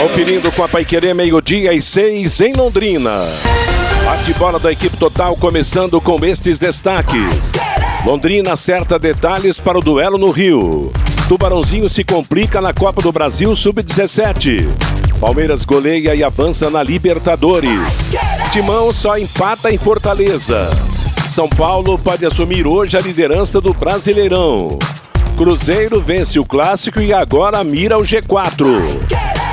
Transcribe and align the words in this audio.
Conferindo 0.00 0.52
com 0.52 0.64
a 0.64 0.68
Paiquerê, 0.68 1.14
meio-dia 1.14 1.72
e 1.72 1.80
seis 1.80 2.40
em 2.40 2.52
Londrina. 2.52 3.24
Bate-bola 4.04 4.58
da 4.58 4.72
equipe 4.72 4.96
total 4.96 5.36
começando 5.36 6.00
com 6.00 6.24
estes 6.24 6.58
destaques. 6.58 7.52
Londrina 8.04 8.52
acerta 8.52 8.98
detalhes 8.98 9.58
para 9.58 9.78
o 9.78 9.80
duelo 9.80 10.18
no 10.18 10.30
Rio. 10.30 10.92
Tubarãozinho 11.28 11.88
se 11.88 12.02
complica 12.02 12.60
na 12.60 12.74
Copa 12.74 13.00
do 13.00 13.12
Brasil 13.12 13.54
Sub-17. 13.54 14.68
Palmeiras 15.20 15.64
goleia 15.64 16.14
e 16.14 16.24
avança 16.24 16.68
na 16.68 16.82
Libertadores. 16.82 18.10
Timão 18.52 18.92
só 18.92 19.16
empata 19.16 19.70
em 19.70 19.78
Fortaleza. 19.78 20.68
São 21.28 21.48
Paulo 21.48 21.96
pode 21.96 22.26
assumir 22.26 22.66
hoje 22.66 22.96
a 22.96 23.00
liderança 23.00 23.60
do 23.60 23.72
Brasileirão. 23.72 24.78
Cruzeiro 25.36 26.00
vence 26.00 26.38
o 26.38 26.44
clássico 26.44 27.00
e 27.00 27.12
agora 27.12 27.62
mira 27.64 27.96
o 27.98 28.02
G4. 28.02 28.66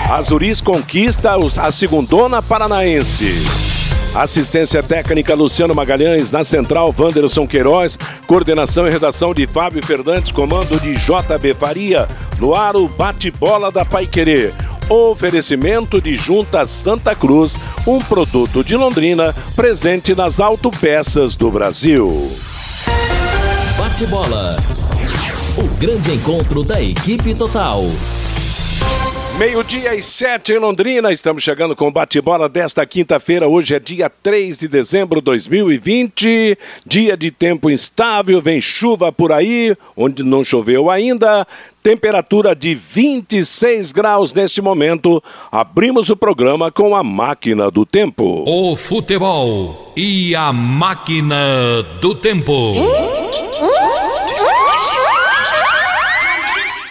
Azuris 0.09 0.59
conquista 0.61 1.31
a 1.57 1.71
segundona 1.71 2.41
paranaense. 2.41 3.45
Assistência 4.13 4.81
técnica 4.81 5.35
Luciano 5.35 5.73
Magalhães, 5.75 6.31
na 6.31 6.43
central 6.43 6.93
Wanderson 6.97 7.47
Queiroz, 7.47 7.97
coordenação 8.25 8.87
e 8.87 8.89
redação 8.89 9.33
de 9.33 9.45
Fábio 9.45 9.85
Fernandes, 9.85 10.31
comando 10.31 10.79
de 10.79 10.93
JB 10.95 11.53
Faria, 11.53 12.07
no 12.39 12.55
ar 12.55 12.75
o 12.75 12.87
bate-bola 12.87 13.71
da 13.71 13.85
Paiquerê. 13.85 14.51
Oferecimento 14.89 16.01
de 16.01 16.15
Junta 16.15 16.65
Santa 16.65 17.13
Cruz, 17.13 17.55
um 17.85 17.99
produto 17.99 18.63
de 18.63 18.75
Londrina, 18.75 19.33
presente 19.55 20.15
nas 20.15 20.39
autopeças 20.39 21.35
do 21.35 21.51
Brasil. 21.51 22.31
Bate-bola. 23.77 24.57
O 25.57 25.67
grande 25.79 26.11
encontro 26.13 26.63
da 26.63 26.81
equipe 26.81 27.33
total. 27.33 27.83
Meio-dia 29.37 29.95
e 29.95 30.01
sete 30.01 30.51
em 30.51 30.57
Londrina, 30.57 31.13
estamos 31.13 31.43
chegando 31.43 31.73
com 31.75 31.87
o 31.87 31.91
bate-bola 31.91 32.49
desta 32.49 32.85
quinta-feira. 32.85 33.47
Hoje 33.47 33.73
é 33.73 33.79
dia 33.79 34.09
3 34.09 34.57
de 34.57 34.67
dezembro 34.67 35.21
de 35.21 35.25
2020, 35.25 36.57
dia 36.85 37.15
de 37.15 37.31
tempo 37.31 37.69
instável, 37.69 38.41
vem 38.41 38.59
chuva 38.59 39.13
por 39.13 39.31
aí, 39.31 39.75
onde 39.95 40.23
não 40.23 40.43
choveu 40.43 40.89
ainda. 40.89 41.47
Temperatura 41.81 42.53
de 42.53 42.75
26 42.75 43.93
graus 43.93 44.33
neste 44.33 44.61
momento. 44.61 45.23
Abrimos 45.49 46.09
o 46.09 46.17
programa 46.17 46.69
com 46.69 46.93
a 46.93 47.03
máquina 47.03 47.71
do 47.71 47.85
tempo. 47.85 48.43
O 48.45 48.75
futebol 48.75 49.93
e 49.95 50.35
a 50.35 50.51
máquina 50.51 51.81
do 52.01 52.13
tempo. 52.13 52.73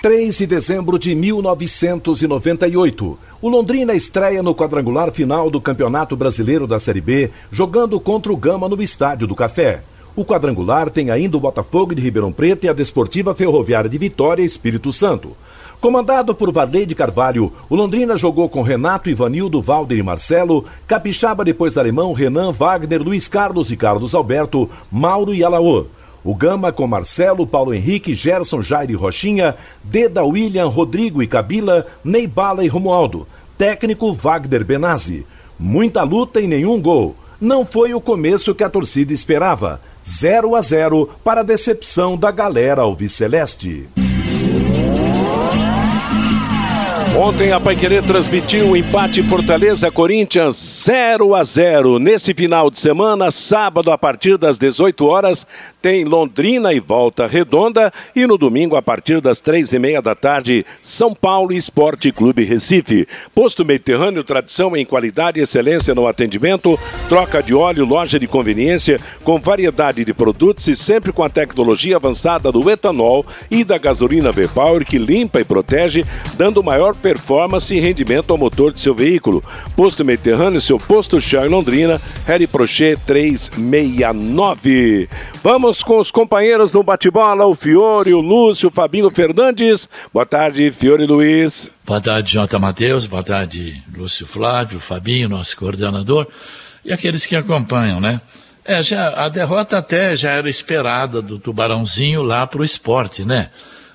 3 0.00 0.38
de 0.38 0.46
dezembro 0.46 0.96
de 0.96 1.12
1998. 1.12 3.18
O 3.42 3.48
Londrina 3.48 3.94
estreia 3.94 4.44
no 4.44 4.54
quadrangular 4.54 5.10
final 5.10 5.50
do 5.50 5.60
Campeonato 5.60 6.16
Brasileiro 6.16 6.68
da 6.68 6.78
Série 6.78 7.00
B, 7.00 7.32
jogando 7.50 7.98
contra 7.98 8.32
o 8.32 8.36
Gama 8.36 8.68
no 8.68 8.80
Estádio 8.80 9.26
do 9.26 9.34
Café. 9.34 9.82
O 10.14 10.24
quadrangular 10.24 10.88
tem 10.88 11.10
ainda 11.10 11.36
o 11.36 11.40
Botafogo 11.40 11.96
de 11.96 12.02
Ribeirão 12.02 12.30
Preto 12.30 12.64
e 12.64 12.68
a 12.68 12.72
Desportiva 12.72 13.34
Ferroviária 13.34 13.90
de 13.90 13.98
Vitória 13.98 14.42
Espírito 14.42 14.92
Santo. 14.92 15.36
Comandado 15.80 16.32
por 16.32 16.52
Varley 16.52 16.86
de 16.86 16.94
Carvalho, 16.94 17.52
o 17.68 17.74
Londrina 17.74 18.16
jogou 18.16 18.48
com 18.48 18.62
Renato, 18.62 19.10
Ivanildo, 19.10 19.60
Valder 19.60 19.98
e 19.98 20.02
Marcelo, 20.02 20.64
Capixaba 20.86 21.44
depois 21.44 21.74
da 21.74 21.80
Alemão, 21.80 22.12
Renan, 22.12 22.52
Wagner, 22.52 23.02
Luiz 23.02 23.26
Carlos 23.26 23.72
e 23.72 23.76
Carlos 23.76 24.14
Alberto, 24.14 24.70
Mauro 24.92 25.34
e 25.34 25.42
Alaô. 25.42 25.86
O 26.24 26.34
Gama 26.34 26.72
com 26.72 26.86
Marcelo, 26.86 27.46
Paulo 27.46 27.72
Henrique, 27.72 28.14
Gerson, 28.14 28.62
Jair 28.62 28.90
e 28.90 28.94
Rochinha, 28.94 29.56
Deda, 29.82 30.24
William, 30.24 30.66
Rodrigo 30.66 31.22
e 31.22 31.26
Cabila, 31.26 31.86
Neibala 32.04 32.64
e 32.64 32.68
Romualdo. 32.68 33.26
Técnico 33.56 34.12
Wagner 34.12 34.64
Benazzi. 34.64 35.26
Muita 35.58 36.02
luta 36.02 36.40
e 36.40 36.46
nenhum 36.46 36.80
gol. 36.80 37.16
Não 37.40 37.64
foi 37.64 37.94
o 37.94 38.00
começo 38.00 38.54
que 38.54 38.64
a 38.64 38.70
torcida 38.70 39.12
esperava. 39.12 39.80
0 40.06 40.56
a 40.56 40.60
0 40.60 41.08
para 41.22 41.40
a 41.40 41.44
decepção 41.44 42.16
da 42.16 42.30
galera 42.30 42.82
alviceleste. 42.82 43.88
Ontem 47.16 47.50
a 47.52 47.58
Paiquerê 47.58 48.00
transmitiu 48.00 48.70
o 48.70 48.76
empate 48.76 49.22
Fortaleza-Corinthians 49.22 50.54
0 50.84 51.34
a 51.34 51.42
0. 51.42 51.98
Nesse 51.98 52.32
final 52.32 52.70
de 52.70 52.78
semana, 52.78 53.30
sábado, 53.30 53.90
a 53.90 53.98
partir 53.98 54.38
das 54.38 54.56
18 54.56 55.04
horas, 55.04 55.46
tem 55.82 56.04
Londrina 56.04 56.72
e 56.72 56.78
Volta 56.78 57.26
Redonda. 57.26 57.92
E 58.14 58.26
no 58.26 58.38
domingo, 58.38 58.76
a 58.76 58.82
partir 58.82 59.20
das 59.20 59.40
três 59.40 59.72
e 59.72 59.78
meia 59.78 60.00
da 60.00 60.14
tarde, 60.14 60.64
São 60.80 61.12
Paulo 61.12 61.52
Esporte 61.52 62.12
Clube 62.12 62.44
Recife. 62.44 63.08
Posto 63.34 63.64
Mediterrâneo, 63.64 64.22
tradição 64.22 64.76
em 64.76 64.84
qualidade 64.84 65.40
e 65.40 65.42
excelência 65.42 65.94
no 65.94 66.06
atendimento, 66.06 66.78
troca 67.08 67.42
de 67.42 67.54
óleo, 67.54 67.84
loja 67.84 68.18
de 68.18 68.28
conveniência, 68.28 69.00
com 69.24 69.40
variedade 69.40 70.04
de 70.04 70.14
produtos 70.14 70.68
e 70.68 70.76
sempre 70.76 71.12
com 71.12 71.24
a 71.24 71.28
tecnologia 71.28 71.96
avançada 71.96 72.52
do 72.52 72.70
etanol 72.70 73.26
e 73.50 73.64
da 73.64 73.78
gasolina 73.78 74.30
V-Power 74.30 74.84
que 74.84 74.98
limpa 74.98 75.40
e 75.40 75.44
protege, 75.44 76.04
dando 76.36 76.62
maior 76.62 76.94
performance 76.98 77.74
e 77.74 77.80
rendimento 77.80 78.30
ao 78.30 78.38
motor 78.38 78.72
de 78.72 78.80
seu 78.80 78.94
veículo. 78.94 79.42
Posto 79.74 80.04
Mediterrâneo, 80.04 80.60
seu 80.60 80.78
posto 80.78 81.18
em 81.18 81.48
Londrina, 81.48 82.00
Harry 82.26 82.46
Prochet 82.46 83.00
369. 83.06 85.08
Vamos 85.42 85.82
com 85.82 85.98
os 85.98 86.10
companheiros 86.10 86.70
do 86.70 86.82
bate-bola, 86.82 87.46
o 87.46 87.54
Fiore, 87.54 88.12
o 88.12 88.20
Lúcio, 88.20 88.68
o 88.68 88.72
Fabinho 88.72 89.10
Fernandes. 89.10 89.88
Boa 90.12 90.26
tarde, 90.26 90.70
Fiore 90.70 91.06
Luiz. 91.06 91.70
Boa 91.86 92.00
tarde, 92.00 92.32
Jota 92.32 92.58
Matheus. 92.58 93.06
Boa 93.06 93.22
tarde, 93.22 93.82
Lúcio 93.96 94.26
Flávio, 94.26 94.78
Fabinho, 94.78 95.28
nosso 95.28 95.56
coordenador, 95.56 96.26
e 96.84 96.92
aqueles 96.92 97.24
que 97.24 97.34
acompanham, 97.34 98.00
né? 98.00 98.20
É, 98.64 98.82
já, 98.82 99.24
a 99.24 99.30
derrota 99.30 99.78
até 99.78 100.14
já 100.14 100.32
era 100.32 100.50
esperada 100.50 101.22
do 101.22 101.38
Tubarãozinho 101.38 102.22
lá 102.22 102.46
para 102.46 102.60
o 102.60 102.64
esporte, 102.64 103.24
né? 103.24 103.48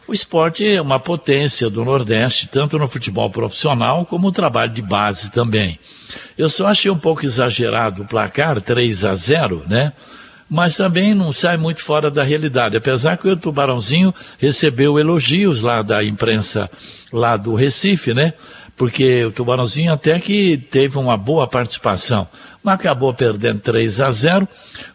O 0.06 0.14
esporte 0.14 0.68
é 0.68 0.82
uma 0.82 1.00
potência 1.00 1.70
do 1.70 1.86
Nordeste, 1.86 2.50
tanto 2.50 2.78
no 2.78 2.90
futebol 2.90 3.30
profissional 3.30 4.06
como 4.06 4.28
no 4.28 4.34
trabalho 4.34 4.74
de 4.74 4.82
base 4.82 5.32
também. 5.32 5.80
Eu 6.38 6.50
só 6.50 6.68
achei 6.68 6.92
um 6.92 6.98
pouco 6.98 7.26
exagerado 7.26 8.02
o 8.02 8.06
placar, 8.06 8.62
3 8.62 9.06
a 9.06 9.16
0, 9.16 9.64
né? 9.68 9.94
Mas 10.50 10.76
também 10.76 11.14
não 11.14 11.32
sai 11.32 11.56
muito 11.56 11.82
fora 11.82 12.12
da 12.12 12.22
realidade, 12.22 12.76
apesar 12.76 13.18
que 13.18 13.30
o 13.30 13.38
Tubarãozinho 13.38 14.14
recebeu 14.38 15.00
elogios 15.00 15.62
lá 15.62 15.82
da 15.82 16.04
imprensa 16.04 16.70
lá 17.12 17.38
do 17.38 17.56
Recife, 17.56 18.14
né? 18.14 18.34
Porque 18.76 19.24
o 19.24 19.32
Tubarãozinho 19.32 19.94
até 19.94 20.20
que 20.20 20.58
teve 20.58 20.98
uma 20.98 21.16
boa 21.16 21.48
participação, 21.48 22.28
mas 22.62 22.76
acabou 22.76 23.14
perdendo 23.14 23.62
3 23.62 24.02
a 24.02 24.12
0, 24.12 24.48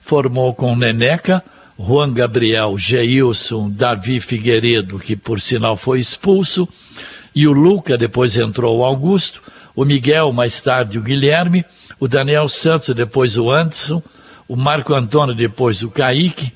formou 0.02 0.54
com 0.54 0.76
Neneca, 0.76 1.42
Juan 1.78 2.12
Gabriel, 2.12 2.76
Geilson, 2.76 3.70
Davi 3.70 4.18
Figueiredo, 4.18 4.98
que 4.98 5.14
por 5.14 5.40
sinal 5.40 5.76
foi 5.76 6.00
expulso, 6.00 6.68
e 7.34 7.46
o 7.46 7.52
Luca, 7.52 7.96
depois 7.96 8.36
entrou 8.36 8.78
o 8.78 8.84
Augusto, 8.84 9.42
o 9.76 9.84
Miguel, 9.84 10.32
mais 10.32 10.60
tarde 10.60 10.98
o 10.98 11.02
Guilherme, 11.02 11.64
o 12.00 12.08
Daniel 12.08 12.48
Santos, 12.48 12.92
depois 12.94 13.38
o 13.38 13.50
Anderson, 13.50 14.02
o 14.48 14.56
Marco 14.56 14.92
Antônio, 14.92 15.34
depois 15.34 15.82
o 15.82 15.90
Kaique, 15.90 16.52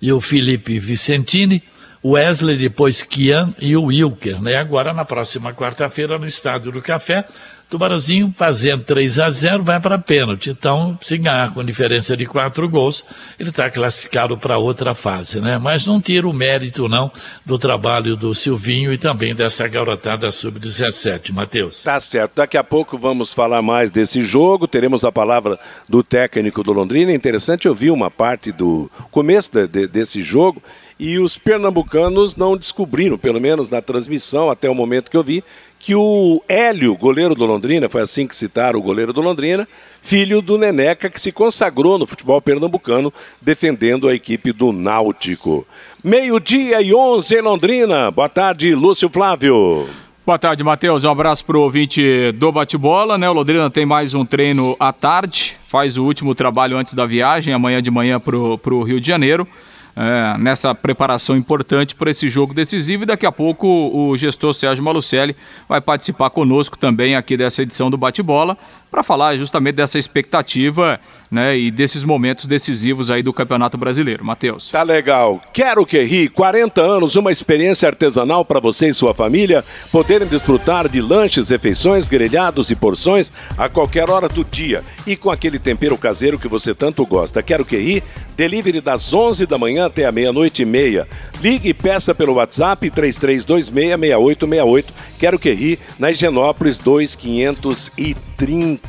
e 0.00 0.12
o 0.12 0.20
Felipe 0.20 0.78
Vicentini, 0.78 1.62
o 2.02 2.10
Wesley, 2.10 2.56
depois 2.56 3.02
Kian 3.02 3.54
e 3.58 3.76
o 3.76 3.84
Wilker. 3.84 4.40
Né? 4.40 4.56
Agora, 4.56 4.92
na 4.92 5.04
próxima 5.04 5.52
quarta-feira, 5.54 6.18
no 6.18 6.26
Estádio 6.26 6.70
do 6.70 6.82
Café, 6.82 7.24
Tubarãozinho 7.68 8.32
fazendo 8.36 8.84
3 8.84 9.18
a 9.18 9.28
0 9.28 9.64
vai 9.64 9.80
para 9.80 9.98
pênalti. 9.98 10.50
Então, 10.50 10.96
se 11.02 11.18
ganhar 11.18 11.52
com 11.52 11.64
diferença 11.64 12.16
de 12.16 12.24
quatro 12.24 12.68
gols, 12.68 13.04
ele 13.40 13.50
está 13.50 13.68
classificado 13.68 14.38
para 14.38 14.56
outra 14.56 14.94
fase, 14.94 15.40
né? 15.40 15.58
Mas 15.58 15.84
não 15.84 16.00
tira 16.00 16.28
o 16.28 16.32
mérito, 16.32 16.88
não, 16.88 17.10
do 17.44 17.58
trabalho 17.58 18.16
do 18.16 18.32
Silvinho 18.34 18.92
e 18.92 18.98
também 18.98 19.34
dessa 19.34 19.66
garotada 19.66 20.30
sub-17, 20.30 21.32
Matheus. 21.32 21.82
Tá 21.82 21.98
certo. 21.98 22.36
Daqui 22.36 22.56
a 22.56 22.62
pouco 22.62 22.96
vamos 22.96 23.32
falar 23.32 23.62
mais 23.62 23.90
desse 23.90 24.20
jogo. 24.20 24.68
Teremos 24.68 25.04
a 25.04 25.10
palavra 25.10 25.58
do 25.88 26.04
técnico 26.04 26.62
do 26.62 26.72
Londrina. 26.72 27.10
É 27.10 27.14
interessante 27.16 27.68
ouvir 27.68 27.90
uma 27.90 28.10
parte 28.10 28.52
do 28.52 28.88
começo 29.10 29.50
de, 29.50 29.66
de, 29.66 29.86
desse 29.88 30.22
jogo 30.22 30.62
e 30.98 31.18
os 31.18 31.36
pernambucanos 31.36 32.36
não 32.36 32.56
descobriram, 32.56 33.18
pelo 33.18 33.40
menos 33.40 33.70
na 33.70 33.82
transmissão, 33.82 34.50
até 34.50 34.68
o 34.68 34.74
momento 34.74 35.10
que 35.10 35.16
eu 35.16 35.22
vi, 35.22 35.44
que 35.78 35.94
o 35.94 36.42
Hélio, 36.48 36.96
goleiro 36.96 37.34
do 37.34 37.44
Londrina, 37.46 37.88
foi 37.88 38.02
assim 38.02 38.26
que 38.26 38.34
citaram 38.34 38.78
o 38.78 38.82
goleiro 38.82 39.12
do 39.12 39.20
Londrina, 39.20 39.68
filho 40.02 40.40
do 40.40 40.58
Neneca, 40.58 41.08
que 41.08 41.20
se 41.20 41.30
consagrou 41.30 41.98
no 41.98 42.06
futebol 42.06 42.40
pernambucano, 42.40 43.12
defendendo 43.40 44.08
a 44.08 44.14
equipe 44.14 44.52
do 44.52 44.72
Náutico. 44.72 45.66
Meio-dia 46.02 46.80
e 46.82 46.94
11 46.94 47.36
em 47.36 47.40
Londrina. 47.40 48.10
Boa 48.10 48.28
tarde, 48.28 48.74
Lúcio 48.74 49.08
Flávio. 49.08 49.88
Boa 50.24 50.38
tarde, 50.38 50.64
Matheus. 50.64 51.04
Um 51.04 51.10
abraço 51.10 51.44
para 51.44 51.56
o 51.56 51.60
ouvinte 51.60 52.32
do 52.32 52.50
bate-bola. 52.50 53.16
Né? 53.16 53.30
O 53.30 53.32
Londrina 53.32 53.70
tem 53.70 53.86
mais 53.86 54.12
um 54.12 54.24
treino 54.24 54.76
à 54.80 54.92
tarde, 54.92 55.56
faz 55.68 55.96
o 55.96 56.04
último 56.04 56.34
trabalho 56.34 56.76
antes 56.76 56.94
da 56.94 57.06
viagem, 57.06 57.54
amanhã 57.54 57.80
de 57.80 57.90
manhã 57.92 58.18
para 58.18 58.36
o 58.36 58.82
Rio 58.82 59.00
de 59.00 59.06
Janeiro 59.06 59.46
é, 59.96 60.36
nessa 60.38 60.74
preparação 60.74 61.36
importante 61.36 61.94
para 61.94 62.10
esse 62.10 62.28
jogo 62.28 62.52
decisivo. 62.52 63.04
E 63.04 63.06
daqui 63.06 63.24
a 63.24 63.32
pouco 63.32 63.66
o 63.66 64.16
gestor 64.16 64.52
Sérgio 64.52 64.84
Malucelli 64.84 65.34
vai 65.66 65.80
participar 65.80 66.30
conosco 66.30 66.76
também 66.76 67.16
aqui 67.16 67.36
dessa 67.36 67.62
edição 67.62 67.90
do 67.90 67.96
Bate-Bola 67.96 68.56
para 68.96 69.02
falar 69.02 69.36
justamente 69.36 69.74
dessa 69.74 69.98
expectativa 69.98 70.98
né, 71.30 71.58
e 71.58 71.70
desses 71.70 72.02
momentos 72.02 72.46
decisivos 72.46 73.10
aí 73.10 73.22
do 73.22 73.30
Campeonato 73.30 73.76
Brasileiro. 73.76 74.24
Matheus. 74.24 74.70
Tá 74.70 74.82
legal. 74.82 75.42
Quero 75.52 75.84
que 75.84 76.02
ri, 76.02 76.30
40 76.30 76.80
anos, 76.80 77.14
uma 77.14 77.30
experiência 77.30 77.86
artesanal 77.86 78.42
para 78.42 78.58
você 78.58 78.88
e 78.88 78.94
sua 78.94 79.12
família 79.12 79.62
poderem 79.92 80.26
desfrutar 80.26 80.88
de 80.88 81.02
lanches, 81.02 81.50
refeições, 81.50 82.08
grelhados 82.08 82.70
e 82.70 82.74
porções 82.74 83.30
a 83.58 83.68
qualquer 83.68 84.08
hora 84.08 84.30
do 84.30 84.42
dia 84.42 84.82
e 85.06 85.14
com 85.14 85.30
aquele 85.30 85.58
tempero 85.58 85.98
caseiro 85.98 86.38
que 86.38 86.48
você 86.48 86.74
tanto 86.74 87.04
gosta. 87.04 87.42
Quero 87.42 87.66
que 87.66 87.76
ri, 87.76 88.02
delivery 88.34 88.80
das 88.80 89.12
11 89.12 89.44
da 89.44 89.58
manhã 89.58 89.84
até 89.84 90.06
a 90.06 90.12
meia-noite 90.12 90.62
e 90.62 90.64
meia. 90.64 91.06
Ligue 91.42 91.68
e 91.68 91.74
peça 91.74 92.14
pelo 92.14 92.32
WhatsApp 92.34 92.90
33266868. 92.90 94.86
Quero 95.18 95.38
que 95.38 95.52
ri, 95.52 95.78
na 95.98 96.10
Higienópolis 96.10 96.78
2530. 96.78 98.85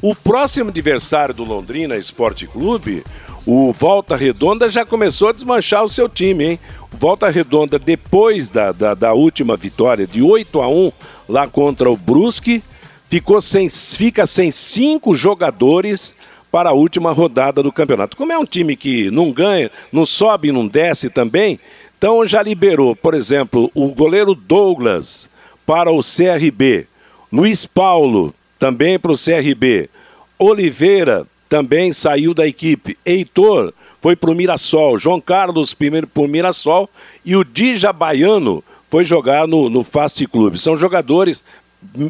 O 0.00 0.14
próximo 0.14 0.70
adversário 0.70 1.34
do 1.34 1.44
Londrina 1.44 1.96
Esporte 1.96 2.46
Clube, 2.46 3.04
o 3.46 3.72
Volta 3.72 4.16
Redonda, 4.16 4.68
já 4.68 4.84
começou 4.84 5.28
a 5.28 5.32
desmanchar 5.32 5.84
o 5.84 5.88
seu 5.88 6.08
time, 6.08 6.44
hein? 6.44 6.58
Volta 6.90 7.30
Redonda, 7.30 7.78
depois 7.78 8.50
da, 8.50 8.72
da, 8.72 8.94
da 8.94 9.12
última 9.12 9.56
vitória 9.56 10.06
de 10.06 10.22
8 10.22 10.60
a 10.60 10.68
1 10.68 10.92
lá 11.28 11.46
contra 11.48 11.90
o 11.90 11.96
Brusque, 11.96 12.62
ficou 13.08 13.40
sem, 13.40 13.68
fica 13.68 14.26
sem 14.26 14.50
cinco 14.50 15.14
jogadores 15.14 16.14
para 16.50 16.70
a 16.70 16.72
última 16.72 17.12
rodada 17.12 17.62
do 17.62 17.72
campeonato. 17.72 18.16
Como 18.16 18.32
é 18.32 18.38
um 18.38 18.44
time 18.44 18.76
que 18.76 19.10
não 19.10 19.32
ganha, 19.32 19.70
não 19.92 20.06
sobe, 20.06 20.52
não 20.52 20.66
desce 20.66 21.10
também, 21.10 21.58
então 21.98 22.24
já 22.24 22.42
liberou, 22.42 22.94
por 22.94 23.14
exemplo, 23.14 23.70
o 23.74 23.88
goleiro 23.88 24.34
Douglas 24.34 25.30
para 25.66 25.90
o 25.90 26.00
CRB, 26.00 26.86
Luiz 27.32 27.66
Paulo 27.66 28.34
também 28.64 28.98
para 28.98 29.12
o 29.12 29.14
CRB, 29.14 29.90
Oliveira 30.38 31.26
também 31.50 31.92
saiu 31.92 32.32
da 32.32 32.46
equipe. 32.46 32.96
Heitor 33.04 33.74
foi 34.00 34.16
para 34.16 34.30
o 34.30 34.34
Mirassol. 34.34 34.98
João 34.98 35.20
Carlos 35.20 35.74
primeiro 35.74 36.06
para 36.06 36.22
o 36.22 36.26
Mirassol. 36.26 36.88
E 37.26 37.36
o 37.36 37.44
Dija 37.44 37.92
Baiano 37.92 38.64
foi 38.88 39.04
jogar 39.04 39.46
no, 39.46 39.68
no 39.68 39.84
Fast 39.84 40.26
Club. 40.28 40.56
São 40.56 40.78
jogadores, 40.78 41.44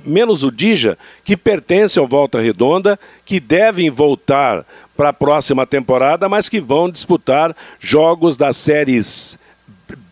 menos 0.06 0.45
o 0.45 0.53
Dija, 0.53 0.97
que 1.25 1.37
pertencem 1.37 2.01
ao 2.01 2.06
Volta 2.06 2.41
Redonda, 2.41 3.01
que 3.27 3.41
devem 3.41 3.91
voltar 3.91 4.65
para 4.97 5.09
a 5.09 5.12
próxima 5.12 5.67
temporada, 5.67 6.29
mas 6.29 6.49
que 6.49 6.61
vão 6.61 6.89
disputar 6.89 7.53
jogos 7.81 8.37
das 8.37 8.56
séries 8.56 9.37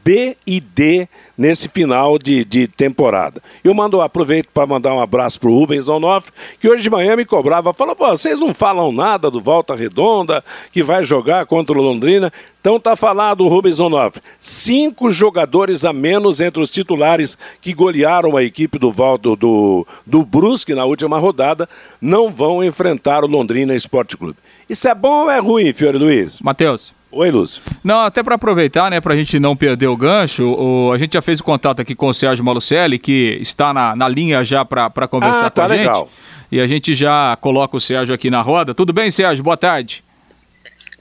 B 0.04 0.36
e 0.44 0.60
D 0.60 1.08
nesse 1.36 1.68
final 1.68 2.18
de, 2.18 2.44
de 2.44 2.66
temporada. 2.66 3.42
Eu 3.62 3.74
mando, 3.74 4.00
aproveito 4.00 4.48
para 4.52 4.66
mandar 4.66 4.94
um 4.94 5.00
abraço 5.00 5.40
para 5.40 5.50
o 5.50 5.58
Rubens 5.58 5.88
Onofre, 5.88 6.32
que 6.60 6.68
hoje 6.68 6.82
de 6.82 6.90
manhã 6.90 7.16
me 7.16 7.24
cobrava, 7.24 7.72
falou, 7.72 7.96
pô, 7.96 8.08
vocês 8.08 8.38
não 8.38 8.54
falam 8.54 8.92
nada 8.92 9.30
do 9.30 9.40
Volta 9.40 9.74
Redonda, 9.74 10.44
que 10.72 10.82
vai 10.82 11.02
jogar 11.04 11.46
contra 11.46 11.78
o 11.78 11.82
Londrina. 11.82 12.32
Então 12.60 12.78
tá 12.78 12.94
falado 12.94 13.48
Rubens 13.48 13.80
Onofre. 13.80 14.22
Cinco 14.38 15.10
jogadores 15.10 15.84
a 15.84 15.92
menos 15.92 16.40
entre 16.40 16.62
os 16.62 16.70
titulares 16.70 17.36
que 17.60 17.74
golearam 17.74 18.36
a 18.36 18.42
equipe 18.42 18.78
do, 18.78 18.92
do, 19.20 19.36
do, 19.36 19.86
do 20.06 20.24
Brusque 20.24 20.74
na 20.74 20.84
última 20.84 21.18
rodada 21.18 21.68
não 22.00 22.30
vão 22.30 22.62
enfrentar 22.62 23.24
o 23.24 23.26
Londrina 23.26 23.74
Esporte 23.74 24.16
Clube. 24.16 24.38
Isso 24.68 24.88
é 24.88 24.94
bom 24.94 25.24
ou 25.24 25.30
é 25.30 25.38
ruim, 25.38 25.72
Fiore 25.72 25.98
Luiz? 25.98 26.40
Matheus. 26.40 26.94
Oi, 27.14 27.30
Lúcio. 27.30 27.62
Não, 27.84 28.00
até 28.00 28.22
para 28.22 28.36
aproveitar, 28.36 28.90
né, 28.90 28.98
para 28.98 29.12
a 29.12 29.16
gente 29.16 29.38
não 29.38 29.54
perder 29.54 29.86
o 29.86 29.96
gancho, 29.96 30.44
o, 30.44 30.90
a 30.92 30.96
gente 30.96 31.12
já 31.12 31.20
fez 31.20 31.40
o 31.40 31.44
contato 31.44 31.78
aqui 31.80 31.94
com 31.94 32.06
o 32.06 32.14
Sérgio 32.14 32.42
Malucelli, 32.42 32.98
que 32.98 33.36
está 33.38 33.74
na, 33.74 33.94
na 33.94 34.08
linha 34.08 34.42
já 34.42 34.64
para 34.64 35.06
conversar 35.06 35.46
ah, 35.46 35.50
tá 35.50 35.66
com 35.66 35.72
a 35.72 35.76
legal. 35.76 36.00
gente. 36.04 36.32
E 36.52 36.60
a 36.60 36.66
gente 36.66 36.94
já 36.94 37.36
coloca 37.38 37.76
o 37.76 37.80
Sérgio 37.80 38.14
aqui 38.14 38.30
na 38.30 38.40
roda. 38.40 38.74
Tudo 38.74 38.94
bem, 38.94 39.10
Sérgio? 39.10 39.44
Boa 39.44 39.58
tarde. 39.58 40.02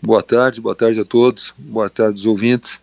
Boa 0.01 0.21
tarde, 0.21 0.59
boa 0.59 0.75
tarde 0.75 0.99
a 0.99 1.05
todos. 1.05 1.53
Boa 1.57 1.89
tarde, 1.89 2.19
os 2.19 2.25
ouvintes. 2.25 2.81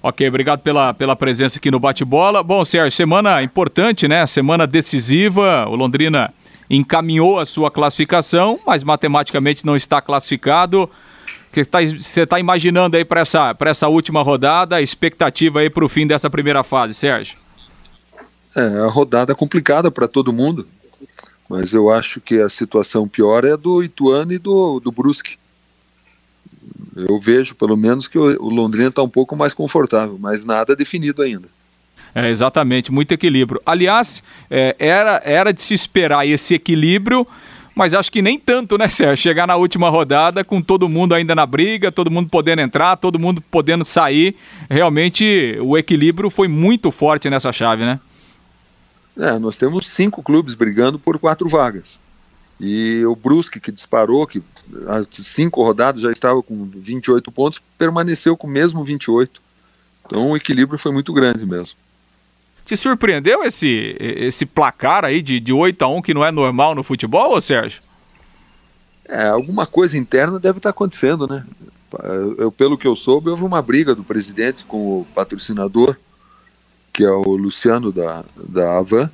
Ok, 0.00 0.26
obrigado 0.28 0.60
pela, 0.60 0.94
pela 0.94 1.16
presença 1.16 1.58
aqui 1.58 1.70
no 1.70 1.80
Bate-Bola. 1.80 2.44
Bom, 2.44 2.64
Sérgio, 2.64 2.92
semana 2.92 3.42
importante, 3.42 4.06
né? 4.06 4.24
Semana 4.24 4.68
decisiva. 4.68 5.66
O 5.68 5.74
Londrina 5.74 6.32
encaminhou 6.70 7.40
a 7.40 7.44
sua 7.44 7.72
classificação, 7.72 8.58
mas 8.64 8.84
matematicamente 8.84 9.66
não 9.66 9.74
está 9.74 10.00
classificado 10.00 10.88
que 11.52 11.64
tá, 11.64 11.80
você 11.84 12.22
está 12.22 12.40
imaginando 12.40 12.96
aí 12.96 13.04
para 13.04 13.20
essa, 13.20 13.54
essa 13.60 13.88
última 13.88 14.22
rodada, 14.22 14.76
a 14.76 14.82
expectativa 14.82 15.60
aí 15.60 15.68
para 15.68 15.84
o 15.84 15.88
fim 15.88 16.06
dessa 16.06 16.30
primeira 16.30 16.64
fase, 16.64 16.94
Sérgio? 16.94 17.36
É, 18.56 18.80
a 18.80 18.86
rodada 18.86 19.34
complicada 19.34 19.90
para 19.90 20.08
todo 20.08 20.32
mundo, 20.32 20.66
mas 21.48 21.72
eu 21.72 21.90
acho 21.90 22.20
que 22.20 22.40
a 22.40 22.48
situação 22.48 23.06
pior 23.06 23.44
é 23.44 23.56
do 23.56 23.82
Ituano 23.82 24.32
e 24.32 24.38
do, 24.38 24.80
do 24.80 24.90
Brusque. 24.90 25.36
Eu 26.96 27.20
vejo, 27.20 27.54
pelo 27.54 27.76
menos, 27.76 28.06
que 28.08 28.18
o, 28.18 28.24
o 28.42 28.48
Londrina 28.48 28.88
está 28.88 29.02
um 29.02 29.08
pouco 29.08 29.36
mais 29.36 29.52
confortável, 29.52 30.16
mas 30.18 30.44
nada 30.44 30.74
definido 30.74 31.22
ainda. 31.22 31.48
É, 32.14 32.28
exatamente, 32.28 32.92
muito 32.92 33.12
equilíbrio. 33.12 33.60
Aliás, 33.64 34.22
é, 34.50 34.76
era, 34.78 35.20
era 35.24 35.52
de 35.52 35.62
se 35.62 35.72
esperar 35.72 36.26
esse 36.26 36.54
equilíbrio 36.54 37.26
mas 37.74 37.94
acho 37.94 38.12
que 38.12 38.20
nem 38.20 38.38
tanto, 38.38 38.76
né, 38.76 38.88
Sérgio? 38.88 39.16
Chegar 39.16 39.46
na 39.46 39.56
última 39.56 39.88
rodada 39.88 40.44
com 40.44 40.60
todo 40.60 40.88
mundo 40.88 41.14
ainda 41.14 41.34
na 41.34 41.46
briga, 41.46 41.90
todo 41.90 42.10
mundo 42.10 42.28
podendo 42.28 42.60
entrar, 42.60 42.96
todo 42.96 43.18
mundo 43.18 43.40
podendo 43.40 43.84
sair. 43.84 44.36
Realmente 44.68 45.58
o 45.62 45.76
equilíbrio 45.76 46.30
foi 46.30 46.48
muito 46.48 46.90
forte 46.90 47.30
nessa 47.30 47.52
chave, 47.52 47.84
né? 47.84 48.00
É, 49.18 49.38
nós 49.38 49.58
temos 49.58 49.88
cinco 49.90 50.22
clubes 50.22 50.54
brigando 50.54 50.98
por 50.98 51.18
quatro 51.18 51.48
vagas. 51.48 52.00
E 52.60 53.04
o 53.04 53.16
Brusque, 53.16 53.60
que 53.60 53.72
disparou, 53.72 54.26
que 54.26 54.42
há 54.86 55.04
cinco 55.22 55.62
rodadas 55.64 56.00
já 56.00 56.12
estava 56.12 56.42
com 56.42 56.64
28 56.64 57.30
pontos, 57.32 57.60
permaneceu 57.76 58.36
com 58.36 58.46
o 58.46 58.50
mesmo 58.50 58.84
28. 58.84 59.42
Então 60.06 60.30
o 60.30 60.36
equilíbrio 60.36 60.78
foi 60.78 60.92
muito 60.92 61.12
grande 61.12 61.44
mesmo. 61.44 61.76
Te 62.64 62.76
surpreendeu 62.76 63.42
esse, 63.42 63.96
esse 63.98 64.46
placar 64.46 65.04
aí 65.04 65.20
de, 65.20 65.40
de 65.40 65.52
8 65.52 65.82
a 65.82 65.88
1 65.88 66.02
que 66.02 66.14
não 66.14 66.24
é 66.24 66.30
normal 66.30 66.74
no 66.74 66.82
futebol, 66.82 67.36
ô 67.36 67.40
Sérgio? 67.40 67.82
É, 69.08 69.26
alguma 69.28 69.66
coisa 69.66 69.98
interna 69.98 70.38
deve 70.38 70.58
estar 70.58 70.70
acontecendo, 70.70 71.26
né? 71.26 71.44
Eu, 72.38 72.50
pelo 72.50 72.78
que 72.78 72.86
eu 72.86 72.96
soube, 72.96 73.28
houve 73.28 73.44
uma 73.44 73.60
briga 73.60 73.94
do 73.94 74.02
presidente 74.02 74.64
com 74.64 75.00
o 75.00 75.06
patrocinador, 75.14 75.96
que 76.92 77.04
é 77.04 77.10
o 77.10 77.36
Luciano 77.36 77.92
da, 77.92 78.24
da 78.36 78.78
Avan. 78.78 79.10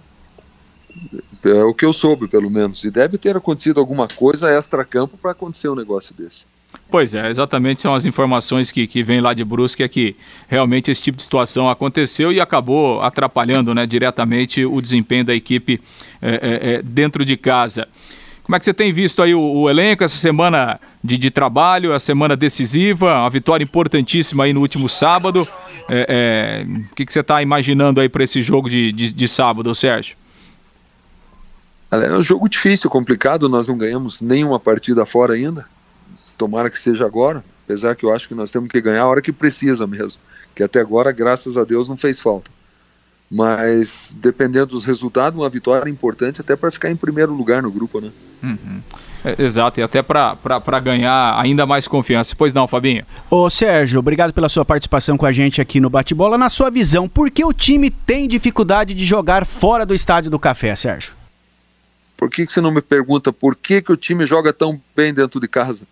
É 1.45 1.65
o 1.65 1.75
que 1.75 1.85
eu 1.85 1.93
soube, 1.93 2.29
pelo 2.29 2.51
menos. 2.51 2.85
E 2.85 2.91
deve 2.91 3.19
ter 3.19 3.37
acontecido 3.37 3.81
alguma 3.81 4.07
coisa 4.07 4.51
extra-campo 4.51 5.17
para 5.17 5.33
acontecer 5.33 5.69
um 5.69 5.75
negócio 5.75 6.15
desse. 6.15 6.45
Pois 6.91 7.15
é, 7.15 7.29
exatamente 7.29 7.83
são 7.83 7.95
as 7.95 8.07
informações 8.07 8.73
que, 8.73 8.87
que 8.87 9.03
vêm 9.03 9.21
lá 9.21 9.35
de 9.35 9.45
Brusque, 9.45 9.83
é 9.83 9.89
que 9.89 10.17
realmente 10.49 10.91
esse 10.91 11.03
tipo 11.03 11.19
de 11.19 11.23
situação 11.23 11.69
aconteceu 11.69 12.33
e 12.33 12.41
acabou 12.41 13.03
atrapalhando 13.03 13.75
né, 13.75 13.87
diretamente 13.87 14.65
o 14.65 14.81
desempenho 14.81 15.25
da 15.25 15.35
equipe 15.35 15.81
é, 16.21 16.31
é, 16.31 16.75
é, 16.75 16.83
dentro 16.83 17.27
de 17.27 17.37
casa. 17.37 17.87
Como 18.43 18.57
é 18.57 18.59
que 18.59 18.65
você 18.65 18.73
tem 18.73 18.91
visto 18.91 19.23
aí 19.23 19.35
o, 19.35 19.41
o 19.41 19.69
elenco, 19.69 20.03
essa 20.03 20.17
semana 20.17 20.81
de, 21.05 21.19
de, 21.19 21.31
trabalho, 21.31 21.93
a 21.93 22.01
semana 22.01 22.35
decisiva, 22.35 23.21
uma 23.21 23.29
vitória 23.29 23.63
importantíssima 23.63 24.45
aí 24.45 24.55
no 24.55 24.61
último 24.61 24.89
sábado. 24.89 25.47
É, 25.91 26.65
é, 26.67 26.67
o 26.91 26.95
que, 26.95 27.05
que 27.05 27.13
você 27.13 27.21
está 27.21 27.43
imaginando 27.43 28.01
aí 28.01 28.09
para 28.09 28.25
esse 28.25 28.41
jogo 28.41 28.71
de, 28.71 28.93
de, 28.93 29.13
de 29.13 29.29
sábado, 29.29 29.75
Sérgio? 29.75 30.17
É 31.91 32.17
um 32.17 32.23
jogo 32.23 32.49
difícil, 32.49 32.89
complicado, 32.89 33.47
nós 33.47 33.69
não 33.69 33.77
ganhamos 33.77 34.23
nenhuma 34.23 34.59
partida 34.59 35.05
fora 35.05 35.35
ainda 35.35 35.67
tomara 36.39 36.71
que 36.71 36.79
seja 36.79 37.05
agora, 37.05 37.45
apesar 37.65 37.97
que 37.97 38.07
eu 38.07 38.15
acho 38.15 38.29
que 38.29 38.35
nós 38.35 38.51
temos 38.51 38.71
que 38.71 38.81
ganhar 38.81 39.03
a 39.03 39.07
hora 39.07 39.21
que 39.21 39.33
precisa 39.33 39.87
mesmo, 39.87 40.23
que 40.55 40.63
até 40.63 40.81
agora, 40.81 41.13
graças 41.13 41.57
a 41.59 41.65
Deus, 41.65 41.89
não 41.89 41.97
fez 41.97 42.21
falta. 42.21 42.51
Mas 43.31 44.15
dependendo 44.17 44.69
dos 44.69 44.87
resultados, 44.87 45.39
uma 45.39 45.51
vitória 45.51 45.91
importante 45.91 46.41
até 46.41 46.57
para 46.57 46.71
ficar 46.71 46.91
em 46.91 46.97
primeiro 46.97 47.35
lugar 47.35 47.63
no 47.63 47.71
grupo, 47.71 48.01
né? 48.01 48.11
Uhum. 48.43 48.81
É, 49.23 49.43
exato, 49.43 49.81
e 49.81 49.83
até 49.83 50.01
para 50.01 50.81
ganhar 50.83 51.39
ainda 51.39 51.67
mais 51.67 51.87
confiança. 51.87 52.35
Pois 52.39 52.55
não, 52.55 52.67
Fabinho? 52.67 53.05
Ô 53.29 53.51
Sérgio, 53.51 53.99
obrigado 53.99 54.33
pela 54.33 54.49
sua 54.49 54.65
participação 54.65 55.19
com 55.19 55.27
a 55.27 55.33
gente 55.33 55.61
aqui 55.61 55.81
no 55.81 55.91
Bate-Bola. 55.91 56.39
Na 56.39 56.49
sua 56.49 56.71
visão, 56.71 57.09
por 57.09 57.31
que 57.31 57.45
o 57.45 57.53
time 57.53 57.91
tem 57.91 58.29
dificuldade 58.29 58.95
de 58.95 59.05
jogar 59.05 59.45
fora 59.45 59.85
do 59.85 59.95
estádio 59.95 60.31
do 60.31 60.39
Café, 60.39 60.75
Sérgio? 60.75 61.13
Por 62.17 62.31
que, 62.31 62.47
que 62.47 62.53
você 62.53 62.61
não 62.61 62.71
me 62.71 62.81
pergunta 62.81 63.33
por 63.33 63.55
que, 63.55 63.83
que 63.83 63.93
o 63.93 63.97
time 63.97 64.25
joga 64.25 64.53
tão 64.53 64.81
bem 64.97 65.13
dentro 65.13 65.39
de 65.39 65.47
casa? 65.47 65.87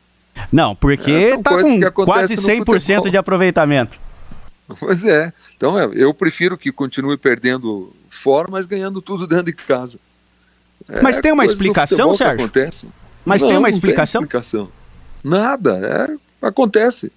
Não, 0.52 0.74
porque 0.74 1.10
é, 1.10 1.38
tá 1.38 1.90
com 1.90 2.04
quase 2.04 2.34
100% 2.34 3.10
de 3.10 3.16
aproveitamento. 3.16 3.98
Pois 4.80 5.04
é. 5.04 5.32
Então 5.56 5.78
é, 5.78 5.88
eu 5.94 6.12
prefiro 6.12 6.58
que 6.58 6.72
continue 6.72 7.16
perdendo 7.16 7.92
fora, 8.10 8.48
mas 8.50 8.66
ganhando 8.66 9.00
tudo 9.00 9.26
dentro 9.26 9.46
de 9.46 9.52
casa. 9.52 9.98
É, 10.88 11.00
mas 11.00 11.18
tem 11.18 11.32
uma 11.32 11.44
explicação, 11.44 12.14
Sérgio? 12.14 12.44
Acontece. 12.44 12.88
Mas 13.24 13.42
não, 13.42 13.48
tem 13.48 13.58
uma 13.58 13.68
explicação? 13.68 14.20
Tem 14.20 14.26
explicação? 14.26 14.68
Nada, 15.22 16.18
é, 16.42 16.46
acontece. 16.46 17.12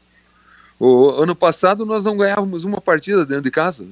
O 0.80 1.10
ano 1.10 1.36
passado 1.36 1.86
nós 1.86 2.04
não 2.04 2.18
ganhávamos 2.18 2.64
uma 2.64 2.80
partida 2.80 3.26
dentro 3.26 3.44
de 3.44 3.52
casa. 3.52 3.86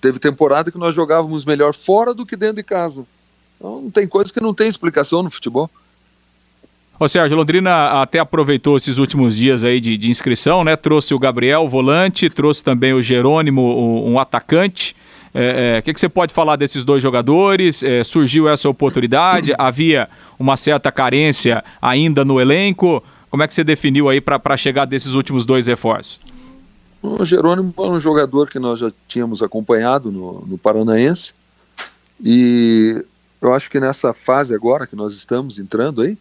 teve 0.00 0.18
temporada 0.18 0.70
que 0.70 0.78
nós 0.78 0.94
jogávamos 0.94 1.44
melhor 1.44 1.74
fora 1.74 2.12
do 2.12 2.26
que 2.26 2.36
dentro 2.36 2.56
de 2.56 2.62
casa. 2.62 3.06
Então 3.56 3.90
tem 3.90 4.06
coisa 4.06 4.32
que 4.32 4.40
não 4.40 4.52
tem 4.52 4.68
explicação 4.68 5.22
no 5.22 5.30
futebol. 5.30 5.70
Ô 7.02 7.08
Sérgio, 7.08 7.36
Londrina 7.36 8.00
até 8.00 8.20
aproveitou 8.20 8.76
esses 8.76 8.96
últimos 8.96 9.34
dias 9.34 9.64
aí 9.64 9.80
de, 9.80 9.98
de 9.98 10.08
inscrição, 10.08 10.62
né? 10.62 10.76
Trouxe 10.76 11.12
o 11.12 11.18
Gabriel, 11.18 11.62
o 11.62 11.68
volante, 11.68 12.30
trouxe 12.30 12.62
também 12.62 12.92
o 12.92 13.02
Jerônimo, 13.02 14.08
um 14.08 14.20
atacante. 14.20 14.94
O 15.34 15.38
é, 15.38 15.78
é, 15.78 15.82
que, 15.82 15.92
que, 15.92 15.98
você 15.98 16.08
pode 16.08 16.32
falar 16.32 16.54
desses 16.54 16.84
dois 16.84 17.02
jogadores? 17.02 17.82
É, 17.82 18.04
surgiu 18.04 18.48
essa 18.48 18.68
oportunidade? 18.68 19.52
Havia 19.58 20.08
uma 20.38 20.56
certa 20.56 20.92
carência 20.92 21.64
ainda 21.82 22.24
no 22.24 22.40
elenco? 22.40 23.02
Como 23.28 23.42
é 23.42 23.48
que 23.48 23.54
você 23.54 23.64
definiu 23.64 24.08
aí 24.08 24.20
para 24.20 24.56
chegar 24.56 24.84
desses 24.84 25.14
últimos 25.14 25.44
dois 25.44 25.66
reforços? 25.66 26.20
O 27.02 27.24
Jerônimo 27.24 27.74
é 27.78 27.80
um 27.80 27.98
jogador 27.98 28.48
que 28.48 28.60
nós 28.60 28.78
já 28.78 28.92
tínhamos 29.08 29.42
acompanhado 29.42 30.12
no, 30.12 30.46
no 30.46 30.56
Paranaense 30.56 31.32
e 32.22 33.04
eu 33.40 33.52
acho 33.52 33.68
que 33.68 33.80
nessa 33.80 34.14
fase 34.14 34.54
agora 34.54 34.86
que 34.86 34.94
nós 34.94 35.12
estamos 35.14 35.58
entrando 35.58 36.02
aí, 36.02 36.16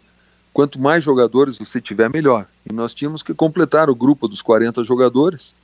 quanto 0.53 0.79
mais 0.79 1.03
jogadores 1.03 1.57
você 1.57 1.79
tiver, 1.81 2.09
melhor. 2.09 2.47
E 2.69 2.73
nós 2.73 2.93
tínhamos 2.93 3.23
que 3.23 3.33
completar 3.33 3.89
o 3.89 3.95
grupo 3.95 4.27
dos 4.27 4.41
40 4.41 4.83
jogadores. 4.83 5.55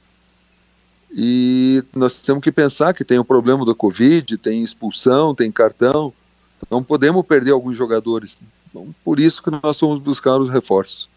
E 1.12 1.84
nós 1.96 2.16
temos 2.16 2.44
que 2.44 2.52
pensar 2.52 2.94
que 2.94 3.04
tem 3.04 3.20
o 3.20 3.26
problema 3.26 3.66
do 3.66 3.76
Covid, 3.76 4.38
tem 4.38 4.64
expulsão, 4.64 5.34
tem 5.34 5.52
cartão. 5.52 6.14
Não 6.70 6.84
podemos 6.84 7.26
perder 7.26 7.52
alguns 7.52 7.76
jogadores. 7.76 8.38
Então, 8.70 8.94
por 9.04 9.20
isso 9.20 9.42
que 9.42 9.50
nós 9.50 9.80
fomos 9.80 10.00
buscar 10.00 10.38
os 10.38 10.50
reforços. 10.50 11.10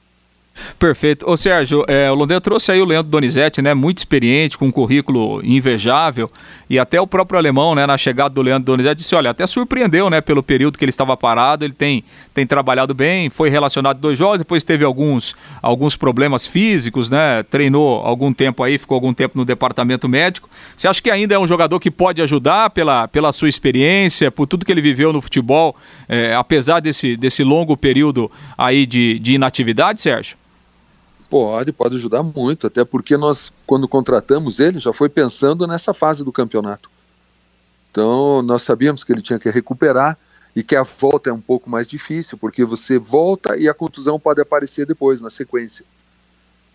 Perfeito. 0.79 1.29
Ô 1.29 1.37
Sérgio, 1.37 1.85
é, 1.89 2.11
o 2.11 2.15
Londrina 2.15 2.41
trouxe 2.41 2.73
aí 2.73 2.81
o 2.81 2.85
Leandro 2.85 3.11
Donizete, 3.11 3.61
né? 3.61 3.75
Muito 3.75 3.99
experiente, 3.99 4.57
com 4.57 4.67
um 4.67 4.71
currículo 4.71 5.41
invejável. 5.45 6.31
E 6.69 6.79
até 6.79 7.01
o 7.01 7.07
próprio 7.07 7.39
alemão, 7.39 7.75
né, 7.75 7.87
na 7.87 7.99
chegada 7.99 8.31
do 8.31 8.43
Leandro 8.43 8.67
Donizete, 8.67 9.03
disse: 9.03 9.15
olha, 9.15 9.31
até 9.31 9.47
surpreendeu, 9.47 10.09
né, 10.09 10.21
pelo 10.21 10.43
período 10.43 10.79
que 10.79 10.85
ele 10.85 10.91
estava 10.91 11.17
parado. 11.17 11.65
Ele 11.65 11.73
tem, 11.73 12.05
tem 12.33 12.47
trabalhado 12.47 12.95
bem, 12.95 13.29
foi 13.29 13.51
relacionado 13.51 13.99
dois 13.99 14.19
jogos, 14.19 14.39
depois 14.39 14.65
teve 14.65 14.85
alguns, 14.85 15.35
alguns 15.61 15.97
problemas 15.97 16.47
físicos, 16.47 17.11
né? 17.11 17.43
Treinou 17.43 18.01
algum 18.03 18.33
tempo 18.33 18.63
aí, 18.63 18.79
ficou 18.79 18.95
algum 18.95 19.13
tempo 19.13 19.37
no 19.37 19.45
departamento 19.45 20.09
médico. 20.09 20.49
Você 20.77 20.89
acha 20.89 21.03
que 21.03 21.11
ainda 21.11 21.35
é 21.35 21.39
um 21.39 21.47
jogador 21.47 21.79
que 21.81 21.91
pode 21.91 22.23
ajudar 22.23 22.71
pela, 22.71 23.09
pela 23.09 23.33
sua 23.33 23.49
experiência, 23.49 24.31
por 24.31 24.47
tudo 24.47 24.65
que 24.65 24.73
ele 24.73 24.83
viveu 24.83 25.13
no 25.13 25.21
futebol, 25.21 25.77
é, 26.09 26.35
apesar 26.35 26.81
desse, 26.81 27.17
desse 27.17 27.43
longo 27.43 27.77
período 27.77 28.31
aí 28.57 28.87
de, 28.87 29.19
de 29.19 29.35
inatividade, 29.35 30.01
Sérgio? 30.01 30.37
Pode, 31.31 31.73
pode 31.73 31.95
ajudar 31.95 32.25
muito, 32.25 32.67
até 32.67 32.85
porque 32.85 33.17
nós, 33.17 33.53
quando 33.65 33.87
contratamos 33.87 34.59
ele, 34.59 34.81
já 34.81 34.93
foi 34.93 35.09
pensando 35.09 35.65
nessa 35.65 35.95
fase 35.95 36.25
do 36.25 36.33
campeonato. 36.33 36.91
Então, 37.91 38.43
nós 38.43 38.63
sabíamos 38.63 39.05
que 39.05 39.13
ele 39.13 39.23
tinha 39.23 39.39
que 39.39 39.49
recuperar 39.49 40.19
e 40.55 40.65
que 40.65 40.75
a 40.75 40.83
volta 40.83 41.31
é 41.31 41.33
um 41.33 41.41
pouco 41.41 41.71
mais 41.71 41.87
difícil, 41.87 42.37
porque 42.37 42.65
você 42.65 42.99
volta 42.99 43.57
e 43.57 43.69
a 43.69 43.75
contusão 43.75 44.19
pode 44.19 44.41
aparecer 44.41 44.85
depois, 44.85 45.21
na 45.21 45.31
sequência. 45.31 45.85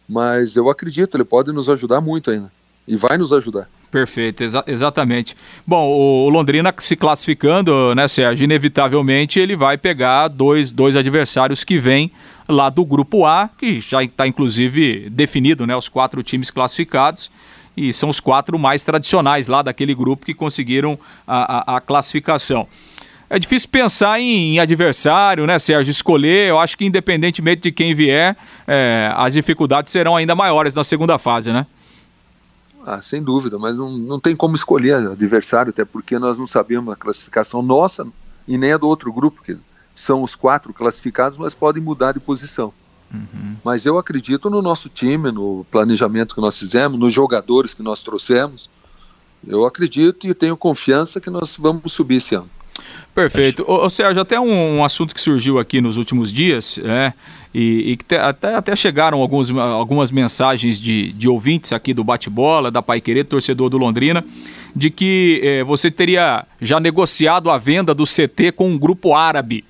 Mas 0.08 0.56
eu 0.56 0.70
acredito, 0.70 1.18
ele 1.18 1.26
pode 1.26 1.52
nos 1.52 1.70
ajudar 1.70 2.00
muito 2.00 2.32
ainda. 2.32 2.50
E 2.88 2.96
vai 2.96 3.18
nos 3.18 3.34
ajudar. 3.34 3.70
Perfeito, 3.96 4.44
exa 4.44 4.62
exatamente. 4.68 5.38
Bom, 5.66 5.88
o 5.88 6.28
Londrina 6.28 6.76
se 6.80 6.98
classificando, 6.98 7.96
né, 7.96 8.10
Sérgio? 8.10 8.44
Inevitavelmente 8.44 9.40
ele 9.40 9.56
vai 9.56 9.78
pegar 9.78 10.28
dois, 10.28 10.70
dois 10.70 10.98
adversários 10.98 11.64
que 11.64 11.80
vêm 11.80 12.12
lá 12.46 12.70
do 12.70 12.84
grupo 12.84 13.26
A, 13.26 13.50
que 13.58 13.80
já 13.80 14.04
está 14.04 14.28
inclusive 14.28 15.10
definido, 15.10 15.66
né? 15.66 15.74
Os 15.78 15.88
quatro 15.88 16.22
times 16.22 16.52
classificados. 16.52 17.32
E 17.78 17.94
são 17.94 18.10
os 18.10 18.20
quatro 18.20 18.60
mais 18.60 18.84
tradicionais 18.84 19.48
lá 19.48 19.62
daquele 19.62 19.96
grupo 19.96 20.26
que 20.26 20.34
conseguiram 20.34 21.00
a, 21.26 21.76
a, 21.76 21.78
a 21.78 21.80
classificação. 21.80 22.68
É 23.30 23.40
difícil 23.40 23.70
pensar 23.70 24.20
em, 24.20 24.56
em, 24.56 24.60
adversário, 24.60 25.48
né, 25.48 25.58
Sérgio? 25.58 25.90
Escolher, 25.90 26.50
eu 26.50 26.60
acho 26.60 26.78
que 26.78 26.84
independentemente 26.84 27.62
de 27.62 27.72
quem 27.72 27.96
vier, 27.96 28.36
é, 28.68 29.10
as 29.16 29.32
dificuldades 29.32 29.90
serão 29.90 30.18
ainda 30.18 30.36
maiores 30.36 30.76
na 30.76 30.84
segunda 30.84 31.18
fase, 31.18 31.54
né? 31.54 31.66
Ah, 32.88 33.02
sem 33.02 33.24
dúvida, 33.24 33.58
mas 33.58 33.76
não, 33.76 33.98
não 33.98 34.20
tem 34.20 34.36
como 34.36 34.56
escolher 34.56 35.08
adversário, 35.08 35.72
até 35.72 35.84
porque 35.84 36.20
nós 36.20 36.38
não 36.38 36.46
sabemos 36.46 36.94
a 36.94 36.96
classificação 36.96 37.64
nossa 37.64 38.06
e 38.48 38.60
nem 38.60 38.74
a 38.74 38.78
do 38.78 38.88
outro 38.88 39.12
grupo, 39.12 39.42
que 39.42 39.58
são 39.96 40.22
os 40.22 40.36
quatro 40.36 40.72
classificados, 40.72 41.36
mas 41.36 41.56
podem 41.56 41.82
mudar 41.82 42.12
de 42.12 42.20
posição. 42.20 42.72
Uhum. 43.12 43.56
Mas 43.64 43.88
eu 43.88 43.98
acredito 43.98 44.52
no 44.52 44.62
nosso 44.62 44.88
time, 44.88 45.32
no 45.32 45.66
planejamento 45.72 46.36
que 46.36 46.42
nós 46.42 46.60
fizemos, 46.60 47.00
nos 47.00 47.12
jogadores 47.12 47.74
que 47.74 47.82
nós 47.82 48.04
trouxemos. 48.04 48.70
Eu 49.48 49.66
acredito 49.66 50.28
e 50.28 50.34
tenho 50.34 50.56
confiança 50.56 51.20
que 51.20 51.30
nós 51.30 51.56
vamos 51.58 51.92
subir 51.92 52.18
esse 52.18 52.36
ano. 52.36 52.50
Perfeito. 53.14 53.64
Ô, 53.68 53.86
ô 53.86 53.90
Sérgio, 53.90 54.22
até 54.22 54.40
um, 54.40 54.78
um, 54.78 54.84
assunto 54.84 55.16
que 55.16 55.22
surgiu 55.22 55.58
aqui 55.58 55.80
nos 55.80 55.96
últimos 55.96 56.34
dias, 56.34 56.78
é, 56.84 57.14
e, 57.54 57.92
e 57.92 57.98
que 57.98 58.04
te, 58.04 58.16
até, 58.16 58.56
até 58.56 58.76
chegaram 58.76 59.22
alguns, 59.22 59.50
algumas 59.52 60.12
mensagens 60.12 60.82
de, 60.82 61.14
de 61.14 61.28
ouvintes 61.30 61.72
aqui 61.72 61.94
do 61.94 62.04
Bate-Bola, 62.04 62.70
da 62.70 62.82
Pai 62.82 63.00
Querer, 63.00 63.24
torcedor 63.24 63.70
do 63.70 63.78
Londrina, 63.78 64.24
de 64.76 64.90
que 64.90 65.40
é, 65.42 65.64
você 65.64 65.90
teria 65.90 66.46
já 66.60 66.80
negociado 66.80 67.50
a 67.50 67.58
venda 67.58 67.94
do 67.94 68.04
CT 68.04 68.52
com 68.54 68.70
um 68.70 68.78
grupo 68.78 69.16
árabe. 69.16 69.64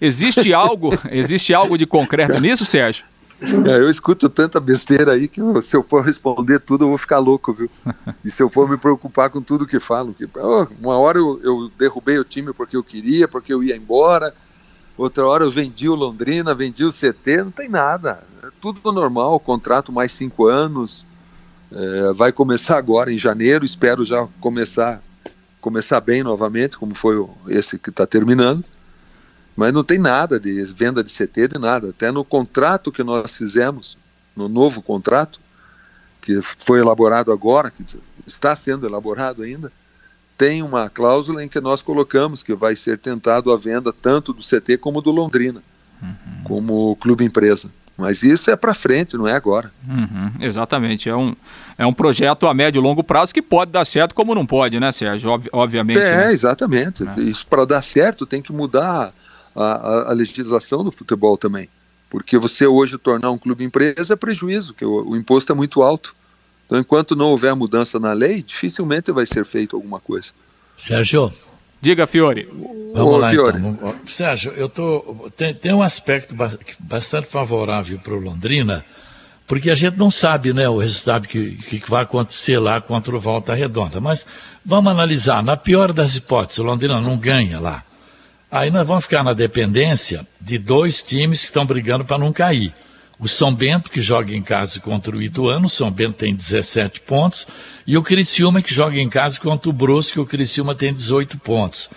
Existe 0.00 0.52
algo, 0.54 0.98
existe 1.10 1.52
algo 1.52 1.76
de 1.76 1.84
concreto 1.84 2.40
nisso, 2.40 2.64
Sérgio? 2.64 3.04
É, 3.40 3.76
eu 3.76 3.90
escuto 3.90 4.28
tanta 4.28 4.58
besteira 4.58 5.12
aí 5.12 5.28
que 5.28 5.40
se 5.62 5.76
eu 5.76 5.82
for 5.82 6.02
responder 6.02 6.58
tudo 6.58 6.84
eu 6.84 6.88
vou 6.88 6.98
ficar 6.98 7.18
louco, 7.18 7.52
viu? 7.52 7.70
E 8.24 8.30
se 8.30 8.42
eu 8.42 8.48
for 8.48 8.68
me 8.68 8.76
preocupar 8.76 9.30
com 9.30 9.42
tudo 9.42 9.66
que 9.66 9.78
falo, 9.78 10.14
que, 10.14 10.26
oh, 10.36 10.66
uma 10.80 10.96
hora 10.96 11.18
eu, 11.18 11.40
eu, 11.42 11.70
derrubei 11.78 12.18
o 12.18 12.24
time 12.24 12.52
porque 12.52 12.76
eu 12.76 12.82
queria, 12.82 13.28
porque 13.28 13.52
eu 13.52 13.62
ia 13.62 13.76
embora, 13.76 14.34
outra 14.96 15.26
hora 15.26 15.44
eu 15.44 15.50
vendi 15.50 15.88
o 15.88 15.94
Londrina, 15.94 16.54
vendi 16.54 16.84
o 16.84 16.92
CT, 16.92 17.44
não 17.44 17.50
tem 17.50 17.68
nada. 17.68 18.24
É 18.42 18.48
tudo 18.60 18.92
normal, 18.92 19.38
contrato 19.38 19.92
mais 19.92 20.12
cinco 20.12 20.46
anos, 20.46 21.06
é, 21.70 22.12
vai 22.14 22.32
começar 22.32 22.78
agora 22.78 23.12
em 23.12 23.18
janeiro, 23.18 23.64
espero 23.64 24.04
já 24.04 24.26
começar 24.40 25.00
começar 25.60 26.00
bem 26.00 26.22
novamente, 26.22 26.78
como 26.78 26.94
foi 26.94 27.26
esse 27.48 27.76
que 27.76 27.90
está 27.90 28.06
terminando. 28.06 28.64
Mas 29.56 29.72
não 29.72 29.82
tem 29.82 29.98
nada 29.98 30.38
de 30.38 30.62
venda 30.74 31.02
de 31.02 31.10
CT, 31.10 31.48
de 31.48 31.58
nada. 31.58 31.88
Até 31.90 32.10
no 32.12 32.24
contrato 32.24 32.92
que 32.92 33.02
nós 33.02 33.36
fizemos, 33.36 33.96
no 34.36 34.48
novo 34.48 34.82
contrato, 34.82 35.40
que 36.20 36.40
foi 36.42 36.80
elaborado 36.80 37.32
agora, 37.32 37.70
que 37.70 37.84
está 38.26 38.54
sendo 38.54 38.86
elaborado 38.86 39.42
ainda, 39.42 39.72
tem 40.36 40.62
uma 40.62 40.90
cláusula 40.90 41.42
em 41.42 41.48
que 41.48 41.60
nós 41.60 41.80
colocamos 41.80 42.42
que 42.42 42.54
vai 42.54 42.76
ser 42.76 42.98
tentado 42.98 43.50
a 43.50 43.56
venda 43.56 43.92
tanto 43.92 44.34
do 44.34 44.42
CT 44.42 44.76
como 44.78 45.00
do 45.00 45.10
Londrina, 45.10 45.62
uhum. 46.02 46.42
como 46.44 46.96
clube 46.96 47.24
empresa. 47.24 47.70
Mas 47.96 48.22
isso 48.22 48.50
é 48.50 48.56
para 48.56 48.74
frente, 48.74 49.16
não 49.16 49.26
é 49.26 49.32
agora. 49.32 49.72
Uhum, 49.88 50.32
exatamente. 50.38 51.08
É 51.08 51.16
um, 51.16 51.34
é 51.78 51.86
um 51.86 51.94
projeto 51.94 52.46
a 52.46 52.52
médio 52.52 52.78
e 52.78 52.82
longo 52.82 53.02
prazo 53.02 53.32
que 53.32 53.40
pode 53.40 53.72
dar 53.72 53.86
certo, 53.86 54.14
como 54.14 54.34
não 54.34 54.44
pode, 54.44 54.78
né, 54.78 54.92
Sérgio? 54.92 55.30
Ob 55.30 55.48
obviamente. 55.50 55.98
É, 55.98 56.26
né? 56.26 56.32
exatamente. 56.32 57.08
É. 57.08 57.20
Isso 57.22 57.46
para 57.46 57.64
dar 57.64 57.82
certo 57.82 58.26
tem 58.26 58.42
que 58.42 58.52
mudar 58.52 59.10
a, 59.56 60.10
a, 60.10 60.12
legislação 60.12 60.84
do 60.84 60.92
futebol 60.92 61.36
também. 61.38 61.68
Porque 62.10 62.38
você 62.38 62.66
hoje 62.66 62.98
tornar 62.98 63.30
um 63.30 63.38
clube 63.38 63.64
empresa 63.64 64.14
é 64.14 64.16
prejuízo, 64.16 64.74
que 64.74 64.84
o, 64.84 65.10
o 65.10 65.16
imposto 65.16 65.50
é 65.50 65.54
muito 65.54 65.82
alto. 65.82 66.14
Então, 66.66 66.78
enquanto 66.78 67.16
não 67.16 67.26
houver 67.26 67.54
mudança 67.54 67.98
na 67.98 68.12
lei, 68.12 68.42
dificilmente 68.42 69.10
vai 69.12 69.24
ser 69.24 69.44
feito 69.44 69.76
alguma 69.76 69.98
coisa. 69.98 70.32
Sérgio. 70.76 71.32
Diga, 71.80 72.06
Fiore. 72.06 72.48
Vamos 72.94 73.14
Ô, 73.14 73.16
lá, 73.18 73.30
Fiore. 73.30 73.58
Então. 73.58 73.94
Sérgio, 74.06 74.52
eu 74.52 74.68
tô, 74.68 75.30
tem, 75.36 75.54
tem 75.54 75.72
um 75.72 75.82
aspecto 75.82 76.34
bastante 76.78 77.28
favorável 77.28 77.98
para 77.98 78.14
o 78.14 78.20
Londrina, 78.20 78.84
porque 79.46 79.70
a 79.70 79.74
gente 79.74 79.96
não 79.96 80.10
sabe 80.10 80.52
né, 80.52 80.68
o 80.68 80.78
resultado 80.78 81.28
que, 81.28 81.56
que 81.56 81.90
vai 81.90 82.02
acontecer 82.02 82.58
lá 82.58 82.80
contra 82.80 83.14
o 83.14 83.20
Volta 83.20 83.54
Redonda. 83.54 84.00
Mas 84.00 84.26
vamos 84.64 84.90
analisar. 84.90 85.42
Na 85.42 85.56
pior 85.56 85.92
das 85.92 86.16
hipóteses, 86.16 86.58
o 86.58 86.64
Londrina 86.64 87.00
não 87.00 87.16
ganha 87.16 87.60
lá. 87.60 87.84
Aí 88.50 88.70
nós 88.70 88.86
vamos 88.86 89.04
ficar 89.04 89.24
na 89.24 89.32
dependência 89.32 90.26
de 90.40 90.56
dois 90.56 91.02
times 91.02 91.40
que 91.40 91.46
estão 91.46 91.66
brigando 91.66 92.04
para 92.04 92.18
não 92.18 92.32
cair. 92.32 92.72
O 93.18 93.26
São 93.26 93.52
Bento, 93.52 93.90
que 93.90 94.00
joga 94.00 94.34
em 94.34 94.42
casa 94.42 94.78
contra 94.78 95.16
o 95.16 95.22
Ituano, 95.22 95.66
o 95.66 95.70
São 95.70 95.90
Bento 95.90 96.18
tem 96.18 96.34
17 96.34 97.00
pontos, 97.00 97.46
e 97.86 97.96
o 97.96 98.02
Criciúma, 98.02 98.60
que 98.60 98.72
joga 98.72 98.98
em 98.98 99.08
casa 99.08 99.40
contra 99.40 99.70
o 99.70 99.72
Brusque, 99.72 100.20
o 100.20 100.26
Criciúma 100.26 100.74
tem 100.74 100.92
18 100.92 101.38
pontos. 101.38 101.88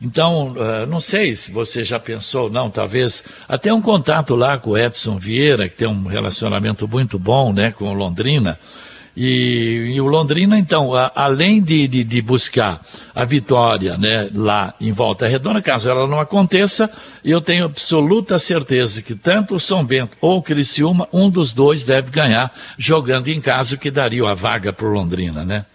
Então, 0.00 0.52
uh, 0.52 0.86
não 0.86 1.00
sei 1.00 1.36
se 1.36 1.50
você 1.50 1.84
já 1.84 1.98
pensou, 1.98 2.48
não, 2.48 2.70
talvez 2.70 3.22
até 3.46 3.74
um 3.74 3.82
contato 3.82 4.34
lá 4.34 4.56
com 4.56 4.70
o 4.70 4.78
Edson 4.78 5.18
Vieira, 5.18 5.68
que 5.68 5.76
tem 5.76 5.88
um 5.88 6.06
relacionamento 6.06 6.88
muito 6.88 7.18
bom 7.18 7.52
né, 7.52 7.72
com 7.72 7.86
o 7.86 7.92
Londrina. 7.92 8.58
E, 9.22 9.92
e 9.96 10.00
o 10.00 10.06
Londrina, 10.06 10.58
então, 10.58 10.94
a, 10.94 11.12
além 11.14 11.60
de, 11.60 11.86
de, 11.86 12.02
de, 12.02 12.22
buscar 12.22 12.80
a 13.14 13.22
vitória 13.22 13.98
né, 13.98 14.30
lá 14.34 14.72
em 14.80 14.92
Volta 14.92 15.28
Redonda, 15.28 15.60
caso 15.60 15.90
ela 15.90 16.06
não 16.06 16.18
aconteça, 16.18 16.90
eu 17.22 17.38
tenho 17.38 17.66
absoluta 17.66 18.38
certeza 18.38 19.02
que 19.02 19.14
tanto 19.14 19.56
o 19.56 19.60
São 19.60 19.84
Bento 19.84 20.16
ou 20.22 20.38
o 20.38 20.42
Criciúma, 20.42 21.06
um 21.12 21.28
dos 21.28 21.52
dois 21.52 21.84
deve 21.84 22.10
ganhar 22.10 22.50
jogando 22.78 23.28
em 23.28 23.42
casa, 23.42 23.74
o 23.74 23.78
que 23.78 23.90
daria 23.90 24.26
a 24.26 24.32
vaga 24.32 24.72
para 24.72 24.86
o 24.86 24.90
Londrina, 24.90 25.44
né? 25.44 25.66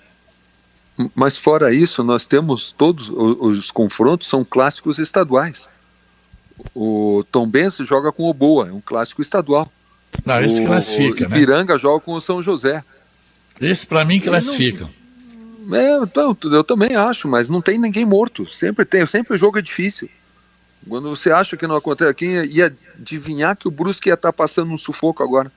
Mas 1.13 1.37
fora 1.37 1.71
isso, 1.71 2.03
nós 2.03 2.25
temos 2.25 2.71
todos 2.71 3.09
os, 3.09 3.37
os 3.39 3.69
confrontos 3.69 4.27
são 4.27 4.43
clássicos 4.43 4.97
estaduais. 4.97 5.69
O 6.73 7.23
Tom 7.31 7.47
Benz 7.47 7.77
joga 7.85 8.11
com 8.11 8.27
o 8.27 8.33
Boa, 8.33 8.69
é 8.69 8.71
um 8.71 8.81
clássico 8.81 9.21
estadual. 9.21 9.71
Não, 10.25 10.43
esse 10.43 10.63
o, 10.63 10.65
classifica, 10.65 11.27
o 11.27 11.29
né? 11.29 11.35
Ipiranga 11.37 11.73
né? 11.73 11.79
joga 11.79 11.99
com 11.99 12.13
o 12.13 12.21
São 12.21 12.41
José. 12.41 12.83
Esse 13.59 13.85
para 13.85 14.03
mim 14.03 14.19
classificam. 14.19 14.89
Não, 15.65 15.77
é, 15.77 15.97
então, 16.03 16.37
eu 16.43 16.63
também 16.63 16.95
acho, 16.95 17.27
mas 17.27 17.49
não 17.49 17.61
tem 17.61 17.77
ninguém 17.77 18.05
morto. 18.05 18.49
Sempre 18.49 18.85
tem, 18.85 19.05
sempre 19.05 19.33
o 19.33 19.37
jogo 19.37 19.57
é 19.57 19.61
difícil. 19.61 20.09
Quando 20.87 21.09
você 21.09 21.31
acha 21.31 21.57
que 21.57 21.65
não 21.65 21.75
acontece, 21.75 22.13
quem 22.13 22.45
ia 22.45 22.75
adivinhar 22.99 23.57
que 23.57 23.67
o 23.67 23.71
Brusque 23.71 24.09
ia 24.09 24.13
estar 24.13 24.31
tá 24.31 24.33
passando 24.33 24.71
um 24.71 24.77
sufoco 24.77 25.23
agora? 25.23 25.51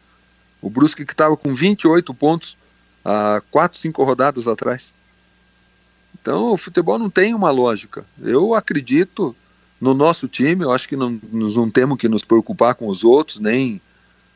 O 0.63 0.71
Brusque 0.71 1.05
que 1.05 1.13
estava 1.13 1.37
com 1.37 1.55
28 1.55 2.15
pontos 2.15 2.57
há 3.05 3.43
4, 3.51 3.79
5 3.79 4.03
rodadas 4.05 4.49
atrás. 4.49 4.93
Então, 6.21 6.53
o 6.53 6.57
futebol 6.57 6.99
não 6.99 7.11
tem 7.11 7.35
uma 7.35 7.51
lógica. 7.51 8.05
Eu 8.21 8.55
acredito 8.55 9.37
no 9.81 9.95
nosso 9.95 10.27
time, 10.27 10.65
eu 10.65 10.73
acho 10.73 10.89
que 10.89 10.97
não, 10.97 11.21
não 11.31 11.71
temos 11.71 11.99
que 11.99 12.09
nos 12.09 12.25
preocupar 12.25 12.75
com 12.75 12.89
os 12.89 13.05
outros, 13.05 13.39
nem 13.39 13.81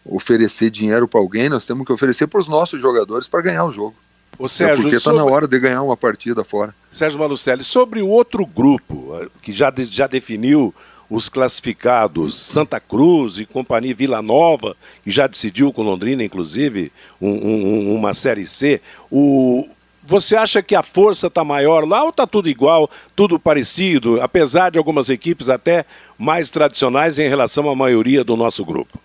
oferecer 0.04 0.70
dinheiro 0.70 1.06
para 1.06 1.20
alguém, 1.20 1.48
nós 1.48 1.66
temos 1.66 1.86
que 1.86 1.92
oferecer 1.92 2.26
para 2.26 2.40
os 2.40 2.48
nossos 2.48 2.80
jogadores 2.80 3.28
para 3.28 3.42
ganhar 3.42 3.64
o 3.64 3.72
jogo. 3.72 3.94
O 4.38 4.48
Sérgio, 4.48 4.74
é 4.74 4.82
porque 4.82 4.96
está 4.96 5.10
sobre... 5.10 5.24
na 5.24 5.30
hora 5.30 5.46
de 5.46 5.58
ganhar 5.58 5.82
uma 5.82 5.96
partida 5.96 6.42
fora. 6.42 6.74
Sérgio 6.90 7.18
Malucelli, 7.18 7.62
sobre 7.62 8.02
o 8.02 8.08
outro 8.08 8.44
grupo 8.46 9.16
eh, 9.20 9.28
que 9.42 9.52
já, 9.52 9.70
de, 9.70 9.84
já 9.84 10.06
definiu 10.06 10.74
os 11.08 11.28
classificados 11.28 12.34
Santa 12.34 12.80
Cruz 12.80 13.38
e 13.38 13.44
Companhia 13.44 13.94
Vila 13.94 14.22
Nova, 14.22 14.74
que 15.04 15.10
já 15.10 15.26
decidiu 15.26 15.70
com 15.70 15.82
Londrina, 15.82 16.24
inclusive, 16.24 16.90
um, 17.20 17.28
um, 17.28 17.94
uma 17.94 18.14
Série 18.14 18.46
C. 18.46 18.80
O, 19.10 19.68
você 20.02 20.34
acha 20.34 20.62
que 20.62 20.74
a 20.74 20.82
força 20.82 21.26
está 21.26 21.44
maior 21.44 21.86
lá 21.86 22.02
ou 22.02 22.08
está 22.08 22.26
tudo 22.26 22.48
igual, 22.48 22.90
tudo 23.14 23.38
parecido, 23.38 24.22
apesar 24.22 24.70
de 24.70 24.78
algumas 24.78 25.10
equipes 25.10 25.50
até 25.50 25.84
mais 26.18 26.48
tradicionais 26.48 27.18
em 27.18 27.28
relação 27.28 27.68
à 27.68 27.76
maioria 27.76 28.24
do 28.24 28.34
nosso 28.34 28.64
grupo? 28.64 28.98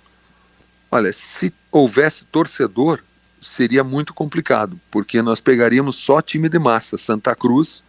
Olha, 0.91 1.11
se 1.11 1.53
houvesse 1.71 2.25
torcedor, 2.25 3.01
seria 3.41 3.83
muito 3.83 4.13
complicado, 4.13 4.79
porque 4.89 5.21
nós 5.21 5.39
pegaríamos 5.39 5.95
só 5.97 6.21
time 6.21 6.49
de 6.49 6.57
massa, 6.57 6.97
Santa 6.97 7.35
Cruz, 7.35 7.83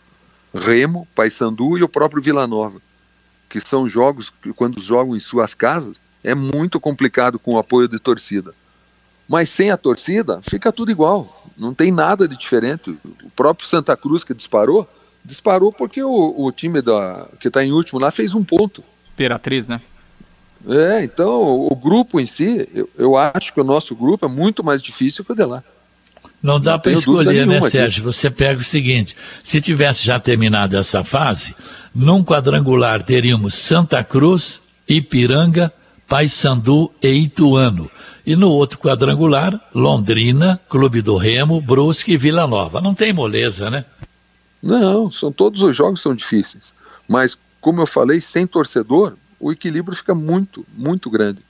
Remo, 0.55 1.07
Paysandu 1.15 1.79
e 1.79 1.83
o 1.83 1.89
próprio 1.89 2.23
Vila 2.23 2.47
Nova, 2.47 2.81
que 3.49 3.61
são 3.61 3.89
jogos 3.89 4.31
que 4.31 4.53
quando 4.53 4.81
jogam 4.81 5.17
em 5.17 5.21
suas 5.21 5.55
casas 5.55 6.01
é 6.23 6.35
muito 6.35 6.81
complicado 6.81 7.39
com 7.39 7.55
o 7.55 7.59
apoio 7.59 7.89
de 7.89 7.99
torcida. 7.99 8.55
Mas 9.29 9.51
sem 9.51 9.71
a 9.71 9.77
torcida, 9.77 10.41
fica 10.43 10.73
tudo 10.73 10.91
igual. 10.91 11.47
Não 11.57 11.75
tem 11.75 11.93
nada 11.93 12.27
de 12.27 12.37
diferente. 12.37 12.97
O 13.23 13.31
próprio 13.37 13.69
Santa 13.69 13.97
Cruz 13.97 14.25
que 14.25 14.33
disparou, 14.33 14.89
disparou 15.25 15.71
porque 15.73 16.03
o, 16.03 16.35
o 16.37 16.51
time 16.51 16.81
da, 16.81 17.29
que 17.39 17.49
está 17.49 17.63
em 17.63 17.73
último 17.73 18.01
lá 18.01 18.11
fez 18.11 18.35
um 18.35 18.43
ponto. 18.43 18.83
Imperatriz, 19.13 19.69
né? 19.69 19.83
É, 20.69 21.03
então 21.03 21.43
o 21.43 21.75
grupo 21.75 22.21
em 22.21 22.27
si, 22.27 22.69
eu, 22.75 22.91
eu, 22.99 23.17
acho 23.17 23.55
que 23.55 23.61
o 23.61 23.65
nosso 23.65 23.97
grupo 23.97 24.27
é 24.27 24.29
muito 24.29 24.63
mais 24.63 24.83
difícil 24.83 25.25
que 25.25 25.33
o 25.33 25.35
de 25.35 25.45
lá. 25.45 25.65
Não 26.43 26.61
dá 26.61 26.79
para 26.79 26.93
escolher, 26.93 27.47
né, 27.47 27.61
Sérgio? 27.63 28.03
Aqui. 28.03 28.17
Você 28.17 28.31
pega 28.31 28.61
o 28.61 28.65
seguinte: 28.65 29.17
se 29.43 29.61
tivesse 29.63 30.05
já 30.05 30.21
terminado 30.21 30.77
essa 30.77 31.03
fase, 31.03 31.55
num 31.95 32.23
quadrangular 32.23 33.03
teríamos 33.03 33.55
Santa 33.55 34.05
Cruz, 34.05 34.61
Ipiranga, 34.87 35.73
Paysandu 36.07 36.93
e 37.03 37.09
Ituano. 37.09 37.91
E 38.27 38.37
no 38.37 38.51
outro 38.51 38.79
quadrangular, 38.79 39.59
Londrina, 39.75 40.61
Clube 40.69 41.01
do 41.01 41.17
Remo, 41.17 41.63
Brusque 41.63 42.13
e 42.13 42.19
Vila 42.19 42.47
Nova. 42.47 42.79
Não 42.79 42.95
tem 42.95 43.11
moleza, 43.11 43.71
né? 43.71 43.87
Não, 44.63 45.11
são 45.11 45.33
todos 45.33 45.63
os 45.63 45.75
jogos 45.75 46.03
são 46.03 46.15
difíceis. 46.15 46.75
Mas, 47.09 47.39
como 47.59 47.81
eu 47.81 47.87
falei, 47.87 48.21
sem 48.21 48.47
torcedor, 48.47 49.15
o 49.39 49.53
equilíbrio 49.53 49.97
fica 49.97 50.15
muito, 50.15 50.65
muito 50.77 51.11
grande. 51.11 51.41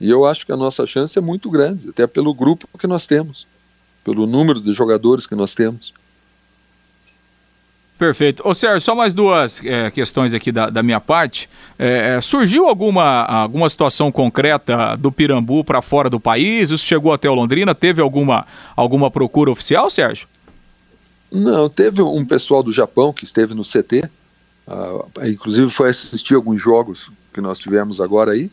E 0.00 0.08
eu 0.08 0.24
acho 0.24 0.46
que 0.46 0.52
a 0.52 0.56
nossa 0.56 0.86
chance 0.86 1.18
é 1.18 1.20
muito 1.20 1.50
grande, 1.50 1.90
até 1.90 2.06
pelo 2.06 2.32
grupo 2.32 2.66
que 2.78 2.86
nós 2.86 3.06
temos, 3.06 3.46
pelo 4.02 4.26
número 4.26 4.60
de 4.60 4.72
jogadores 4.72 5.26
que 5.26 5.34
nós 5.34 5.54
temos. 5.54 5.92
Perfeito. 7.98 8.42
Ô 8.48 8.54
Sérgio, 8.54 8.80
só 8.80 8.94
mais 8.94 9.12
duas 9.12 9.62
é, 9.62 9.90
questões 9.90 10.32
aqui 10.32 10.50
da, 10.50 10.70
da 10.70 10.82
minha 10.82 10.98
parte. 10.98 11.50
É, 11.78 12.16
é 12.16 12.20
surgiu 12.22 12.66
alguma, 12.66 13.24
alguma 13.24 13.68
situação 13.68 14.10
concreta 14.10 14.96
do 14.96 15.12
Pirambu 15.12 15.62
para 15.62 15.82
fora 15.82 16.08
do 16.08 16.18
país? 16.18 16.70
Isso 16.70 16.86
chegou 16.86 17.12
até 17.12 17.28
o 17.28 17.34
Londrina? 17.34 17.74
Teve 17.74 18.00
alguma, 18.00 18.46
alguma 18.74 19.10
procura 19.10 19.50
oficial, 19.50 19.90
Sérgio? 19.90 20.26
Não, 21.30 21.68
teve 21.68 22.00
um 22.00 22.24
pessoal 22.24 22.62
do 22.62 22.72
Japão 22.72 23.12
que 23.12 23.24
esteve 23.24 23.52
no 23.52 23.62
CT, 23.62 24.08
uh, 24.66 25.26
inclusive 25.26 25.70
foi 25.70 25.90
assistir 25.90 26.34
alguns 26.34 26.60
jogos 26.60 27.10
que 27.32 27.40
nós 27.40 27.58
tivemos 27.58 28.00
agora 28.00 28.32
aí 28.32 28.50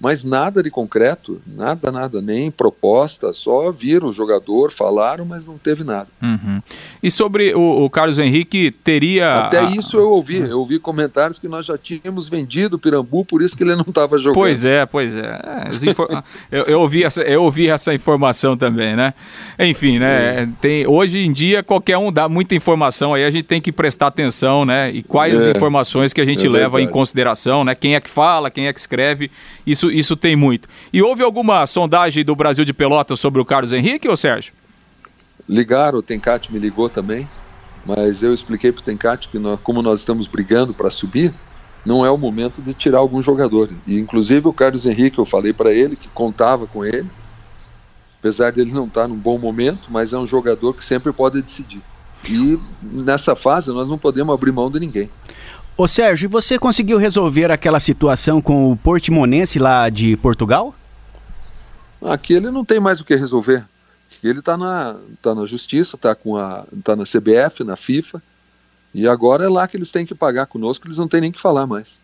mas 0.00 0.24
nada 0.24 0.62
de 0.62 0.70
concreto, 0.70 1.42
nada, 1.46 1.92
nada, 1.92 2.22
nem 2.22 2.50
proposta, 2.50 3.34
só 3.34 3.70
viram 3.70 4.08
o 4.08 4.12
jogador, 4.12 4.72
falaram, 4.72 5.26
mas 5.26 5.44
não 5.44 5.58
teve 5.58 5.84
nada. 5.84 6.08
Uhum. 6.22 6.62
E 7.02 7.10
sobre 7.10 7.54
o, 7.54 7.84
o, 7.84 7.90
Carlos 7.90 8.18
Henrique, 8.18 8.70
teria. 8.70 9.34
Até 9.34 9.62
isso 9.66 9.98
eu 9.98 10.08
ouvi, 10.08 10.38
eu 10.38 10.58
ouvi 10.58 10.78
comentários 10.78 11.38
que 11.38 11.46
nós 11.46 11.66
já 11.66 11.76
tínhamos 11.76 12.30
vendido 12.30 12.76
o 12.76 12.78
Pirambu, 12.78 13.26
por 13.26 13.42
isso 13.42 13.54
que 13.54 13.62
ele 13.62 13.76
não 13.76 13.84
estava 13.86 14.16
jogando. 14.16 14.34
Pois 14.34 14.64
é, 14.64 14.86
pois 14.86 15.14
é. 15.14 15.20
é 15.20 15.90
infor... 15.90 16.08
eu, 16.50 16.64
eu, 16.64 16.80
ouvi 16.80 17.04
essa, 17.04 17.20
eu 17.20 17.42
ouvi 17.42 17.68
essa 17.68 17.92
informação 17.92 18.56
também, 18.56 18.96
né? 18.96 19.12
Enfim, 19.58 19.98
né? 19.98 20.42
É. 20.42 20.48
Tem, 20.62 20.86
hoje 20.86 21.18
em 21.18 21.30
dia, 21.30 21.62
qualquer 21.62 21.98
um 21.98 22.10
dá 22.10 22.26
muita 22.26 22.54
informação 22.54 23.12
aí, 23.12 23.24
a 23.24 23.30
gente 23.30 23.44
tem 23.44 23.60
que 23.60 23.70
prestar 23.70 24.06
atenção, 24.06 24.64
né? 24.64 24.90
E 24.90 25.02
quais 25.02 25.34
é. 25.34 25.36
as 25.36 25.56
informações 25.56 26.14
que 26.14 26.22
a 26.22 26.24
gente 26.24 26.46
é 26.46 26.48
leva 26.48 26.80
em 26.80 26.88
consideração, 26.88 27.64
né? 27.64 27.74
Quem 27.74 27.94
é 27.94 28.00
que 28.00 28.08
fala, 28.08 28.50
quem 28.50 28.66
é 28.66 28.72
que 28.72 28.80
escreve, 28.80 29.30
isso 29.66 29.89
isso, 29.90 30.16
tem 30.16 30.36
muito. 30.36 30.68
E 30.92 31.02
houve 31.02 31.22
alguma 31.22 31.66
sondagem 31.66 32.24
do 32.24 32.34
Brasil 32.36 32.64
de 32.64 32.72
Pelotas 32.72 33.20
sobre 33.20 33.40
o 33.40 33.44
Carlos 33.44 33.72
Henrique, 33.72 34.08
ou 34.08 34.16
Sérgio? 34.16 34.52
Ligaram, 35.48 35.98
o 35.98 36.02
Tencate 36.02 36.52
me 36.52 36.58
ligou 36.58 36.88
também, 36.88 37.28
mas 37.84 38.22
eu 38.22 38.32
expliquei 38.32 38.70
para 38.70 38.80
o 38.80 38.84
Tencate 38.84 39.28
que 39.28 39.38
nós, 39.38 39.60
como 39.60 39.82
nós 39.82 40.00
estamos 40.00 40.26
brigando 40.26 40.72
para 40.72 40.90
subir, 40.90 41.34
não 41.84 42.04
é 42.04 42.10
o 42.10 42.18
momento 42.18 42.60
de 42.60 42.74
tirar 42.74 42.98
algum 42.98 43.22
jogador. 43.22 43.70
E 43.86 43.98
inclusive 43.98 44.46
o 44.46 44.52
Carlos 44.52 44.86
Henrique, 44.86 45.18
eu 45.18 45.24
falei 45.24 45.52
para 45.52 45.72
ele 45.72 45.96
que 45.96 46.08
contava 46.08 46.66
com 46.66 46.84
ele, 46.84 47.08
apesar 48.18 48.52
dele 48.52 48.72
não 48.72 48.84
estar 48.84 49.02
tá 49.02 49.08
num 49.08 49.16
bom 49.16 49.38
momento, 49.38 49.88
mas 49.90 50.12
é 50.12 50.18
um 50.18 50.26
jogador 50.26 50.74
que 50.74 50.84
sempre 50.84 51.12
pode 51.12 51.40
decidir. 51.40 51.80
E 52.28 52.58
nessa 52.82 53.34
fase 53.34 53.70
nós 53.70 53.88
não 53.88 53.96
podemos 53.96 54.34
abrir 54.34 54.52
mão 54.52 54.70
de 54.70 54.78
ninguém. 54.78 55.08
Ô 55.76 55.86
Sérgio, 55.86 56.28
você 56.28 56.58
conseguiu 56.58 56.98
resolver 56.98 57.50
aquela 57.50 57.80
situação 57.80 58.40
com 58.40 58.70
o 58.70 58.76
Portimonense 58.76 59.58
lá 59.58 59.88
de 59.88 60.16
Portugal? 60.16 60.74
Aqui 62.02 62.34
ele 62.34 62.50
não 62.50 62.64
tem 62.64 62.80
mais 62.80 63.00
o 63.00 63.04
que 63.04 63.14
resolver. 63.14 63.64
Ele 64.22 64.40
está 64.40 64.56
na, 64.56 64.96
tá 65.22 65.34
na 65.34 65.46
justiça, 65.46 65.96
está 65.96 66.14
tá 66.84 66.96
na 66.96 67.04
CBF, 67.04 67.64
na 67.64 67.76
FIFA, 67.76 68.22
e 68.94 69.08
agora 69.08 69.44
é 69.44 69.48
lá 69.48 69.66
que 69.66 69.76
eles 69.76 69.90
têm 69.90 70.04
que 70.04 70.14
pagar 70.14 70.46
conosco, 70.46 70.86
eles 70.86 70.98
não 70.98 71.08
têm 71.08 71.22
nem 71.22 71.32
que 71.32 71.40
falar 71.40 71.66
mais. 71.66 71.98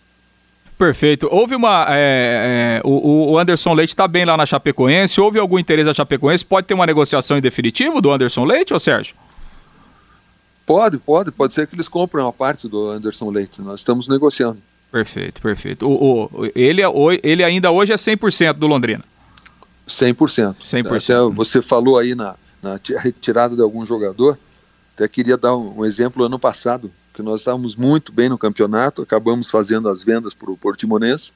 Perfeito. 0.79 1.27
Houve 1.31 1.55
uma. 1.55 1.87
É, 1.89 2.81
é, 2.83 2.87
o, 2.87 3.33
o, 3.33 3.39
Anderson 3.39 3.73
Leite 3.73 3.91
está 3.91 4.07
bem 4.07 4.27
lá 4.27 4.37
na 4.37 4.45
Chapecoense. 4.45 5.21
Houve 5.21 5.39
algum 5.39 5.59
interesse 5.59 5.87
da 5.87 5.95
Chapecoense? 5.95 6.45
Pode 6.45 6.67
ter 6.67 6.75
uma 6.75 6.87
negociação 6.87 7.39
em 7.39 7.41
definitivo 7.41 8.01
do 8.03 8.13
Anderson 8.13 8.45
Leite, 8.45 8.75
ou 8.75 8.79
Sérgio? 8.79 9.15
Pode, 10.67 10.99
pode, 10.99 11.31
pode 11.31 11.55
ser 11.55 11.69
que 11.69 11.77
eles 11.77 11.87
comprem 11.87 12.25
uma 12.25 12.33
parte 12.33 12.69
do 12.69 12.91
Anderson 12.91 13.31
Leite. 13.31 13.63
Nós 13.63 13.81
estamos 13.81 14.09
negociando. 14.09 14.59
Perfeito, 14.91 15.41
perfeito. 15.41 15.89
O, 15.89 16.25
o, 16.25 16.47
ele, 16.57 16.83
é 16.83 16.87
ele 17.23 17.45
ainda 17.45 17.71
hoje 17.71 17.93
é 17.93 17.97
100% 17.97 18.55
do 18.55 18.67
Londrina. 18.67 19.05
100%. 19.89 20.57
100%. 20.57 20.97
Até 20.97 21.35
você 21.35 21.63
falou 21.63 21.97
aí 21.97 22.17
na, 22.17 22.35
na 22.61 22.81
retirada 22.99 23.55
de 23.55 23.63
algum 23.63 23.87
jogador. 23.87 24.37
Até 24.95 25.07
queria 25.07 25.37
dar 25.37 25.57
um, 25.57 25.81
um, 25.81 25.85
exemplo 25.85 26.25
ano 26.25 26.39
passado, 26.39 26.91
que 27.15 27.23
nós 27.23 27.41
estávamos 27.41 27.77
muito 27.77 28.13
bem 28.13 28.29
no 28.29 28.39
campeonato, 28.39 29.03
acabamos 29.03 29.51
fazendo 29.51 29.89
as 29.89 30.03
vendas 30.03 30.35
para 30.35 30.51
o 30.51 30.57
Portimonense, 30.57 31.33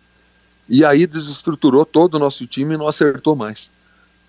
e 0.69 0.85
aí 0.85 1.07
desestruturou 1.07 1.85
todo 1.85 2.15
o 2.15 2.19
nosso 2.19 2.47
time 2.47 2.75
e 2.75 2.77
não 2.77 2.89
acertou 2.89 3.37
mais. 3.37 3.71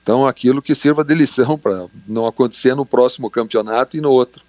Então 0.04 0.28
aquilo 0.28 0.62
que 0.62 0.76
sirva 0.76 1.04
de 1.04 1.16
lição 1.16 1.58
para 1.60 1.88
não 2.08 2.28
acontecer 2.28 2.76
no 2.76 2.86
próximo 2.86 3.32
campeonato 3.32 3.98
e 3.98 4.02
no 4.02 4.12
outro. 4.12 4.44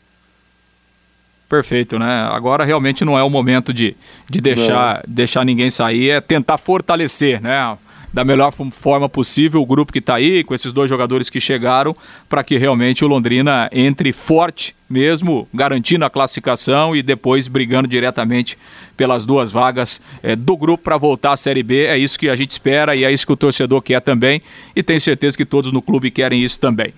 Perfeito, 1.52 1.98
né? 1.98 2.26
Agora 2.32 2.64
realmente 2.64 3.04
não 3.04 3.18
é 3.18 3.22
o 3.22 3.28
momento 3.28 3.74
de, 3.74 3.94
de 4.26 4.40
deixar, 4.40 5.02
deixar 5.06 5.44
ninguém 5.44 5.68
sair, 5.68 6.08
é 6.08 6.18
tentar 6.18 6.56
fortalecer, 6.56 7.42
né? 7.42 7.76
da 8.10 8.24
melhor 8.24 8.52
forma 8.72 9.08
possível 9.08 9.62
o 9.62 9.66
grupo 9.66 9.90
que 9.90 9.98
está 9.98 10.16
aí, 10.16 10.44
com 10.44 10.54
esses 10.54 10.70
dois 10.70 10.88
jogadores 10.88 11.30
que 11.30 11.40
chegaram, 11.40 11.96
para 12.28 12.44
que 12.44 12.58
realmente 12.58 13.02
o 13.02 13.08
Londrina 13.08 13.70
entre 13.72 14.12
forte 14.12 14.74
mesmo, 14.88 15.48
garantindo 15.52 16.04
a 16.04 16.10
classificação 16.10 16.94
e 16.94 17.02
depois 17.02 17.48
brigando 17.48 17.88
diretamente 17.88 18.58
pelas 18.94 19.24
duas 19.24 19.50
vagas 19.50 19.98
é, 20.22 20.36
do 20.36 20.54
grupo 20.58 20.84
para 20.84 20.98
voltar 20.98 21.32
à 21.32 21.36
Série 21.38 21.62
B. 21.62 21.86
É 21.86 21.96
isso 21.96 22.18
que 22.18 22.28
a 22.28 22.36
gente 22.36 22.50
espera 22.50 22.94
e 22.94 23.02
é 23.02 23.10
isso 23.10 23.26
que 23.26 23.32
o 23.32 23.36
torcedor 23.36 23.80
quer 23.80 24.00
também. 24.00 24.42
E 24.76 24.82
tenho 24.82 25.00
certeza 25.00 25.34
que 25.34 25.46
todos 25.46 25.72
no 25.72 25.80
clube 25.80 26.10
querem 26.10 26.42
isso 26.42 26.60
também. 26.60 26.92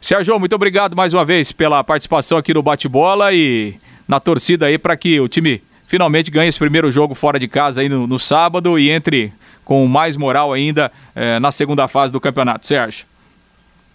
Sérgio, 0.00 0.38
muito 0.40 0.54
obrigado 0.54 0.96
mais 0.96 1.14
uma 1.14 1.24
vez 1.24 1.52
pela 1.52 1.82
participação 1.84 2.38
aqui 2.38 2.52
no 2.52 2.62
Bate-Bola 2.62 3.32
e 3.32 3.76
na 4.06 4.20
torcida 4.20 4.66
aí 4.66 4.78
para 4.78 4.96
que 4.96 5.20
o 5.20 5.28
time 5.28 5.62
finalmente 5.86 6.30
ganhe 6.30 6.48
esse 6.48 6.58
primeiro 6.58 6.90
jogo 6.90 7.14
fora 7.14 7.38
de 7.38 7.48
casa 7.48 7.80
aí 7.80 7.88
no, 7.88 8.06
no 8.06 8.18
sábado 8.18 8.78
e 8.78 8.90
entre 8.90 9.32
com 9.64 9.86
mais 9.86 10.16
moral 10.16 10.52
ainda 10.52 10.92
eh, 11.14 11.38
na 11.40 11.50
segunda 11.50 11.88
fase 11.88 12.12
do 12.12 12.20
campeonato. 12.20 12.66
Sérgio. 12.66 13.04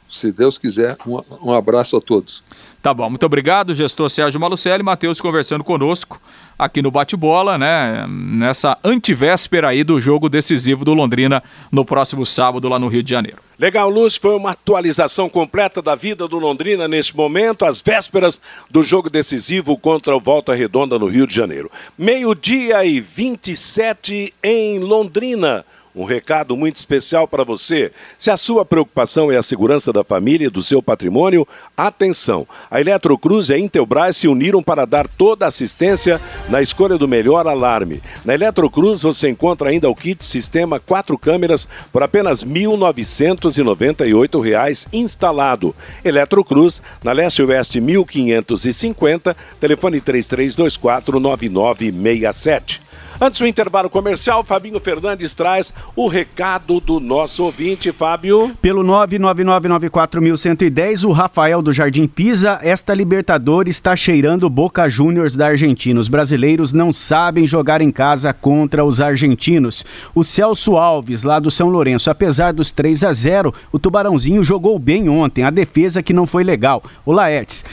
Se 0.10 0.30
Deus 0.32 0.58
quiser, 0.58 0.97
um, 1.08 1.21
um 1.41 1.54
abraço 1.54 1.95
a 1.95 2.02
todos. 2.02 2.43
Tá 2.81 2.93
bom, 2.95 3.11
muito 3.11 3.25
obrigado, 3.25 3.75
gestor 3.75 4.09
Sérgio 4.09 4.39
Malucelli, 4.39 4.81
Matheus 4.81 5.21
conversando 5.21 5.63
conosco 5.63 6.19
aqui 6.57 6.81
no 6.81 6.89
Bate-Bola, 6.89 7.57
né? 7.57 8.07
Nessa 8.07 8.77
antivéspera 8.83 9.69
aí 9.69 9.83
do 9.83 10.01
jogo 10.01 10.27
decisivo 10.27 10.83
do 10.83 10.93
Londrina 10.93 11.43
no 11.71 11.83
próximo 11.83 12.25
sábado 12.25 12.67
lá 12.67 12.79
no 12.79 12.87
Rio 12.87 13.03
de 13.03 13.09
Janeiro. 13.09 13.37
Legal, 13.57 13.89
Luz, 13.89 14.15
foi 14.15 14.35
uma 14.35 14.51
atualização 14.51 15.29
completa 15.29 15.81
da 15.81 15.93
vida 15.93 16.27
do 16.27 16.39
Londrina 16.39 16.87
neste 16.87 17.15
momento, 17.15 17.65
às 17.65 17.81
vésperas 17.81 18.41
do 18.69 18.81
jogo 18.81 19.09
decisivo 19.09 19.77
contra 19.77 20.15
o 20.15 20.19
Volta 20.19 20.53
Redonda 20.55 20.97
no 20.97 21.05
Rio 21.07 21.27
de 21.27 21.35
Janeiro. 21.35 21.71
Meio-dia 21.97 22.83
e 22.83 22.99
27 22.99 24.33
em 24.41 24.79
Londrina. 24.79 25.63
Um 25.95 26.06
recado 26.06 26.56
muito 26.56 26.77
especial 26.77 27.27
para 27.27 27.43
você. 27.43 27.91
Se 28.17 28.32
a 28.32 28.38
sua 28.38 28.63
preocupação 28.63 29.30
é 29.32 29.38
a 29.38 29.43
segurança 29.43 29.91
da 29.91 30.04
família 30.04 30.47
e 30.47 30.49
do 30.49 30.62
seu 30.62 30.82
patrimônio, 30.82 31.45
atenção! 31.75 32.47
A 32.69 32.80
Eletrocruz 32.80 33.49
e 33.49 33.54
a 33.54 33.60
Intelbras 33.60 34.17
se 34.17 34.27
uniram 34.27 34.63
para 34.63 34.86
dar 34.86 35.08
toda 35.08 35.45
a 35.45 35.49
assistência 35.49 36.21
na 36.49 36.62
escolha 36.62 36.97
do 36.97 37.08
melhor 37.08 37.47
alarme. 37.47 38.01
Na 38.23 38.34
Eletrocruz 38.34 39.01
você 39.01 39.30
encontra 39.30 39.69
ainda 39.69 39.89
o 39.89 39.95
kit 39.95 40.25
sistema 40.25 40.80
quatro 40.80 41.17
câmeras 41.17 41.67
por 41.91 42.04
apenas 42.04 42.41
R$ 42.41 42.49
1.998 42.49 44.88
instalado. 44.93 45.75
Eletrocruz, 46.06 46.82
na 47.04 47.12
Leste 47.12 47.43
Oeste 47.43 47.82
1550, 47.82 49.36
telefone 49.60 49.99
3324 49.99 51.19
9967. 51.19 52.90
Antes 53.23 53.39
do 53.39 53.45
intervalo 53.45 53.88
comercial, 53.88 54.43
Fabinho 54.43 54.79
Fernandes 54.79 55.36
traz 55.36 55.71
o 55.95 56.07
recado 56.07 56.79
do 56.79 56.99
nosso 56.99 57.43
ouvinte, 57.43 57.91
Fábio. 57.91 58.51
Pelo 58.60 58.84
99994110, 58.84 61.07
o 61.07 61.12
Rafael 61.12 61.62
do 61.62 61.71
Jardim 61.71 62.07
Pisa, 62.07 62.60
esta 62.63 62.95
Libertadores 62.95 63.75
está 63.75 63.95
cheirando 63.95 64.49
Boca 64.49 64.89
Juniors 64.89 65.36
da 65.36 65.49
Argentina. 65.49 65.99
Os 65.99 66.10
brasileiros 66.10 66.73
não 66.73 66.91
sabem 66.91 67.45
jogar 67.45 67.79
em 67.79 67.91
casa 67.91 68.34
contra 68.34 68.84
os 68.84 68.99
argentinos. 68.99 69.86
O 70.15 70.23
Celso 70.23 70.75
Alves, 70.75 71.21
lá 71.21 71.39
do 71.39 71.51
São 71.51 71.69
Lourenço, 71.69 72.10
apesar 72.10 72.53
dos 72.53 72.71
3 72.71 73.03
a 73.03 73.13
0, 73.13 73.53
o 73.71 73.77
Tubarãozinho 73.77 74.43
jogou 74.43 74.79
bem 74.79 75.10
ontem, 75.10 75.43
a 75.43 75.51
defesa 75.51 76.01
que 76.01 76.12
não 76.12 76.25
foi 76.25 76.43
legal. 76.43 76.81
O 77.05 77.12
Laertes, 77.12 77.63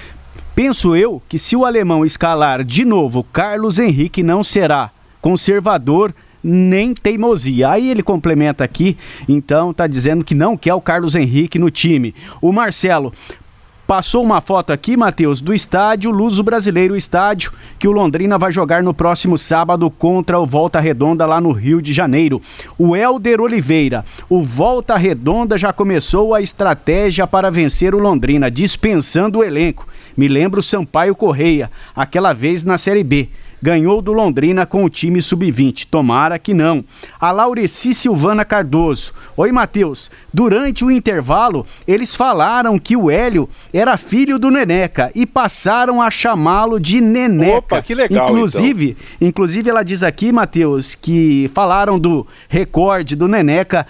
Penso 0.54 0.94
eu 0.96 1.22
que 1.28 1.38
se 1.38 1.54
o 1.54 1.64
alemão 1.64 2.04
escalar 2.04 2.64
de 2.64 2.84
novo 2.84 3.22
Carlos 3.22 3.78
Henrique 3.78 4.24
não 4.24 4.42
será 4.42 4.90
conservador 5.20 6.14
nem 6.42 6.94
teimosia. 6.94 7.70
Aí 7.70 7.90
ele 7.90 8.02
complementa 8.02 8.64
aqui, 8.64 8.96
então 9.28 9.72
tá 9.72 9.86
dizendo 9.86 10.24
que 10.24 10.34
não 10.34 10.56
quer 10.56 10.74
o 10.74 10.80
Carlos 10.80 11.14
Henrique 11.14 11.58
no 11.58 11.70
time. 11.70 12.14
O 12.40 12.52
Marcelo 12.52 13.12
Passou 13.88 14.22
uma 14.22 14.42
foto 14.42 14.70
aqui, 14.70 14.98
Matheus, 14.98 15.40
do 15.40 15.54
estádio 15.54 16.10
Luso 16.10 16.42
Brasileiro, 16.42 16.94
estádio 16.94 17.50
que 17.78 17.88
o 17.88 17.90
Londrina 17.90 18.36
vai 18.36 18.52
jogar 18.52 18.82
no 18.82 18.92
próximo 18.92 19.38
sábado 19.38 19.90
contra 19.90 20.38
o 20.38 20.44
Volta 20.44 20.78
Redonda 20.78 21.24
lá 21.24 21.40
no 21.40 21.52
Rio 21.52 21.80
de 21.80 21.94
Janeiro. 21.94 22.42
O 22.76 22.94
Helder 22.94 23.40
Oliveira, 23.40 24.04
o 24.28 24.42
Volta 24.42 24.94
Redonda 24.98 25.56
já 25.56 25.72
começou 25.72 26.34
a 26.34 26.42
estratégia 26.42 27.26
para 27.26 27.50
vencer 27.50 27.94
o 27.94 27.98
Londrina, 27.98 28.50
dispensando 28.50 29.38
o 29.38 29.42
elenco. 29.42 29.88
Me 30.14 30.28
lembro 30.28 30.60
o 30.60 30.62
Sampaio 30.62 31.14
Correia, 31.14 31.70
aquela 31.96 32.34
vez 32.34 32.64
na 32.64 32.76
Série 32.76 33.02
B 33.02 33.30
ganhou 33.60 34.00
do 34.00 34.12
Londrina 34.12 34.66
com 34.66 34.84
o 34.84 34.90
time 34.90 35.20
sub-20. 35.20 35.86
Tomara 35.90 36.38
que 36.38 36.54
não. 36.54 36.84
A 37.20 37.30
Laureci 37.30 37.94
Silvana 37.94 38.44
Cardoso. 38.44 39.12
Oi, 39.36 39.52
Matheus. 39.52 40.10
Durante 40.32 40.84
o 40.84 40.90
intervalo, 40.90 41.66
eles 41.86 42.14
falaram 42.14 42.78
que 42.78 42.96
o 42.96 43.10
Hélio 43.10 43.48
era 43.72 43.96
filho 43.96 44.38
do 44.38 44.50
Neneca 44.50 45.10
e 45.14 45.26
passaram 45.26 46.00
a 46.00 46.10
chamá-lo 46.10 46.80
de 46.80 47.00
Neneca. 47.00 47.58
Opa, 47.58 47.82
que 47.82 47.94
legal. 47.94 48.28
Inclusive, 48.28 48.96
então. 49.16 49.28
inclusive 49.28 49.70
ela 49.70 49.82
diz 49.82 50.02
aqui, 50.02 50.32
Matheus, 50.32 50.94
que 50.94 51.50
falaram 51.54 51.98
do 51.98 52.26
recorde 52.48 53.16
do 53.16 53.28
Neneca 53.28 53.86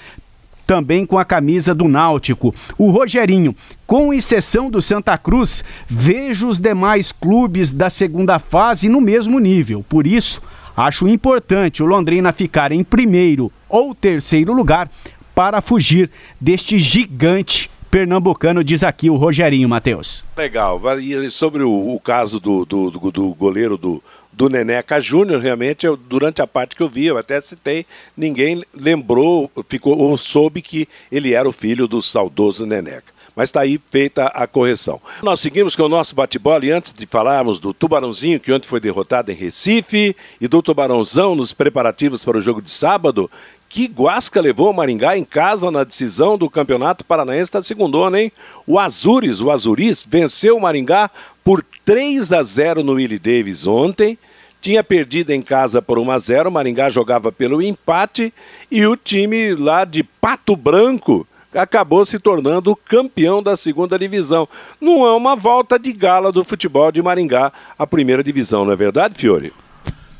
também 0.68 1.06
com 1.06 1.18
a 1.18 1.24
camisa 1.24 1.74
do 1.74 1.88
Náutico. 1.88 2.54
O 2.76 2.90
Rogerinho, 2.90 3.56
com 3.86 4.12
exceção 4.12 4.70
do 4.70 4.82
Santa 4.82 5.16
Cruz, 5.16 5.64
vejo 5.88 6.46
os 6.46 6.58
demais 6.58 7.10
clubes 7.10 7.72
da 7.72 7.88
segunda 7.88 8.38
fase 8.38 8.86
no 8.86 9.00
mesmo 9.00 9.38
nível. 9.38 9.82
Por 9.88 10.06
isso, 10.06 10.42
acho 10.76 11.08
importante 11.08 11.82
o 11.82 11.86
Londrina 11.86 12.32
ficar 12.32 12.70
em 12.70 12.84
primeiro 12.84 13.50
ou 13.66 13.94
terceiro 13.94 14.52
lugar 14.52 14.90
para 15.34 15.62
fugir 15.62 16.10
deste 16.38 16.78
gigante 16.78 17.70
pernambucano, 17.90 18.62
diz 18.62 18.82
aqui 18.82 19.08
o 19.08 19.16
Rogerinho 19.16 19.70
Matheus. 19.70 20.22
Legal. 20.36 20.78
E 21.00 21.30
sobre 21.30 21.62
o, 21.62 21.94
o 21.94 21.98
caso 21.98 22.38
do, 22.38 22.66
do, 22.66 22.90
do, 22.90 23.10
do 23.10 23.28
goleiro 23.30 23.78
do, 23.78 24.02
do 24.38 24.48
Neneca 24.48 25.00
Júnior, 25.00 25.40
realmente, 25.40 25.84
eu, 25.84 25.96
durante 25.96 26.40
a 26.40 26.46
parte 26.46 26.76
que 26.76 26.82
eu 26.82 26.88
vi, 26.88 27.06
eu 27.06 27.18
até 27.18 27.40
citei, 27.40 27.84
ninguém 28.16 28.62
lembrou, 28.72 29.50
ficou 29.68 29.98
ou 29.98 30.16
soube 30.16 30.62
que 30.62 30.86
ele 31.10 31.34
era 31.34 31.48
o 31.48 31.52
filho 31.52 31.88
do 31.88 32.00
saudoso 32.00 32.64
Neneca. 32.64 33.12
Mas 33.34 33.48
está 33.48 33.62
aí 33.62 33.80
feita 33.90 34.26
a 34.26 34.46
correção. 34.46 35.00
Nós 35.24 35.40
seguimos 35.40 35.74
com 35.74 35.82
o 35.82 35.88
nosso 35.88 36.14
bate-bola 36.14 36.64
e 36.64 36.70
antes 36.70 36.92
de 36.92 37.04
falarmos 37.04 37.58
do 37.58 37.74
Tubarãozinho, 37.74 38.38
que 38.38 38.52
ontem 38.52 38.68
foi 38.68 38.78
derrotado 38.78 39.32
em 39.32 39.34
Recife, 39.34 40.14
e 40.40 40.46
do 40.46 40.62
Tubarãozão 40.62 41.34
nos 41.34 41.52
preparativos 41.52 42.24
para 42.24 42.38
o 42.38 42.40
jogo 42.40 42.62
de 42.62 42.70
sábado, 42.70 43.28
que 43.68 43.86
Guasca 43.86 44.40
levou 44.40 44.70
o 44.70 44.74
Maringá 44.74 45.18
em 45.18 45.24
casa 45.24 45.68
na 45.68 45.82
decisão 45.82 46.38
do 46.38 46.48
Campeonato 46.48 47.04
Paranaense 47.04 47.52
da 47.52 47.62
segunda, 47.62 48.20
hein? 48.20 48.30
O 48.64 48.78
Azures, 48.78 49.40
o 49.40 49.50
Azuris, 49.50 50.06
venceu 50.08 50.56
o 50.56 50.60
Maringá 50.60 51.10
por 51.42 51.60
3 51.84 52.32
a 52.32 52.42
0 52.42 52.84
no 52.84 52.92
Willie 52.92 53.18
Davis 53.18 53.66
ontem 53.66 54.16
tinha 54.60 54.82
perdido 54.82 55.30
em 55.30 55.40
casa 55.40 55.80
por 55.80 55.98
1 55.98 56.10
a 56.10 56.18
0, 56.18 56.50
Maringá 56.50 56.88
jogava 56.90 57.30
pelo 57.30 57.62
empate 57.62 58.32
e 58.70 58.84
o 58.86 58.96
time 58.96 59.54
lá 59.54 59.84
de 59.84 60.02
Pato 60.02 60.56
Branco 60.56 61.26
acabou 61.54 62.04
se 62.04 62.18
tornando 62.18 62.76
campeão 62.76 63.42
da 63.42 63.56
segunda 63.56 63.98
divisão. 63.98 64.48
Não 64.80 65.06
é 65.06 65.12
uma 65.14 65.34
volta 65.34 65.78
de 65.78 65.92
gala 65.92 66.30
do 66.30 66.44
futebol 66.44 66.92
de 66.92 67.00
Maringá 67.00 67.52
à 67.78 67.86
primeira 67.86 68.22
divisão, 68.22 68.64
não 68.64 68.72
é 68.72 68.76
verdade, 68.76 69.14
Fiore? 69.14 69.52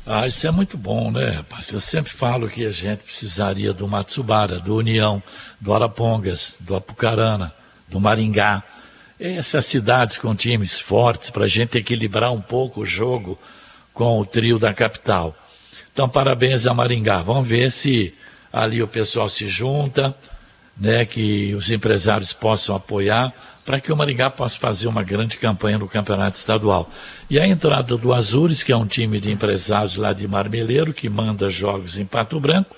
Ah, 0.05 0.25
isso 0.25 0.47
é 0.47 0.51
muito 0.51 0.75
bom, 0.75 1.11
né, 1.11 1.29
rapaz? 1.29 1.69
Eu 1.69 1.79
sempre 1.79 2.11
falo 2.11 2.49
que 2.49 2.65
a 2.65 2.71
gente 2.71 3.03
precisaria 3.03 3.71
do 3.71 3.87
Matsubara, 3.87 4.59
do 4.59 4.75
União, 4.75 5.21
do 5.61 5.71
Arapongas, 5.71 6.55
do 6.59 6.75
Apucarana, 6.75 7.53
do 7.87 7.99
Maringá. 7.99 8.63
Essas 9.19 9.65
cidades 9.65 10.17
com 10.17 10.33
times 10.33 10.79
fortes 10.79 11.29
para 11.29 11.45
a 11.45 11.47
gente 11.47 11.77
equilibrar 11.77 12.31
um 12.31 12.41
pouco 12.41 12.81
o 12.81 12.85
jogo 12.85 13.37
com 13.93 14.19
o 14.19 14.25
trio 14.25 14.57
da 14.57 14.73
capital. 14.73 15.35
Então, 15.91 16.07
parabéns 16.07 16.65
a 16.65 16.73
Maringá. 16.73 17.21
Vamos 17.21 17.47
ver 17.47 17.71
se 17.71 18.13
ali 18.51 18.81
o 18.81 18.87
pessoal 18.87 19.27
se 19.29 19.47
junta, 19.47 20.15
né, 20.77 21.05
que 21.05 21.53
os 21.55 21.69
empresários 21.69 22.31
possam 22.31 22.75
apoiar, 22.75 23.33
para 23.65 23.79
que 23.79 23.91
o 23.91 23.97
Maringá 23.97 24.29
possa 24.29 24.57
fazer 24.57 24.87
uma 24.87 25.03
grande 25.03 25.37
campanha 25.37 25.77
no 25.77 25.87
campeonato 25.87 26.37
estadual. 26.37 26.89
E 27.29 27.39
a 27.39 27.45
entrada 27.45 27.97
do 27.97 28.13
Azures, 28.13 28.63
que 28.63 28.71
é 28.71 28.77
um 28.77 28.87
time 28.87 29.19
de 29.19 29.31
empresários 29.31 29.95
lá 29.95 30.13
de 30.13 30.27
Marmeleiro, 30.27 30.93
que 30.93 31.07
manda 31.07 31.49
jogos 31.49 31.99
em 31.99 32.05
Pato 32.05 32.39
Branco, 32.39 32.75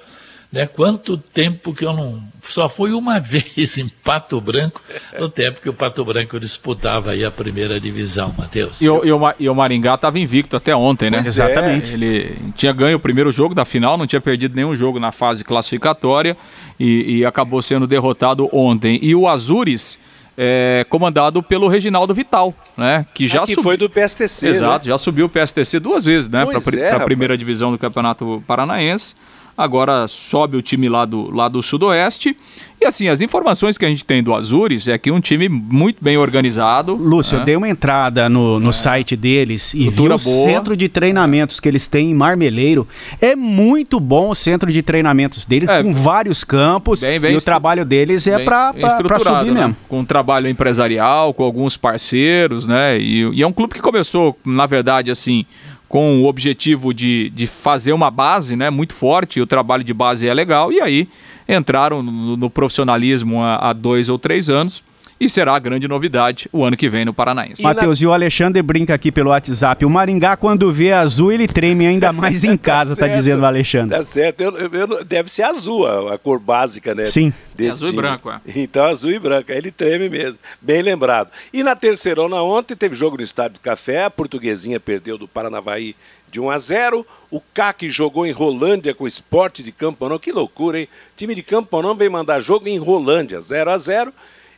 né? 0.52 0.68
Quanto 0.68 1.18
tempo 1.18 1.74
que 1.74 1.86
eu 1.86 1.94
não. 1.94 2.22
Só 2.44 2.68
fui 2.68 2.92
uma 2.92 3.20
vez 3.22 3.78
em 3.78 3.88
Pato 3.88 4.42
Branco, 4.42 4.82
no 5.18 5.30
tempo 5.30 5.62
que 5.62 5.70
o 5.70 5.74
Pato 5.74 6.04
Branco 6.04 6.40
disputava 6.40 7.12
aí 7.12 7.24
a 7.24 7.32
primeira 7.32 7.80
divisão, 7.80 8.34
Matheus. 8.38 8.82
E 8.82 8.90
o, 8.90 9.06
e 9.06 9.12
o, 9.12 9.20
e 9.40 9.50
o 9.50 9.56
Maringá 9.56 9.96
estava 9.96 10.20
invicto 10.20 10.58
até 10.58 10.76
ontem, 10.76 11.10
né? 11.10 11.20
Exatamente. 11.20 11.92
É, 11.92 11.94
ele 11.94 12.38
tinha 12.56 12.74
ganho 12.74 12.98
o 12.98 13.00
primeiro 13.00 13.32
jogo 13.32 13.56
da 13.56 13.64
final, 13.64 13.98
não 13.98 14.08
tinha 14.08 14.22
perdido 14.22 14.56
nenhum 14.56 14.76
jogo 14.76 15.00
na 15.00 15.12
fase 15.12 15.44
classificatória 15.44 16.36
e, 16.80 17.20
e 17.20 17.26
acabou 17.26 17.62
sendo 17.62 17.88
derrotado 17.88 18.50
ontem. 18.52 19.00
E 19.02 19.16
o 19.16 19.28
Azures 19.28 19.98
é, 20.38 20.86
comandado 20.90 21.44
pelo 21.44 21.68
Reginaldo 21.68 22.14
Vital, 22.14 22.54
né? 22.76 23.06
Que 23.14 23.28
já 23.28 23.44
ah, 23.44 23.46
que 23.46 23.62
foi 23.62 23.78
do 23.78 23.90
PSTC. 23.90 24.48
Exato, 24.48 24.88
né? 24.88 24.92
já 24.92 24.98
subiu 24.98 25.28
o 25.28 25.30
PSTC 25.30 25.80
duas 25.80 26.06
vezes, 26.06 26.30
né? 26.30 26.46
Para 26.46 26.80
é, 26.80 26.92
a 26.92 27.00
primeira 27.00 27.38
divisão 27.38 27.72
do 27.72 27.78
Campeonato 27.78 28.44
Paranaense. 28.48 29.16
Agora 29.64 30.08
sobe 30.08 30.58
o 30.58 30.62
time 30.62 30.90
lá 30.90 31.06
do, 31.06 31.30
lá 31.30 31.48
do 31.48 31.62
Sudoeste. 31.62 32.36
E 32.82 32.86
assim, 32.86 33.08
as 33.08 33.22
informações 33.22 33.78
que 33.78 33.86
a 33.86 33.88
gente 33.88 34.04
tem 34.04 34.24
do 34.24 34.34
Azures 34.34 34.88
é 34.88 34.98
que 34.98 35.12
um 35.12 35.20
time 35.20 35.48
muito 35.48 36.04
bem 36.04 36.18
organizado. 36.18 36.96
Lúcio, 36.96 37.36
né? 37.36 37.42
eu 37.42 37.46
dei 37.46 37.56
uma 37.56 37.70
entrada 37.70 38.28
no, 38.28 38.60
no 38.60 38.70
é. 38.70 38.74
site 38.74 39.16
deles 39.16 39.76
e 39.76 39.88
vi 39.88 40.02
o 40.02 40.08
boa. 40.08 40.20
centro 40.20 40.76
de 40.76 40.90
treinamentos 40.90 41.60
que 41.60 41.70
eles 41.70 41.88
têm 41.88 42.10
em 42.10 42.16
Marmeleiro. 42.16 42.88
É 43.22 43.36
muito 43.36 44.00
bom 44.00 44.32
o 44.32 44.36
centro 44.36 44.74
de 44.74 44.82
treinamentos 44.82 45.46
deles, 45.46 45.70
é, 45.70 45.84
com 45.84 45.94
vários 45.94 46.44
campos. 46.44 47.02
Bem, 47.02 47.20
bem 47.20 47.34
e 47.34 47.38
o 47.38 47.42
trabalho 47.42 47.86
deles 47.86 48.26
é 48.26 48.40
para 48.40 48.74
subir 48.74 49.52
né? 49.52 49.62
mesmo. 49.62 49.76
Com 49.88 50.00
um 50.00 50.06
trabalho 50.06 50.48
empresarial, 50.48 51.36
com 51.36 51.44
alguns 51.44 51.78
parceiros, 51.78 52.66
né? 52.66 53.00
E, 53.00 53.30
e 53.32 53.44
é 53.44 53.48
um 53.48 53.54
clube 53.54 53.76
que 53.76 53.82
começou, 53.82 54.36
na 54.44 54.66
verdade, 54.66 55.12
assim 55.12 55.46
com 55.92 56.22
o 56.22 56.26
objetivo 56.26 56.94
de, 56.94 57.30
de 57.32 57.46
fazer 57.46 57.92
uma 57.92 58.10
base 58.10 58.56
né, 58.56 58.70
muito 58.70 58.94
forte, 58.94 59.42
o 59.42 59.46
trabalho 59.46 59.84
de 59.84 59.94
base 59.94 60.26
é 60.26 60.34
legal, 60.34 60.72
e 60.72 60.80
aí 60.80 61.06
entraram 61.50 62.02
no, 62.02 62.38
no 62.38 62.50
profissionalismo 62.50 63.44
há, 63.44 63.58
há 63.58 63.74
dois 63.74 64.08
ou 64.08 64.18
três 64.18 64.50
anos 64.50 64.82
e 65.22 65.30
será 65.30 65.56
a 65.56 65.60
grande 65.60 65.88
novidade 65.88 66.50
o 66.52 66.66
ano 66.66 66.76
que 66.76 66.90
vem 66.90 67.06
no 67.06 67.14
Paranaense. 67.14 67.62
Matheus, 67.62 68.02
e 68.02 68.08
o 68.08 68.12
Alexandre 68.12 68.60
brinca 68.64 68.96
aqui 68.96 69.12
pelo 69.12 69.30
WhatsApp. 69.30 69.86
O 69.86 69.90
Maringá, 69.90 70.36
quando 70.36 70.72
vê 70.72 70.92
azul, 70.92 71.32
ele 71.32 71.48
treme 71.48 71.86
ainda 71.86 72.12
mais 72.12 72.44
em 72.44 72.58
tá 72.58 72.64
casa, 72.64 72.96
tá, 72.96 73.08
tá 73.08 73.14
dizendo 73.14 73.44
o 73.44 73.46
Alexandre. 73.46 73.96
Tá 73.96 74.02
certo. 74.02 74.42
Eu, 74.42 74.58
eu, 74.58 74.72
eu, 74.74 75.06
deve 75.06 75.32
ser 75.32 75.44
azul 75.44 75.86
a, 75.86 76.16
a, 76.16 76.18
cor 76.18 76.40
básica, 76.40 76.96
né? 76.96 77.04
Sim. 77.04 77.32
azul 77.60 77.90
time. 77.90 78.00
e 78.00 78.02
branco, 78.02 78.32
é. 78.32 78.40
Então, 78.56 78.84
azul 78.86 79.12
e 79.12 79.20
branco. 79.20 79.52
Ele 79.52 79.70
treme 79.70 80.10
mesmo. 80.10 80.40
Bem 80.60 80.82
lembrado. 80.82 81.30
E 81.54 81.62
na 81.62 81.76
terceirona 81.76 82.42
ontem 82.42 82.76
teve 82.76 82.96
jogo 82.96 83.18
no 83.18 83.24
Estádio 83.24 83.60
do 83.60 83.60
Café. 83.60 84.06
A 84.06 84.10
portuguesinha 84.10 84.80
perdeu 84.80 85.20
do 85.20 85.28
Paranavaí 85.28 85.96
de 86.32 86.40
1 86.40 86.50
a 86.50 86.58
0. 86.58 87.06
O 87.30 87.40
CAC 87.54 87.88
jogou 87.90 88.26
em 88.26 88.32
Rolândia 88.32 88.96
com 88.96 89.04
o 89.04 89.08
Esporte 89.08 89.62
de 89.62 89.72
Campanão. 89.72 90.18
Que 90.18 90.32
loucura, 90.32 90.80
hein? 90.80 90.88
O 91.14 91.16
time 91.16 91.36
de 91.36 91.44
Campanão 91.44 91.94
vem 91.94 92.10
mandar 92.10 92.40
jogo 92.40 92.68
em 92.68 92.80
Rolândia, 92.80 93.40
0 93.40 93.70
a 93.70 93.78
0. 93.78 94.12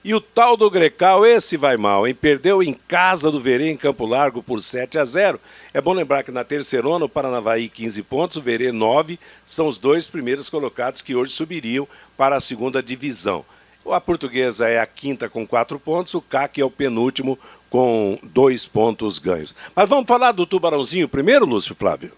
E 0.06 0.14
o 0.14 0.20
tal 0.20 0.58
do 0.58 0.70
Grecal, 0.70 1.26
esse 1.26 1.56
vai 1.56 1.78
mal, 1.78 2.06
hein? 2.06 2.14
Perdeu 2.14 2.62
em 2.62 2.74
casa 2.74 3.32
do 3.32 3.40
Verê, 3.40 3.72
em 3.72 3.78
Campo 3.78 4.06
Largo, 4.06 4.44
por 4.44 4.62
7 4.62 4.98
a 4.98 5.06
0. 5.06 5.40
É 5.74 5.80
bom 5.80 5.94
lembrar 5.94 6.24
que 6.24 6.32
na 6.32 6.44
terceirona, 6.44 7.06
o 7.06 7.10
Paranavaí 7.10 7.70
15 7.70 8.04
pontos, 8.04 8.36
o 8.36 8.42
Verê 8.42 8.74
9, 8.74 9.18
são 9.46 9.66
os 9.66 9.78
dois 9.78 10.06
primeiros 10.06 10.50
colocados 10.50 11.02
que 11.02 11.16
hoje 11.16 11.32
subiriam 11.32 11.88
para 12.18 12.36
a 12.36 12.42
segunda 12.42 12.84
divisão. 12.84 13.46
A 13.90 14.02
portuguesa 14.02 14.68
é 14.68 14.78
a 14.78 14.86
quinta 14.86 15.30
com 15.30 15.48
quatro 15.48 15.80
pontos, 15.80 16.14
o 16.14 16.22
CAC 16.22 16.60
é 16.60 16.66
o 16.66 16.70
penúltimo 16.70 17.40
com 17.70 18.20
dois 18.24 18.66
pontos 18.66 19.20
ganhos. 19.20 19.56
Mas 19.74 19.88
vamos 19.88 20.06
falar 20.06 20.34
do 20.34 20.46
Tubarãozinho 20.46 21.08
primeiro, 21.08 21.46
Lúcio 21.46 21.76
Flávio? 21.76 22.12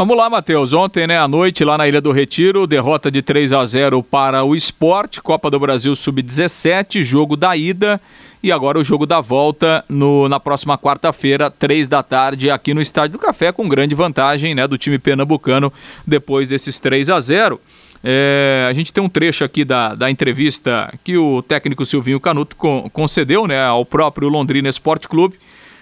Vamos 0.00 0.16
lá, 0.16 0.30
Matheus. 0.30 0.72
Ontem, 0.72 1.06
né, 1.06 1.18
à 1.18 1.28
noite, 1.28 1.62
lá 1.62 1.76
na 1.76 1.86
Ilha 1.86 2.00
do 2.00 2.10
Retiro, 2.10 2.66
derrota 2.66 3.10
de 3.10 3.20
3 3.20 3.52
a 3.52 3.62
0 3.62 4.02
para 4.02 4.42
o 4.42 4.56
Esporte, 4.56 5.20
Copa 5.20 5.50
do 5.50 5.60
Brasil 5.60 5.94
Sub-17, 5.94 7.02
jogo 7.02 7.36
da 7.36 7.54
ida. 7.54 8.00
E 8.42 8.50
agora 8.50 8.78
o 8.78 8.82
jogo 8.82 9.04
da 9.04 9.20
volta 9.20 9.84
no, 9.90 10.26
na 10.26 10.40
próxima 10.40 10.78
quarta-feira, 10.78 11.50
três 11.50 11.86
da 11.86 12.02
tarde, 12.02 12.50
aqui 12.50 12.72
no 12.72 12.80
Estádio 12.80 13.18
do 13.18 13.18
Café, 13.18 13.52
com 13.52 13.68
grande 13.68 13.94
vantagem 13.94 14.54
né, 14.54 14.66
do 14.66 14.78
time 14.78 14.98
pernambucano 14.98 15.70
depois 16.06 16.48
desses 16.48 16.80
3 16.80 17.10
a 17.10 17.20
0 17.20 17.60
é, 18.02 18.66
a 18.70 18.72
gente 18.72 18.94
tem 18.94 19.04
um 19.04 19.08
trecho 19.10 19.44
aqui 19.44 19.62
da, 19.62 19.94
da 19.94 20.10
entrevista 20.10 20.90
que 21.04 21.18
o 21.18 21.42
técnico 21.42 21.84
Silvinho 21.84 22.18
Canuto 22.18 22.56
concedeu 22.90 23.46
né, 23.46 23.62
ao 23.62 23.84
próprio 23.84 24.30
Londrina 24.30 24.70
Esporte 24.70 25.06
Clube 25.06 25.36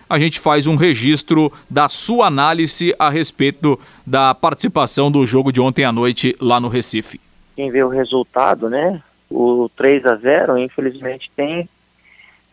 a 0.09 0.19
gente 0.19 0.41
faz 0.41 0.67
um 0.67 0.77
registro 0.77 1.53
da 1.69 1.89
sua 1.89 2.27
análise 2.27 2.95
a 2.99 3.11
respeito 3.11 3.79
da 4.07 4.35
participação 4.35 5.11
do 5.11 5.27
jogo 5.27 5.53
de 5.53 5.61
ontem 5.61 5.85
à 5.85 5.93
noite 5.93 6.37
lá 6.41 6.59
no 6.59 6.69
Recife. 6.69 7.21
Quem 7.55 7.71
vê 7.71 7.83
o 7.83 7.89
resultado, 7.89 8.71
né? 8.71 9.03
O 9.31 9.71
3 9.77 10.07
a 10.07 10.17
0 10.17 10.59
infelizmente 10.59 11.31
tem 11.37 11.69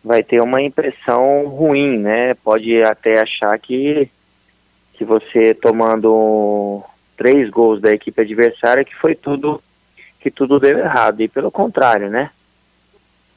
vai 0.03 0.21
ter 0.21 0.41
uma 0.41 0.61
impressão 0.61 1.47
ruim, 1.47 1.97
né? 1.97 2.35
Pode 2.35 2.83
até 2.83 3.19
achar 3.19 3.57
que 3.57 4.09
que 4.93 5.03
você 5.03 5.53
tomando 5.53 6.81
três 7.17 7.49
gols 7.49 7.81
da 7.81 7.91
equipe 7.91 8.21
adversária 8.21 8.85
que 8.85 8.95
foi 8.95 9.13
tudo 9.13 9.61
que 10.21 10.31
tudo 10.31 10.59
deu 10.59 10.79
errado 10.79 11.21
e 11.21 11.27
pelo 11.27 11.51
contrário, 11.51 12.09
né? 12.09 12.31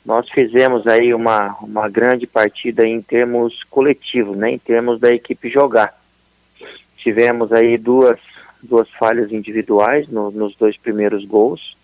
Nós 0.08 0.26
fizemos 0.30 0.86
aí 0.86 1.12
uma, 1.12 1.54
uma 1.60 1.86
grande 1.86 2.26
partida 2.26 2.86
em 2.86 3.02
termos 3.02 3.62
coletivos, 3.64 4.38
né, 4.38 4.52
em 4.52 4.58
termos 4.58 4.98
da 4.98 5.12
equipe 5.12 5.50
jogar. 5.50 5.94
Tivemos 6.96 7.52
aí 7.52 7.76
duas, 7.76 8.18
duas 8.62 8.88
falhas 8.92 9.30
individuais 9.30 10.08
no, 10.08 10.30
nos 10.30 10.56
dois 10.56 10.78
primeiros 10.78 11.26
gols. 11.26 11.76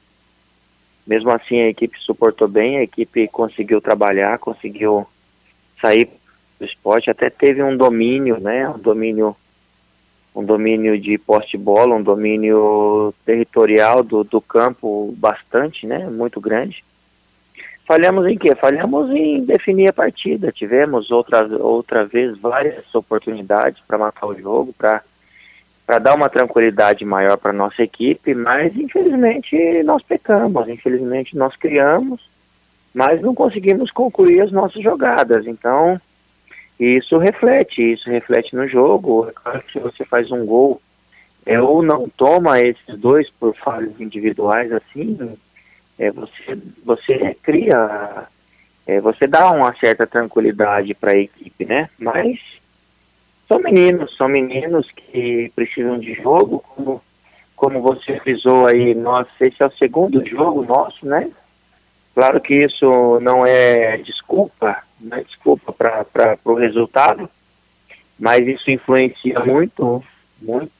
Mesmo 1.07 1.31
assim, 1.33 1.61
a 1.61 1.69
equipe 1.69 1.99
suportou 2.01 2.49
bem, 2.49 2.79
a 2.79 2.83
equipe 2.83 3.29
conseguiu 3.29 3.79
trabalhar, 3.79 4.39
conseguiu 4.39 5.07
sair 5.79 6.09
do 6.59 6.65
esporte, 6.65 7.11
até 7.11 7.29
teve 7.29 7.63
um 7.63 7.77
domínio, 7.77 8.41
né, 8.41 8.67
um 8.71 8.79
domínio 8.79 9.37
um 10.35 10.43
domínio 10.43 10.99
de 10.99 11.19
poste 11.19 11.59
bola, 11.59 11.95
um 11.95 12.03
domínio 12.03 13.15
territorial 13.27 14.03
do, 14.03 14.25
do 14.25 14.41
campo 14.41 15.15
bastante, 15.19 15.87
né, 15.87 16.09
muito 16.09 16.41
grande 16.41 16.83
Falhamos 17.87 18.27
em 18.27 18.39
quê? 18.39 18.55
Falhamos 18.55 19.11
em 19.11 19.45
definir 19.45 19.89
a 19.89 19.93
partida. 19.93 20.51
Tivemos 20.51 21.11
outra, 21.11 21.47
outra 21.59 22.05
vez 22.05 22.37
várias 22.39 22.95
oportunidades 22.95 23.83
para 23.87 23.99
matar 23.99 24.27
o 24.27 24.35
jogo, 24.35 24.73
para 24.73 25.03
dar 25.99 26.15
uma 26.15 26.31
tranquilidade 26.31 27.05
maior 27.05 27.37
para 27.37 27.53
nossa 27.53 27.83
equipe, 27.83 28.35
mas 28.35 28.75
infelizmente 28.75 29.83
nós 29.83 30.03
pecamos, 30.03 30.67
infelizmente 30.67 31.37
nós 31.37 31.55
criamos, 31.57 32.27
mas 32.95 33.21
não 33.21 33.35
conseguimos 33.35 33.91
concluir 33.91 34.41
as 34.41 34.51
nossas 34.51 34.83
jogadas. 34.83 35.47
Então, 35.47 36.01
isso 36.81 37.19
reflete, 37.19 37.93
isso 37.93 38.09
reflete 38.09 38.57
no 38.57 38.67
jogo. 38.67 39.29
É 39.29 39.33
claro 39.33 39.63
que 39.63 39.73
se 39.73 39.79
você 39.79 40.05
faz 40.07 40.31
um 40.31 40.47
gol 40.47 40.81
é, 41.45 41.61
ou 41.61 41.83
não 41.83 42.09
toma 42.09 42.61
esses 42.61 42.99
dois 42.99 43.29
por 43.29 43.55
falhas 43.57 44.01
individuais 44.01 44.73
assim, 44.73 45.37
é, 45.99 46.11
você, 46.11 46.59
você 46.85 47.37
cria, 47.43 48.27
é, 48.87 49.01
você 49.01 49.27
dá 49.27 49.51
uma 49.51 49.75
certa 49.77 50.07
tranquilidade 50.07 50.95
para 50.95 51.13
a 51.13 51.19
equipe, 51.19 51.65
né? 51.65 51.89
Mas 51.99 52.39
são 53.49 53.59
meninos, 53.59 54.17
são 54.17 54.29
meninos 54.29 54.91
que 54.91 55.53
precisam 55.55 55.99
de 55.99 56.15
jogo, 56.15 56.65
como, 56.69 57.03
como 57.55 57.81
você 57.81 58.19
frisou 58.21 58.67
aí, 58.67 58.95
nós, 58.95 59.29
esse 59.41 59.63
é 59.63 59.67
o 59.67 59.73
segundo 59.73 60.27
jogo 60.27 60.65
nosso, 60.65 61.07
né? 61.07 61.31
Claro 62.15 62.41
que 62.41 62.65
isso 62.65 63.19
não 63.21 63.47
é 63.47 63.97
desculpa, 63.99 64.83
não 65.01 65.17
é 65.19 65.23
desculpa 65.23 65.73
para 65.73 66.39
o 66.45 66.55
resultado, 66.55 67.29
mas 68.19 68.47
isso 68.47 68.71
influencia 68.71 69.41
muito, 69.41 70.03
muito 70.41 70.71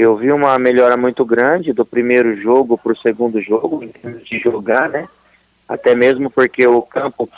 eu 0.00 0.16
vi 0.16 0.30
uma 0.30 0.56
melhora 0.60 0.96
muito 0.96 1.24
grande 1.24 1.72
do 1.72 1.84
primeiro 1.84 2.36
jogo 2.36 2.78
para 2.78 2.92
o 2.92 2.96
segundo 2.96 3.42
jogo, 3.42 3.82
em 3.82 3.88
termos 3.88 4.24
de 4.24 4.38
jogar, 4.38 4.88
né? 4.88 5.08
Até 5.68 5.92
mesmo 5.92 6.30
porque 6.30 6.64
o 6.68 6.80
campo 6.82 7.28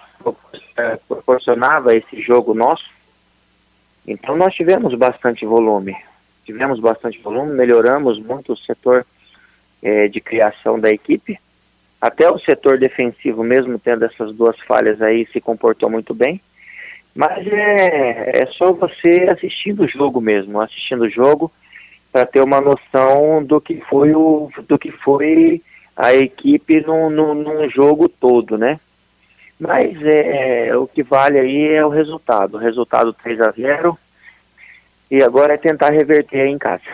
proporcionava 1.09 1.97
esse 1.97 2.21
jogo 2.21 2.53
nosso. 2.53 2.85
Então 4.07 4.37
nós 4.37 4.55
tivemos 4.55 4.95
bastante 4.95 5.47
volume. 5.47 5.97
Tivemos 6.45 6.79
bastante 6.81 7.19
volume, 7.21 7.55
melhoramos 7.55 8.19
muito 8.19 8.53
o 8.53 8.57
setor 8.59 9.07
é, 9.83 10.07
de 10.09 10.21
criação 10.21 10.79
da 10.79 10.91
equipe. 10.91 11.41
Até 11.99 12.31
o 12.31 12.39
setor 12.39 12.77
defensivo, 12.77 13.43
mesmo 13.43 13.79
tendo 13.79 14.05
essas 14.05 14.35
duas 14.37 14.59
falhas 14.61 15.01
aí, 15.01 15.27
se 15.33 15.41
comportou 15.41 15.89
muito 15.89 16.13
bem. 16.13 16.39
Mas 17.15 17.47
é, 17.47 18.43
é 18.43 18.47
só 18.53 18.71
você 18.71 19.27
assistindo 19.31 19.85
o 19.85 19.89
jogo 19.89 20.21
mesmo, 20.21 20.61
assistindo 20.61 21.05
o 21.05 21.11
jogo 21.11 21.51
para 22.13 22.27
ter 22.27 22.43
uma 22.43 22.61
noção 22.61 23.45
do 23.45 23.61
que 23.61 23.81
foi 23.89 24.15
o 24.15 24.51
do 24.67 24.79
que 24.79 24.91
foi 24.91 25.63
a 25.97 26.15
equipe 26.15 26.81
no, 26.81 27.11
no, 27.11 27.35
num 27.35 27.69
jogo 27.69 28.09
todo, 28.09 28.57
né? 28.57 28.81
Mas 29.59 30.03
é, 30.03 30.69
é 30.69 30.77
o 30.77 30.87
que 30.87 31.03
vale 31.03 31.39
aí 31.39 31.69
é 31.69 31.85
o 31.85 31.91
resultado. 31.91 32.55
O 32.55 32.61
resultado 32.61 33.13
3 33.13 33.41
a 33.43 33.51
0 33.51 33.99
e 35.11 35.23
agora 35.23 35.55
é 35.55 35.59
tentar 35.59 35.91
reverter 35.91 36.41
aí 36.41 36.49
em 36.49 36.59
casa. 36.59 36.85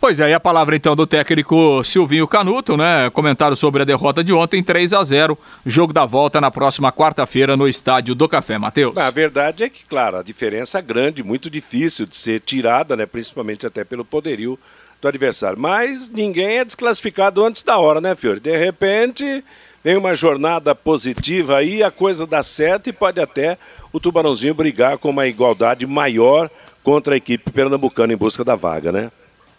Pois 0.00 0.18
é, 0.20 0.30
e 0.30 0.34
a 0.34 0.40
palavra 0.40 0.74
então 0.74 0.96
do 0.96 1.06
técnico 1.06 1.82
Silvinho 1.84 2.26
Canuto, 2.26 2.76
né? 2.76 3.10
Comentário 3.10 3.56
sobre 3.56 3.82
a 3.82 3.84
derrota 3.84 4.24
de 4.24 4.32
ontem, 4.32 4.62
3 4.62 4.92
a 4.94 5.04
0 5.04 5.38
Jogo 5.66 5.92
da 5.92 6.06
volta 6.06 6.40
na 6.40 6.50
próxima 6.50 6.90
quarta-feira 6.90 7.56
no 7.56 7.68
Estádio 7.68 8.14
do 8.14 8.28
Café, 8.28 8.58
Matheus. 8.58 8.96
A 8.96 9.10
verdade 9.10 9.64
é 9.64 9.68
que, 9.68 9.84
claro, 9.84 10.18
a 10.18 10.22
diferença 10.22 10.78
é 10.78 10.82
grande, 10.82 11.22
muito 11.22 11.50
difícil 11.50 12.06
de 12.06 12.16
ser 12.16 12.40
tirada, 12.40 12.96
né? 12.96 13.06
Principalmente 13.06 13.66
até 13.66 13.84
pelo 13.84 14.04
poderio 14.04 14.58
do 15.00 15.08
adversário. 15.08 15.58
Mas 15.58 16.10
ninguém 16.10 16.58
é 16.58 16.64
desclassificado 16.64 17.44
antes 17.44 17.62
da 17.62 17.78
hora, 17.78 18.00
né, 18.00 18.14
Fiore? 18.14 18.40
De 18.40 18.56
repente, 18.56 19.44
vem 19.82 19.96
uma 19.96 20.14
jornada 20.14 20.74
positiva 20.74 21.56
aí, 21.56 21.82
a 21.82 21.90
coisa 21.90 22.26
dá 22.26 22.42
certo 22.42 22.88
e 22.88 22.92
pode 22.92 23.20
até 23.20 23.58
o 23.92 23.98
Tubarãozinho 23.98 24.54
brigar 24.54 24.98
com 24.98 25.10
uma 25.10 25.26
igualdade 25.26 25.86
maior 25.86 26.50
contra 26.82 27.14
a 27.14 27.16
equipe 27.16 27.50
pernambucana 27.50 28.12
em 28.12 28.16
busca 28.16 28.44
da 28.44 28.54
vaga, 28.54 28.92
né? 28.92 29.10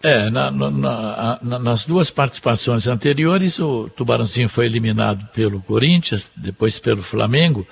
É, 0.02 0.28
na, 0.30 0.50
na, 0.50 1.38
na, 1.40 1.58
nas 1.60 1.86
duas 1.86 2.10
participações 2.10 2.88
anteriores, 2.88 3.60
o 3.60 3.88
Tubarãozinho 3.88 4.48
foi 4.48 4.66
eliminado 4.66 5.24
pelo 5.32 5.62
Corinthians, 5.62 6.28
depois 6.34 6.76
pelo 6.80 7.02
Flamengo, 7.04 7.64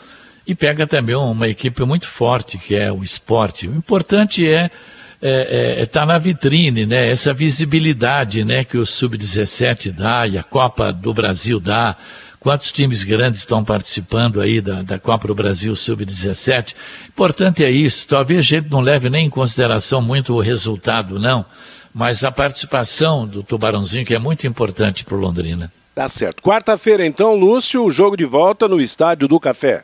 e 0.46 0.54
pega 0.54 0.86
também 0.86 1.16
uma 1.16 1.48
equipe 1.48 1.82
muito 1.84 2.06
forte, 2.06 2.56
que 2.56 2.76
é 2.76 2.90
o 2.92 3.02
esporte. 3.02 3.66
O 3.66 3.74
importante 3.74 4.46
é 4.46 4.70
estar 5.20 5.28
é, 5.28 5.76
é, 5.78 5.82
é 5.82 5.86
tá 5.86 6.06
na 6.06 6.18
vitrine, 6.18 6.86
né? 6.86 7.10
Essa 7.10 7.34
visibilidade, 7.34 8.44
né? 8.44 8.64
Que 8.64 8.78
o 8.78 8.86
Sub-17 8.86 9.90
dá 9.90 10.26
e 10.26 10.38
a 10.38 10.42
Copa 10.42 10.92
do 10.92 11.12
Brasil 11.12 11.58
dá. 11.58 11.96
Quantos 12.38 12.72
times 12.72 13.04
grandes 13.04 13.40
estão 13.40 13.62
participando 13.62 14.40
aí 14.40 14.62
da, 14.62 14.82
da 14.82 14.98
Copa 14.98 15.28
do 15.28 15.34
Brasil 15.34 15.76
Sub-17? 15.76 16.74
Importante 17.08 17.62
é 17.62 17.70
isso. 17.70 18.08
Talvez 18.08 18.38
a 18.38 18.42
gente 18.42 18.70
não 18.70 18.80
leve 18.80 19.10
nem 19.10 19.26
em 19.26 19.30
consideração 19.30 20.00
muito 20.00 20.32
o 20.34 20.40
resultado, 20.40 21.18
não. 21.18 21.44
Mas 21.94 22.22
a 22.22 22.30
participação 22.30 23.26
do 23.26 23.42
Tubarãozinho, 23.42 24.06
que 24.06 24.14
é 24.14 24.18
muito 24.18 24.46
importante 24.46 25.04
para 25.04 25.16
o 25.16 25.20
Londrina. 25.20 25.72
Tá 25.94 26.08
certo. 26.08 26.42
Quarta-feira, 26.42 27.04
então, 27.04 27.34
Lúcio, 27.34 27.84
o 27.84 27.90
jogo 27.90 28.16
de 28.16 28.24
volta 28.24 28.68
no 28.68 28.80
Estádio 28.80 29.26
do 29.26 29.40
Café. 29.40 29.82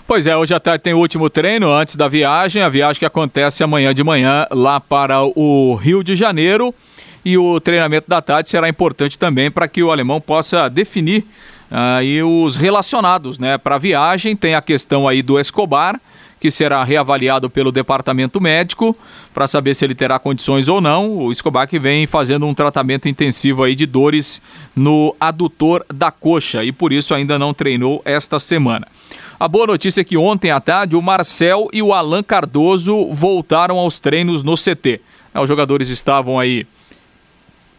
Pois 0.08 0.26
é, 0.26 0.36
hoje 0.36 0.56
até 0.56 0.76
tem 0.80 0.94
o 0.94 0.98
último 0.98 1.30
treino 1.30 1.72
antes 1.72 1.96
da 1.96 2.08
viagem, 2.08 2.64
a 2.64 2.70
viagem 2.70 2.98
que 2.98 3.06
acontece 3.06 3.64
amanhã 3.64 3.94
de 3.94 4.04
manhã 4.04 4.48
lá 4.50 4.80
para 4.80 5.22
o 5.22 5.76
Rio 5.76 6.04
de 6.04 6.16
Janeiro. 6.16 6.74
E 7.24 7.38
o 7.38 7.60
treinamento 7.60 8.10
da 8.10 8.22
tarde 8.22 8.50
será 8.50 8.70
importante 8.70 9.20
também 9.20 9.52
para 9.52 9.68
que 9.68 9.84
o 9.84 9.92
alemão 9.92 10.22
possa 10.22 10.70
definir 10.70 11.26
aí 11.70 12.22
os 12.24 12.56
relacionados 12.56 13.40
né, 13.40 13.58
para 13.58 13.76
a 13.76 13.80
viagem. 13.80 14.36
Tem 14.36 14.56
a 14.56 14.62
questão 14.62 15.08
aí 15.08 15.22
do 15.22 15.40
Escobar, 15.40 16.00
que 16.40 16.52
será 16.52 16.84
reavaliado 16.84 17.50
pelo 17.50 17.72
departamento 17.72 18.40
médico 18.40 18.96
para 19.34 19.48
saber 19.48 19.74
se 19.74 19.86
ele 19.86 19.96
terá 19.96 20.20
condições 20.20 20.68
ou 20.68 20.80
não. 20.80 21.18
O 21.18 21.32
Escobar 21.32 21.68
que 21.68 21.80
vem 21.80 22.08
fazendo 22.08 22.46
um 22.46 22.54
tratamento 22.54 23.08
intensivo 23.08 23.64
aí 23.64 23.76
de 23.76 23.86
dores 23.86 24.42
no 24.76 25.16
adutor 25.20 25.86
da 25.94 26.12
coxa 26.12 26.64
e 26.64 26.72
por 26.72 26.92
isso 26.92 27.14
ainda 27.14 27.40
não 27.40 27.54
treinou 27.54 28.02
esta 28.06 28.40
semana. 28.40 28.88
A 29.40 29.48
boa 29.48 29.68
notícia 29.68 30.02
é 30.02 30.04
que 30.04 30.18
ontem 30.18 30.50
à 30.50 30.60
tarde 30.60 30.96
o 30.96 31.02
Marcel 31.02 31.68
e 31.72 31.82
o 31.82 31.94
Alan 31.94 32.24
Cardoso 32.24 33.14
voltaram 33.14 33.78
aos 33.78 34.00
treinos 34.00 34.42
no 34.42 34.56
CT. 34.56 35.00
Os 35.36 35.48
jogadores 35.48 35.90
estavam 35.90 36.40
aí 36.40 36.66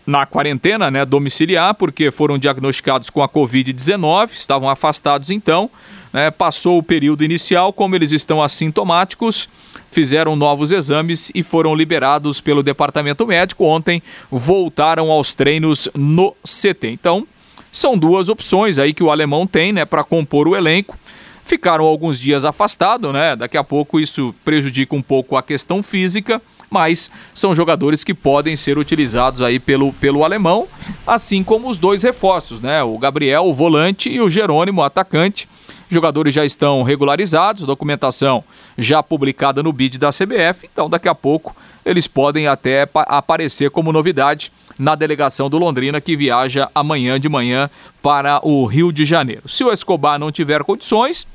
na 0.08 0.24
quarentena 0.24 0.90
né, 0.90 1.04
domiciliar, 1.04 1.74
porque 1.74 2.10
foram 2.10 2.38
diagnosticados 2.38 3.10
com 3.10 3.22
a 3.22 3.28
Covid-19, 3.28 4.30
estavam 4.30 4.70
afastados 4.70 5.28
então. 5.28 5.70
Né, 6.10 6.30
passou 6.30 6.78
o 6.78 6.82
período 6.82 7.22
inicial, 7.22 7.74
como 7.74 7.94
eles 7.94 8.10
estão 8.10 8.42
assintomáticos, 8.42 9.50
fizeram 9.90 10.34
novos 10.34 10.72
exames 10.72 11.30
e 11.34 11.42
foram 11.42 11.74
liberados 11.74 12.40
pelo 12.40 12.62
departamento 12.62 13.26
médico. 13.26 13.66
Ontem 13.66 14.02
voltaram 14.30 15.10
aos 15.10 15.34
treinos 15.34 15.90
no 15.94 16.34
CT. 16.42 16.88
Então, 16.88 17.26
são 17.70 17.98
duas 17.98 18.30
opções 18.30 18.78
aí 18.78 18.94
que 18.94 19.02
o 19.02 19.10
alemão 19.10 19.46
tem 19.46 19.74
né, 19.74 19.84
para 19.84 20.02
compor 20.02 20.48
o 20.48 20.56
elenco. 20.56 20.98
Ficaram 21.44 21.84
alguns 21.84 22.18
dias 22.18 22.46
afastados, 22.46 23.12
né? 23.12 23.36
Daqui 23.36 23.58
a 23.58 23.64
pouco 23.64 24.00
isso 24.00 24.34
prejudica 24.42 24.96
um 24.96 25.02
pouco 25.02 25.36
a 25.36 25.42
questão 25.42 25.82
física 25.82 26.40
mas 26.70 27.10
são 27.34 27.54
jogadores 27.54 28.04
que 28.04 28.14
podem 28.14 28.56
ser 28.56 28.78
utilizados 28.78 29.42
aí 29.42 29.58
pelo, 29.58 29.92
pelo 29.94 30.24
alemão, 30.24 30.66
assim 31.06 31.42
como 31.42 31.68
os 31.68 31.78
dois 31.78 32.02
reforços, 32.02 32.60
né? 32.60 32.82
O 32.82 32.98
Gabriel, 32.98 33.44
o 33.44 33.54
volante, 33.54 34.08
e 34.08 34.20
o 34.20 34.30
Jerônimo, 34.30 34.80
o 34.80 34.84
atacante. 34.84 35.48
Jogadores 35.90 36.34
já 36.34 36.44
estão 36.44 36.82
regularizados, 36.82 37.62
documentação 37.62 38.44
já 38.76 39.02
publicada 39.02 39.62
no 39.62 39.72
BID 39.72 39.98
da 39.98 40.10
CBF, 40.10 40.68
então 40.70 40.90
daqui 40.90 41.08
a 41.08 41.14
pouco 41.14 41.56
eles 41.84 42.06
podem 42.06 42.46
até 42.46 42.86
aparecer 42.94 43.70
como 43.70 43.90
novidade 43.90 44.52
na 44.78 44.94
delegação 44.94 45.48
do 45.48 45.56
Londrina 45.56 46.00
que 46.00 46.14
viaja 46.14 46.68
amanhã 46.74 47.18
de 47.18 47.28
manhã 47.28 47.70
para 48.02 48.46
o 48.46 48.66
Rio 48.66 48.92
de 48.92 49.06
Janeiro. 49.06 49.48
Se 49.48 49.64
o 49.64 49.72
Escobar 49.72 50.18
não 50.18 50.30
tiver 50.30 50.62
condições, 50.62 51.26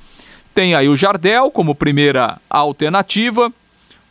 tem 0.53 0.75
aí 0.75 0.87
o 0.87 0.95
Jardel 0.95 1.49
como 1.49 1.73
primeira 1.73 2.39
alternativa. 2.47 3.51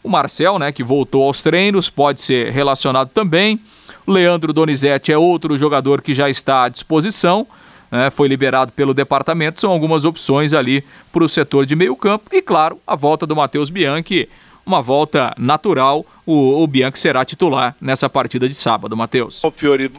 O 0.02 0.08
Marcel, 0.08 0.58
né, 0.58 0.72
que 0.72 0.82
voltou 0.82 1.24
aos 1.24 1.42
treinos, 1.42 1.88
pode 1.88 2.20
ser 2.20 2.50
relacionado 2.50 3.10
também. 3.10 3.60
O 4.06 4.12
Leandro 4.12 4.52
Donizete 4.52 5.12
é 5.12 5.18
outro 5.18 5.56
jogador 5.56 6.02
que 6.02 6.14
já 6.14 6.28
está 6.28 6.64
à 6.64 6.68
disposição. 6.68 7.46
Né, 7.90 8.10
foi 8.10 8.26
liberado 8.26 8.72
pelo 8.72 8.92
departamento. 8.92 9.60
São 9.60 9.70
algumas 9.70 10.04
opções 10.04 10.52
ali 10.52 10.84
para 11.12 11.22
o 11.22 11.28
setor 11.28 11.64
de 11.66 11.76
meio 11.76 11.94
campo. 11.94 12.30
E, 12.32 12.42
claro, 12.42 12.80
a 12.86 12.96
volta 12.96 13.26
do 13.26 13.36
Matheus 13.36 13.70
Bianchi, 13.70 14.28
uma 14.66 14.80
volta 14.80 15.34
natural. 15.38 16.04
O, 16.24 16.62
o 16.62 16.66
Bianchi 16.66 16.98
será 16.98 17.24
titular 17.24 17.76
nessa 17.80 18.08
partida 18.08 18.48
de 18.48 18.54
sábado, 18.54 18.96
Matheus. 18.96 19.40
Bom, 19.42 19.50
Fiore, 19.50 19.90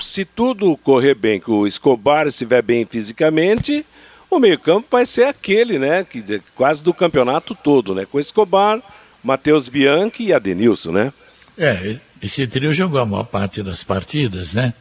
se 0.00 0.24
tudo 0.24 0.76
correr 0.78 1.14
bem, 1.14 1.40
que 1.40 1.50
o 1.50 1.66
Escobar 1.66 2.26
estiver 2.26 2.62
bem 2.62 2.86
fisicamente, 2.86 3.84
o 4.30 4.38
meio 4.38 4.58
campo 4.58 4.86
vai 4.90 5.06
ser 5.06 5.24
aquele, 5.24 5.78
né, 5.78 6.04
que, 6.04 6.40
quase 6.54 6.82
do 6.82 6.92
campeonato 6.92 7.54
todo, 7.54 7.94
né, 7.94 8.06
com 8.06 8.18
o 8.18 8.20
Escobar 8.20 8.80
Matheus 9.24 9.68
Bianchi 9.68 10.24
e 10.24 10.32
Adenilson, 10.34 10.92
né? 10.92 11.12
É, 11.56 11.96
esse 12.22 12.46
trio 12.46 12.72
jogou 12.72 13.00
a 13.00 13.06
maior 13.06 13.24
parte 13.24 13.62
das 13.62 13.82
partidas, 13.82 14.52
né? 14.52 14.74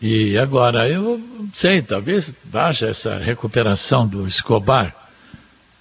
E 0.00 0.38
agora, 0.38 0.88
eu 0.88 1.20
sei, 1.52 1.82
talvez 1.82 2.32
haja 2.54 2.88
essa 2.88 3.18
recuperação 3.18 4.06
do 4.06 4.26
Escobar. 4.26 4.94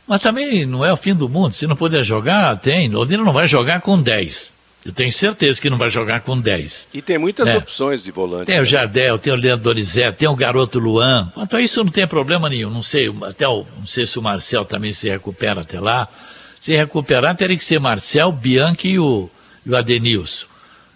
Mas 0.05 0.21
também 0.21 0.65
não 0.65 0.83
é 0.83 0.91
o 0.91 0.97
fim 0.97 1.15
do 1.15 1.29
mundo. 1.29 1.53
Se 1.53 1.65
não 1.65 1.75
puder 1.75 2.03
jogar, 2.03 2.57
tem. 2.57 2.89
Londrina 2.89 3.23
não 3.23 3.31
vai 3.31 3.47
jogar 3.47 3.79
com 3.79 4.01
10. 4.01 4.53
Eu 4.85 4.91
tenho 4.91 5.11
certeza 5.11 5.61
que 5.61 5.69
não 5.69 5.77
vai 5.77 5.89
jogar 5.89 6.21
com 6.21 6.39
10. 6.39 6.89
E 6.93 7.01
tem 7.01 7.17
muitas 7.17 7.47
é. 7.47 7.57
opções 7.57 8.03
de 8.03 8.11
volante. 8.11 8.47
Tem 8.47 8.59
o 8.59 8.65
Jardel, 8.65 9.17
tem 9.19 9.31
o 9.31 9.35
Leandro 9.35 9.65
Donizete, 9.65 10.17
tem 10.17 10.27
o 10.27 10.35
garoto 10.35 10.79
Luan. 10.79 11.31
Quanto 11.33 11.55
a 11.55 11.61
isso 11.61 11.83
não 11.83 11.91
tem 11.91 12.07
problema 12.07 12.49
nenhum. 12.49 12.69
Não 12.69 12.81
sei, 12.81 13.13
até 13.21 13.47
o, 13.47 13.65
não 13.77 13.85
sei 13.85 14.05
se 14.05 14.17
o 14.19 14.21
Marcel 14.21 14.65
também 14.65 14.91
se 14.91 15.07
recupera 15.07 15.61
até 15.61 15.79
lá 15.79 16.09
se 16.59 16.75
recuperar, 16.75 17.35
teria 17.35 17.57
que 17.57 17.63
ser 17.63 17.79
Marcel, 17.79 18.31
Bianchi 18.31 18.89
e 18.89 18.99
o, 18.99 19.29
e 19.65 19.71
o 19.71 19.77
Adenilson. 19.77 20.47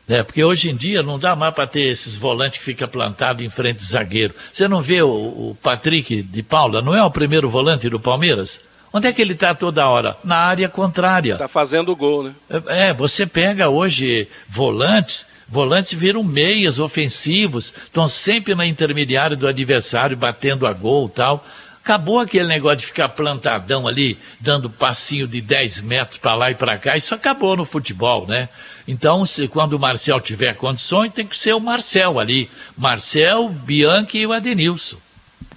É, 0.07 0.21
porque 0.21 0.43
hoje 0.43 0.69
em 0.69 0.75
dia 0.75 1.01
não 1.01 1.17
dá 1.17 1.33
mais 1.35 1.53
para 1.53 1.65
ter 1.65 1.83
esses 1.83 2.15
volantes 2.15 2.59
que 2.59 2.65
fica 2.65 2.87
plantado 2.87 3.41
em 3.41 3.49
frente 3.49 3.77
do 3.77 3.85
zagueiro. 3.85 4.35
Você 4.51 4.67
não 4.67 4.81
vê 4.81 5.01
o, 5.01 5.09
o 5.09 5.57
Patrick 5.61 6.21
de 6.21 6.43
Paula, 6.43 6.81
não 6.81 6.93
é 6.93 7.01
o 7.01 7.09
primeiro 7.09 7.49
volante 7.49 7.89
do 7.89 7.99
Palmeiras? 7.99 8.59
Onde 8.91 9.07
é 9.07 9.13
que 9.13 9.21
ele 9.21 9.33
está 9.33 9.55
toda 9.55 9.87
hora? 9.87 10.17
Na 10.23 10.35
área 10.35 10.67
contrária. 10.67 11.33
Está 11.33 11.47
fazendo 11.47 11.95
gol, 11.95 12.23
né? 12.23 12.35
É, 12.49 12.89
é, 12.89 12.93
você 12.93 13.25
pega 13.25 13.69
hoje 13.69 14.27
volantes, 14.47 15.25
volantes 15.47 15.93
viram 15.93 16.21
meias 16.21 16.79
ofensivos, 16.79 17.73
estão 17.85 18.07
sempre 18.07 18.53
na 18.53 18.67
intermediária 18.67 19.35
do 19.37 19.47
adversário, 19.47 20.15
batendo 20.17 20.67
a 20.67 20.73
gol 20.73 21.09
tal. 21.09 21.43
Acabou 21.83 22.19
aquele 22.19 22.47
negócio 22.47 22.77
de 22.77 22.85
ficar 22.85 23.09
plantadão 23.09 23.85
ali, 23.85 24.17
dando 24.39 24.69
passinho 24.69 25.27
de 25.27 25.41
10 25.41 25.81
metros 25.81 26.17
para 26.17 26.33
lá 26.33 26.49
e 26.49 26.55
para 26.55 26.77
cá. 26.77 26.95
Isso 26.95 27.13
acabou 27.13 27.57
no 27.57 27.65
futebol, 27.65 28.25
né? 28.25 28.47
Então, 28.87 29.25
se, 29.25 29.49
quando 29.49 29.73
o 29.73 29.79
Marcel 29.79 30.21
tiver 30.21 30.55
condições, 30.55 31.11
tem 31.11 31.27
que 31.27 31.35
ser 31.35 31.53
o 31.53 31.59
Marcel 31.59 32.21
ali. 32.21 32.49
Marcel, 32.77 33.49
Bianchi 33.49 34.19
e 34.19 34.25
o 34.25 34.31
Adenilson. 34.31 34.95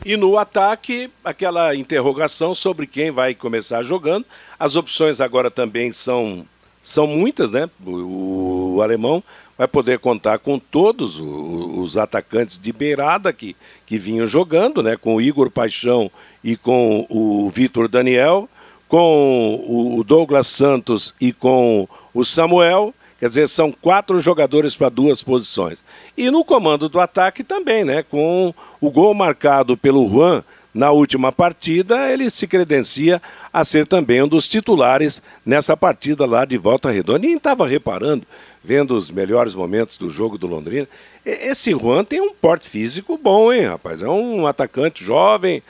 E 0.05 0.17
no 0.17 0.37
ataque, 0.37 1.09
aquela 1.25 1.77
interrogação 1.77 2.57
sobre 2.57 2.89
quem 2.89 3.13
vai 3.13 3.33
começar 3.33 3.85
jogando. 3.85 4.27
As 4.59 4.75
opções 4.75 5.21
agora 5.21 5.49
também 5.49 5.93
são, 5.93 6.45
são 6.83 7.07
muitas, 7.07 7.53
né? 7.53 7.71
O, 7.85 8.75
o 8.77 8.83
alemão 8.83 9.23
vai 9.57 9.67
poder 9.67 9.99
contar 9.99 10.39
com 10.39 10.59
todos 10.59 11.21
os, 11.21 11.97
atacantes 11.97 12.59
de 12.59 12.73
beirada 12.73 13.33
que, 13.33 13.57
que 13.87 13.97
vinham 13.97 14.27
jogando, 14.27 14.83
né? 14.83 14.97
Com 14.97 15.17
o 15.17 15.21
Igor 15.21 15.51
Paixão 15.51 16.11
e 16.45 16.57
com 16.57 17.07
o 17.09 17.49
Vitor 17.49 17.89
Daniel, 17.89 18.49
com 18.89 19.97
o 19.99 20.05
Douglas 20.05 20.47
Santos 20.49 21.15
e 21.21 21.33
com 21.33 21.89
o 22.13 22.25
Samuel 22.25 22.93
Quer 23.19 23.29
dizer, 23.29 23.49
são 23.49 23.73
quatro 23.73 24.21
jogadores 24.21 24.77
para 24.77 24.91
duas 24.91 25.23
posições. 25.23 25.83
E 26.17 26.31
no 26.31 26.45
comando 26.45 26.89
do 26.89 27.01
ataque 27.01 27.43
também, 27.43 27.85
né? 27.85 28.03
Com 28.03 28.53
o 28.81 28.91
gol 28.91 29.15
marcado 29.15 29.77
pelo 29.77 30.07
Juan 30.09 30.45
na 30.75 30.91
última 30.91 31.33
partida, 31.33 32.13
ele 32.13 32.29
se 32.29 32.47
credencia 32.47 33.23
a 33.51 33.65
ser 33.65 33.87
também 33.87 34.23
um 34.23 34.29
dos 34.29 34.47
titulares 34.47 35.23
nessa 35.47 35.75
partida 35.75 36.27
lá 36.27 36.45
de 36.45 36.59
volta 36.59 36.91
redonda. 36.91 37.27
E 37.27 37.33
estava 37.33 37.67
reparando, 37.67 38.27
vendo 38.67 38.97
os 38.97 39.11
melhores 39.11 39.55
momentos 39.55 39.97
do 39.97 40.11
jogo 40.11 40.37
do 40.37 40.49
Londrina, 40.49 40.89
esse 41.25 41.71
Juan 41.71 42.05
tem 42.05 42.21
um 42.21 42.35
porte 42.35 42.69
físico 42.69 43.17
bom, 43.17 43.53
hein, 43.53 43.67
rapaz? 43.67 44.03
É 44.03 44.09
um 44.09 44.47
atacante 44.47 45.05
jovem, 45.05 45.63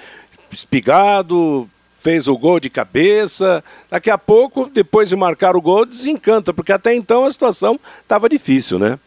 espigado, 0.51 1.69
fez 2.01 2.27
o 2.27 2.39
gol 2.39 2.59
de 2.59 2.71
cabeça. 2.71 3.63
Daqui 3.91 4.09
a 4.09 4.17
pouco, 4.17 4.71
depois 4.73 5.11
de 5.11 5.17
marcar 5.17 5.55
o 5.55 5.61
gol, 5.61 5.85
desencanta, 5.85 6.55
porque 6.55 6.73
até 6.73 6.95
então 6.95 7.27
a 7.27 7.31
situação 7.31 7.79
estava 8.03 8.31
difícil, 8.31 8.79
né? 8.79 8.99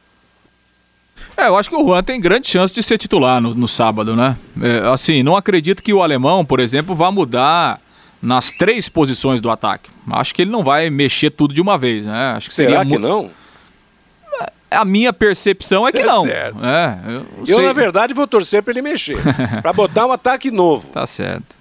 É, 1.36 1.48
eu 1.48 1.58
acho 1.58 1.70
que 1.70 1.76
o 1.76 1.84
Juan 1.84 2.04
tem 2.04 2.22
grande 2.22 2.48
chance 2.48 2.74
de 2.74 2.84
ser 2.84 2.98
titular 3.00 3.42
no, 3.42 3.56
no 3.56 3.68
sábado, 3.68 4.16
né? 4.16 4.38
É, 4.62 4.88
assim, 4.88 5.24
não 5.24 5.36
acredito 5.36 5.82
que 5.82 5.94
o 5.94 6.04
alemão, 6.04 6.46
por 6.46 6.60
exemplo, 6.60 6.94
vá 6.94 7.12
mudar 7.12 7.82
nas 8.22 8.52
três 8.52 8.88
posições 8.88 9.42
do 9.42 9.50
ataque. 9.50 9.90
Acho 10.12 10.36
que 10.36 10.42
ele 10.42 10.52
não 10.52 10.64
vai 10.64 10.90
mexer 10.90 11.30
tudo 11.32 11.54
de 11.54 11.62
uma 11.62 11.78
vez, 11.78 12.06
né? 12.06 12.34
Acho 12.36 12.50
que 12.50 12.56
Será 12.56 12.86
que 12.86 12.98
não? 12.98 13.32
A 14.72 14.86
minha 14.86 15.12
percepção 15.12 15.88
é 15.88 15.92
que 15.92 16.00
é 16.00 16.06
não. 16.06 16.24
Certo. 16.24 16.64
É, 16.64 17.00
eu, 17.48 17.58
eu 17.58 17.62
na 17.64 17.74
verdade, 17.74 18.14
vou 18.14 18.28
torcer 18.28 18.62
para 18.62 18.72
ele 18.72 18.82
mexer. 18.82 19.18
para 19.62 19.74
botar 19.74 20.06
um 20.06 20.12
ataque 20.12 20.52
novo. 20.52 20.88
Tá 20.90 21.08
certo. 21.08 21.59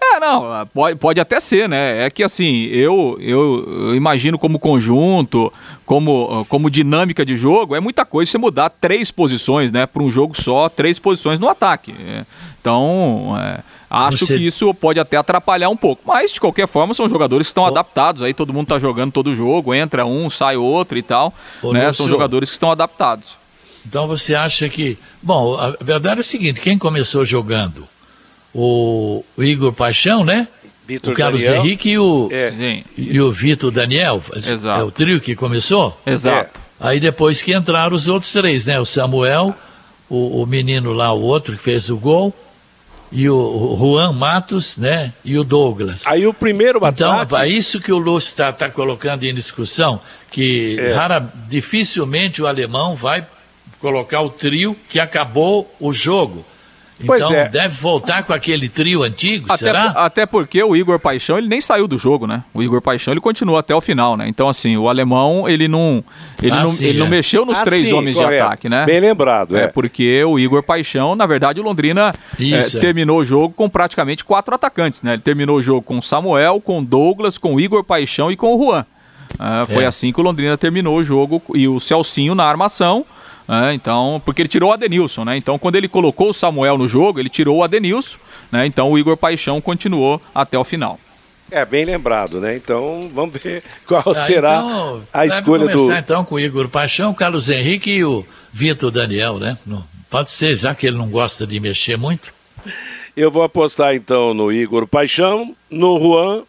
É, 0.00 0.20
não, 0.20 0.66
pode, 0.72 0.96
pode 0.96 1.20
até 1.20 1.40
ser, 1.40 1.68
né? 1.68 2.04
É 2.06 2.10
que 2.10 2.22
assim, 2.22 2.64
eu, 2.66 3.16
eu, 3.20 3.94
imagino 3.94 4.38
como 4.38 4.58
conjunto, 4.58 5.52
como, 5.84 6.46
como 6.48 6.70
dinâmica 6.70 7.24
de 7.24 7.36
jogo, 7.36 7.74
é 7.74 7.80
muita 7.80 8.04
coisa 8.04 8.30
você 8.30 8.38
mudar 8.38 8.70
três 8.70 9.10
posições, 9.10 9.72
né? 9.72 9.86
Para 9.86 10.02
um 10.02 10.10
jogo 10.10 10.40
só, 10.40 10.68
três 10.68 10.98
posições 10.98 11.38
no 11.38 11.48
ataque. 11.48 11.94
É, 12.06 12.24
então, 12.60 13.34
é, 13.38 13.60
acho 13.88 14.26
você... 14.26 14.36
que 14.36 14.46
isso 14.46 14.72
pode 14.74 15.00
até 15.00 15.16
atrapalhar 15.16 15.68
um 15.68 15.76
pouco. 15.76 16.02
Mas, 16.06 16.32
de 16.32 16.40
qualquer 16.40 16.68
forma, 16.68 16.92
são 16.92 17.08
jogadores 17.08 17.46
que 17.46 17.50
estão 17.50 17.64
adaptados. 17.64 18.22
Aí 18.22 18.34
todo 18.34 18.52
mundo 18.52 18.66
tá 18.66 18.78
jogando 18.78 19.12
todo 19.12 19.34
jogo, 19.34 19.74
entra 19.74 20.04
um, 20.04 20.28
sai 20.28 20.56
outro 20.56 20.98
e 20.98 21.02
tal. 21.02 21.32
né? 21.72 21.92
São 21.92 22.08
jogadores 22.08 22.50
que 22.50 22.54
estão 22.54 22.70
adaptados. 22.70 23.36
Então 23.88 24.08
você 24.08 24.34
acha 24.34 24.68
que. 24.68 24.98
Bom, 25.22 25.56
a 25.56 25.76
verdade 25.80 26.18
é 26.18 26.22
o 26.22 26.24
seguinte: 26.24 26.60
quem 26.60 26.76
começou 26.76 27.24
jogando? 27.24 27.88
O, 28.56 29.24
Igor 29.42 29.72
Paixão, 29.72 30.24
né? 30.24 30.48
Vitor 30.86 31.12
o 31.12 31.16
Carlos 31.16 31.42
Daniel. 31.42 31.64
Henrique 31.64 31.90
e 31.90 31.98
o, 31.98 32.28
é. 32.30 32.82
e 32.96 33.20
o 33.20 33.30
Vitor 33.30 33.70
Daniel. 33.70 34.22
Exato. 34.34 34.80
É 34.80 34.84
o 34.84 34.90
trio 34.90 35.20
que 35.20 35.34
começou? 35.34 36.00
Exato. 36.06 36.60
É. 36.60 36.88
Aí 36.88 37.00
depois 37.00 37.42
que 37.42 37.54
entraram 37.54 37.94
os 37.94 38.08
outros 38.08 38.32
três, 38.32 38.64
né? 38.64 38.78
O 38.78 38.84
Samuel, 38.84 39.54
o, 40.08 40.42
o 40.42 40.46
menino 40.46 40.92
lá, 40.92 41.12
o 41.12 41.20
outro 41.20 41.54
que 41.56 41.62
fez 41.62 41.90
o 41.90 41.96
gol, 41.96 42.32
e 43.10 43.28
o, 43.28 43.36
o 43.36 43.76
Juan 43.78 44.12
Matos, 44.12 44.76
né? 44.76 45.12
E 45.24 45.38
o 45.38 45.44
Douglas. 45.44 46.04
Aí 46.06 46.26
o 46.26 46.32
primeiro 46.32 46.78
então, 46.78 47.12
ataque... 47.12 47.24
Então, 47.24 47.38
é 47.40 47.48
isso 47.48 47.80
que 47.80 47.92
o 47.92 47.98
Lúcio 47.98 48.28
está 48.28 48.52
tá 48.52 48.70
colocando 48.70 49.24
em 49.24 49.34
discussão, 49.34 50.00
que 50.30 50.78
é. 50.78 50.92
rara, 50.92 51.32
dificilmente 51.48 52.40
o 52.42 52.46
alemão 52.46 52.94
vai 52.94 53.26
colocar 53.80 54.20
o 54.20 54.30
trio 54.30 54.76
que 54.88 54.98
acabou 54.98 55.72
o 55.78 55.92
jogo. 55.92 56.44
Pois 57.04 57.22
então 57.22 57.36
é. 57.36 57.48
deve 57.48 57.74
voltar 57.80 58.22
com 58.24 58.32
aquele 58.32 58.68
trio 58.70 59.02
antigo, 59.02 59.46
até, 59.48 59.66
será? 59.66 59.84
Até 59.90 60.24
porque 60.24 60.62
o 60.62 60.74
Igor 60.74 60.98
Paixão 60.98 61.36
ele 61.36 61.46
nem 61.46 61.60
saiu 61.60 61.86
do 61.86 61.98
jogo, 61.98 62.26
né? 62.26 62.42
O 62.54 62.62
Igor 62.62 62.80
Paixão 62.80 63.12
ele 63.12 63.20
continua 63.20 63.60
até 63.60 63.74
o 63.74 63.80
final, 63.82 64.16
né? 64.16 64.26
Então 64.28 64.48
assim, 64.48 64.78
o 64.78 64.88
alemão 64.88 65.46
ele 65.46 65.68
não 65.68 66.02
ele, 66.42 66.52
ah, 66.52 66.62
não, 66.62 66.70
sim, 66.70 66.86
ele 66.86 66.98
é. 66.98 67.00
não 67.00 67.08
mexeu 67.08 67.44
nos 67.44 67.60
ah, 67.60 67.64
três 67.64 67.88
sim, 67.88 67.92
homens 67.92 68.16
correto. 68.16 68.32
de 68.32 68.40
ataque, 68.40 68.68
né? 68.68 68.86
Bem 68.86 69.00
lembrado, 69.00 69.56
é. 69.56 69.64
é. 69.64 69.68
Porque 69.68 70.24
o 70.24 70.38
Igor 70.38 70.62
Paixão, 70.62 71.14
na 71.14 71.26
verdade, 71.26 71.60
o 71.60 71.62
Londrina 71.62 72.14
Isso, 72.38 72.78
é, 72.78 72.80
terminou 72.80 73.18
o 73.18 73.24
jogo 73.24 73.52
com 73.54 73.68
praticamente 73.68 74.24
quatro 74.24 74.54
atacantes, 74.54 75.02
né? 75.02 75.14
Ele 75.14 75.22
terminou 75.22 75.58
o 75.58 75.62
jogo 75.62 75.82
com 75.82 76.00
Samuel, 76.00 76.62
com 76.62 76.82
Douglas, 76.82 77.36
com 77.36 77.60
Igor 77.60 77.84
Paixão 77.84 78.32
e 78.32 78.36
com 78.36 78.54
o 78.54 78.62
Juan. 78.62 78.86
Ah, 79.38 79.66
foi 79.70 79.84
é. 79.84 79.86
assim 79.86 80.12
que 80.12 80.20
o 80.20 80.22
Londrina 80.22 80.56
terminou 80.56 80.96
o 80.96 81.04
jogo 81.04 81.42
e 81.54 81.68
o 81.68 81.78
Celcinho 81.78 82.34
na 82.34 82.44
armação 82.44 83.04
né? 83.46 83.74
Então, 83.74 84.20
porque 84.24 84.42
ele 84.42 84.48
tirou 84.48 84.70
o 84.70 84.72
Adenilson, 84.72 85.24
né? 85.24 85.36
Então, 85.36 85.58
quando 85.58 85.76
ele 85.76 85.88
colocou 85.88 86.30
o 86.30 86.34
Samuel 86.34 86.76
no 86.76 86.88
jogo, 86.88 87.20
ele 87.20 87.28
tirou 87.28 87.58
o 87.58 87.62
Adenilson, 87.62 88.18
né? 88.50 88.66
Então, 88.66 88.90
o 88.90 88.98
Igor 88.98 89.16
Paixão 89.16 89.60
continuou 89.60 90.20
até 90.34 90.58
o 90.58 90.64
final. 90.64 90.98
É, 91.50 91.64
bem 91.64 91.84
lembrado, 91.84 92.40
né? 92.40 92.56
Então, 92.56 93.08
vamos 93.14 93.40
ver 93.40 93.62
qual 93.86 94.02
ah, 94.06 94.14
será 94.14 94.56
então, 94.56 95.02
a 95.12 95.26
escolha 95.26 95.68
do. 95.68 95.92
então 95.92 96.24
com 96.24 96.34
o 96.34 96.40
Igor 96.40 96.68
Paixão, 96.68 97.12
o 97.12 97.14
Carlos 97.14 97.48
Henrique 97.48 97.90
e 97.90 98.04
o 98.04 98.24
Vitor 98.52 98.90
Daniel, 98.90 99.38
né? 99.38 99.56
Pode 100.10 100.30
ser, 100.30 100.56
já 100.56 100.74
que 100.74 100.86
ele 100.86 100.96
não 100.96 101.08
gosta 101.08 101.46
de 101.46 101.60
mexer 101.60 101.96
muito. 101.96 102.32
Eu 103.16 103.30
vou 103.30 103.42
apostar 103.42 103.94
então 103.94 104.34
no 104.34 104.52
Igor 104.52 104.86
Paixão, 104.86 105.54
no 105.70 105.98
Juan 105.98 106.42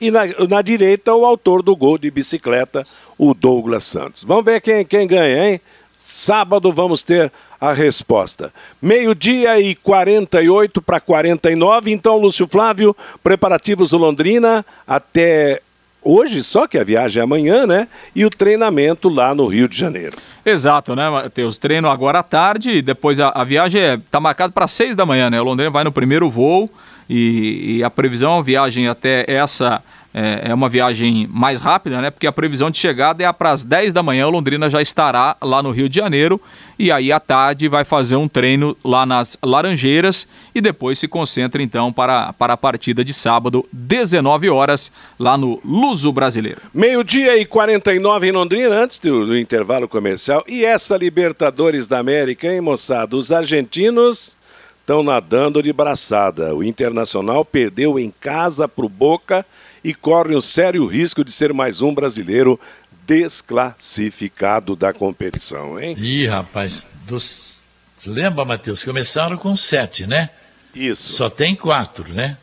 e 0.00 0.10
na, 0.10 0.26
na 0.48 0.62
direita 0.62 1.14
o 1.14 1.24
autor 1.24 1.62
do 1.62 1.74
gol 1.74 1.98
de 1.98 2.10
bicicleta, 2.10 2.86
o 3.18 3.34
Douglas 3.34 3.84
Santos. 3.84 4.24
Vamos 4.24 4.44
ver 4.44 4.60
quem, 4.60 4.84
quem 4.84 5.06
ganha, 5.06 5.48
hein? 5.48 5.60
Sábado 6.06 6.70
vamos 6.70 7.02
ter 7.02 7.32
a 7.58 7.72
resposta. 7.72 8.52
Meio-dia 8.80 9.58
e 9.58 9.74
48 9.74 10.82
para 10.82 11.00
49. 11.00 11.90
Então, 11.90 12.18
Lúcio 12.18 12.46
Flávio, 12.46 12.94
preparativos 13.22 13.88
do 13.88 13.96
Londrina 13.96 14.66
até 14.86 15.62
hoje, 16.02 16.44
só 16.44 16.66
que 16.66 16.76
a 16.76 16.84
viagem 16.84 17.22
é 17.22 17.24
amanhã, 17.24 17.66
né? 17.66 17.88
E 18.14 18.22
o 18.22 18.28
treinamento 18.28 19.08
lá 19.08 19.34
no 19.34 19.46
Rio 19.46 19.66
de 19.66 19.78
Janeiro. 19.78 20.14
Exato, 20.44 20.94
né, 20.94 21.08
Matheus? 21.08 21.56
Treino 21.56 21.88
agora 21.88 22.18
à 22.18 22.22
tarde 22.22 22.68
e 22.68 22.82
depois 22.82 23.18
a, 23.18 23.30
a 23.30 23.42
viagem 23.42 23.80
está 23.94 24.18
é, 24.18 24.20
marcada 24.20 24.52
para 24.52 24.66
seis 24.66 24.94
da 24.94 25.06
manhã, 25.06 25.30
né? 25.30 25.40
O 25.40 25.44
Londrina 25.44 25.70
vai 25.70 25.84
no 25.84 25.90
primeiro 25.90 26.28
voo 26.28 26.70
e, 27.08 27.78
e 27.78 27.82
a 27.82 27.88
previsão, 27.88 28.36
a 28.40 28.42
viagem 28.42 28.88
até 28.88 29.24
essa 29.26 29.82
é, 30.14 30.50
é, 30.50 30.54
uma 30.54 30.68
viagem 30.68 31.28
mais 31.28 31.60
rápida, 31.60 32.00
né? 32.00 32.08
Porque 32.08 32.28
a 32.28 32.32
previsão 32.32 32.70
de 32.70 32.78
chegada 32.78 33.24
é 33.24 33.32
para 33.32 33.50
as 33.50 33.64
10 33.64 33.92
da 33.92 34.00
manhã. 34.00 34.28
Londrina 34.28 34.70
já 34.70 34.80
estará 34.80 35.36
lá 35.42 35.60
no 35.60 35.72
Rio 35.72 35.88
de 35.88 35.96
Janeiro. 35.96 36.40
E 36.78 36.92
aí 36.92 37.10
à 37.10 37.18
tarde 37.18 37.68
vai 37.68 37.84
fazer 37.84 38.14
um 38.14 38.28
treino 38.28 38.76
lá 38.84 39.04
nas 39.04 39.36
Laranjeiras 39.42 40.28
e 40.54 40.60
depois 40.60 41.00
se 41.00 41.08
concentra 41.08 41.60
então 41.60 41.92
para, 41.92 42.32
para 42.34 42.52
a 42.52 42.56
partida 42.56 43.04
de 43.04 43.12
sábado, 43.12 43.66
19 43.72 44.48
horas, 44.50 44.92
lá 45.18 45.36
no 45.36 45.60
Luso 45.64 46.12
Brasileiro. 46.12 46.60
Meio-dia 46.72 47.36
e 47.36 47.44
49 47.44 48.28
em 48.28 48.32
Londrina, 48.32 48.76
antes 48.76 49.00
do, 49.00 49.26
do 49.26 49.36
intervalo 49.36 49.88
comercial. 49.88 50.44
E 50.46 50.64
essa 50.64 50.96
Libertadores 50.96 51.88
da 51.88 51.98
América, 51.98 52.52
hein, 52.52 52.60
moçada? 52.60 53.16
Os 53.16 53.32
argentinos 53.32 54.36
estão 54.80 55.02
nadando 55.02 55.60
de 55.62 55.72
braçada. 55.72 56.54
O 56.54 56.62
Internacional 56.62 57.44
perdeu 57.44 57.98
em 57.98 58.12
casa 58.20 58.68
para 58.68 58.84
o 58.84 58.88
Boca 58.88 59.44
e 59.84 59.92
corre 59.92 60.34
um 60.34 60.40
sério 60.40 60.86
risco 60.86 61.22
de 61.22 61.30
ser 61.30 61.52
mais 61.52 61.82
um 61.82 61.94
brasileiro 61.94 62.58
desclassificado 63.06 64.74
da 64.74 64.94
competição, 64.94 65.78
hein? 65.78 65.94
Ih, 65.98 66.26
rapaz, 66.26 66.86
dos... 67.06 67.62
lembra, 68.06 68.46
Matheus, 68.46 68.82
começaram 68.82 69.36
com 69.36 69.54
sete, 69.54 70.06
né? 70.06 70.30
Isso. 70.74 71.12
Só 71.12 71.28
tem 71.28 71.54
quatro, 71.54 72.08
né? 72.08 72.38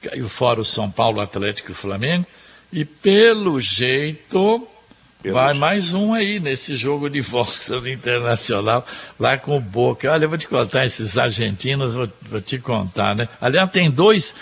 Caiu 0.00 0.28
fora 0.28 0.60
o 0.60 0.64
São 0.64 0.88
Paulo, 0.88 1.20
Atlético 1.20 1.72
e 1.72 1.74
Flamengo. 1.74 2.24
E 2.72 2.84
pelo 2.84 3.60
jeito, 3.60 4.66
Vai 5.32 5.54
mais 5.54 5.94
um 5.94 6.14
aí 6.14 6.38
nesse 6.38 6.76
jogo 6.76 7.08
de 7.08 7.20
volta 7.20 7.80
do 7.80 7.88
Internacional, 7.88 8.84
lá 9.18 9.36
com 9.36 9.56
o 9.56 9.60
Boca. 9.60 10.10
Olha, 10.10 10.24
eu 10.24 10.28
vou 10.28 10.38
te 10.38 10.46
contar 10.46 10.86
esses 10.86 11.18
argentinos, 11.18 11.94
vou, 11.94 12.08
vou 12.22 12.40
te 12.40 12.58
contar, 12.58 13.14
né? 13.14 13.28
Aliás, 13.40 13.70
tem 13.70 13.90
dois, 13.90 14.34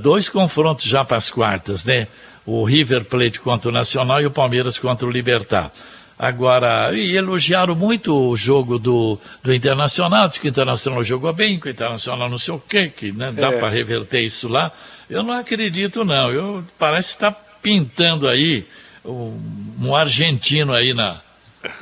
dois 0.00 0.28
confrontos 0.28 0.84
já 0.84 1.04
para 1.04 1.16
as 1.16 1.30
quartas, 1.30 1.84
né? 1.84 2.08
O 2.44 2.64
River 2.64 3.04
Plate 3.04 3.40
contra 3.40 3.68
o 3.68 3.72
Nacional 3.72 4.20
e 4.20 4.26
o 4.26 4.30
Palmeiras 4.30 4.78
contra 4.78 5.06
o 5.06 5.10
Libertar. 5.10 5.72
Agora, 6.18 6.92
e 6.92 7.16
elogiaram 7.16 7.76
muito 7.76 8.12
o 8.12 8.36
jogo 8.36 8.76
do, 8.76 9.20
do 9.40 9.54
Internacional, 9.54 10.28
que 10.28 10.46
o 10.46 10.48
Internacional 10.48 11.04
jogou 11.04 11.32
bem, 11.32 11.60
que 11.60 11.68
o 11.68 11.70
Internacional 11.70 12.28
não 12.28 12.38
sei 12.38 12.54
o 12.54 12.58
quê, 12.58 12.88
que 12.88 13.12
né, 13.12 13.30
dá 13.30 13.52
é. 13.52 13.58
para 13.58 13.68
reverter 13.68 14.22
isso 14.22 14.48
lá. 14.48 14.72
Eu 15.08 15.22
não 15.22 15.34
acredito, 15.34 16.04
não. 16.04 16.32
Eu, 16.32 16.64
parece 16.76 17.10
que 17.10 17.24
está 17.24 17.30
pintando 17.62 18.26
aí 18.26 18.66
um, 19.08 19.36
um 19.80 19.94
argentino 19.94 20.72
aí 20.72 20.92
na, 20.92 21.20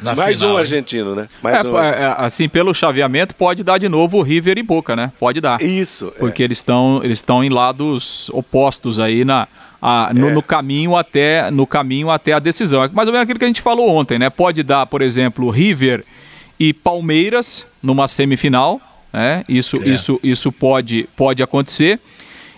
na 0.00 0.14
Mais 0.14 0.38
final, 0.38 0.54
um 0.54 0.58
argentino, 0.58 1.14
né? 1.14 1.28
Mais 1.42 1.64
é, 1.64 1.68
um 1.68 1.78
é, 1.78 2.14
assim, 2.18 2.48
pelo 2.48 2.72
chaveamento, 2.72 3.34
pode 3.34 3.62
dar 3.62 3.78
de 3.78 3.88
novo 3.88 4.18
o 4.18 4.22
River 4.22 4.56
e 4.56 4.62
Boca, 4.62 4.96
né? 4.96 5.12
Pode 5.18 5.40
dar. 5.40 5.60
Isso. 5.60 6.12
Porque 6.18 6.42
é. 6.42 6.46
eles 6.46 6.58
estão 6.58 7.00
eles 7.02 7.18
estão 7.18 7.44
em 7.44 7.48
lados 7.48 8.30
opostos 8.30 8.98
aí 8.98 9.24
na, 9.24 9.46
a, 9.80 10.12
no, 10.14 10.28
é. 10.28 10.32
no, 10.32 10.42
caminho 10.42 10.96
até 10.96 11.50
no 11.50 11.66
caminho 11.66 12.10
até 12.10 12.32
a 12.32 12.38
decisão. 12.38 12.82
É 12.82 12.88
mais 12.88 13.08
ou 13.08 13.12
menos 13.12 13.24
aquilo 13.24 13.38
que 13.38 13.44
a 13.44 13.48
gente 13.48 13.60
falou 13.60 13.90
ontem, 13.90 14.18
né? 14.18 14.30
Pode 14.30 14.62
dar, 14.62 14.86
por 14.86 15.02
exemplo, 15.02 15.50
River 15.50 16.04
e 16.58 16.72
Palmeiras 16.72 17.66
numa 17.82 18.08
semifinal, 18.08 18.80
né? 19.12 19.44
Isso 19.48 19.76
é. 19.82 19.88
isso 19.88 20.20
isso 20.22 20.50
pode 20.50 21.08
pode 21.14 21.42
acontecer 21.42 22.00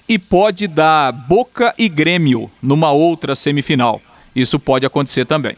e 0.08 0.18
pode 0.18 0.66
dar 0.66 1.12
Boca 1.12 1.74
e 1.76 1.88
Grêmio 1.88 2.50
numa 2.62 2.92
outra 2.92 3.34
semifinal. 3.34 4.00
Isso 4.40 4.58
pode 4.58 4.86
acontecer 4.86 5.24
também. 5.24 5.56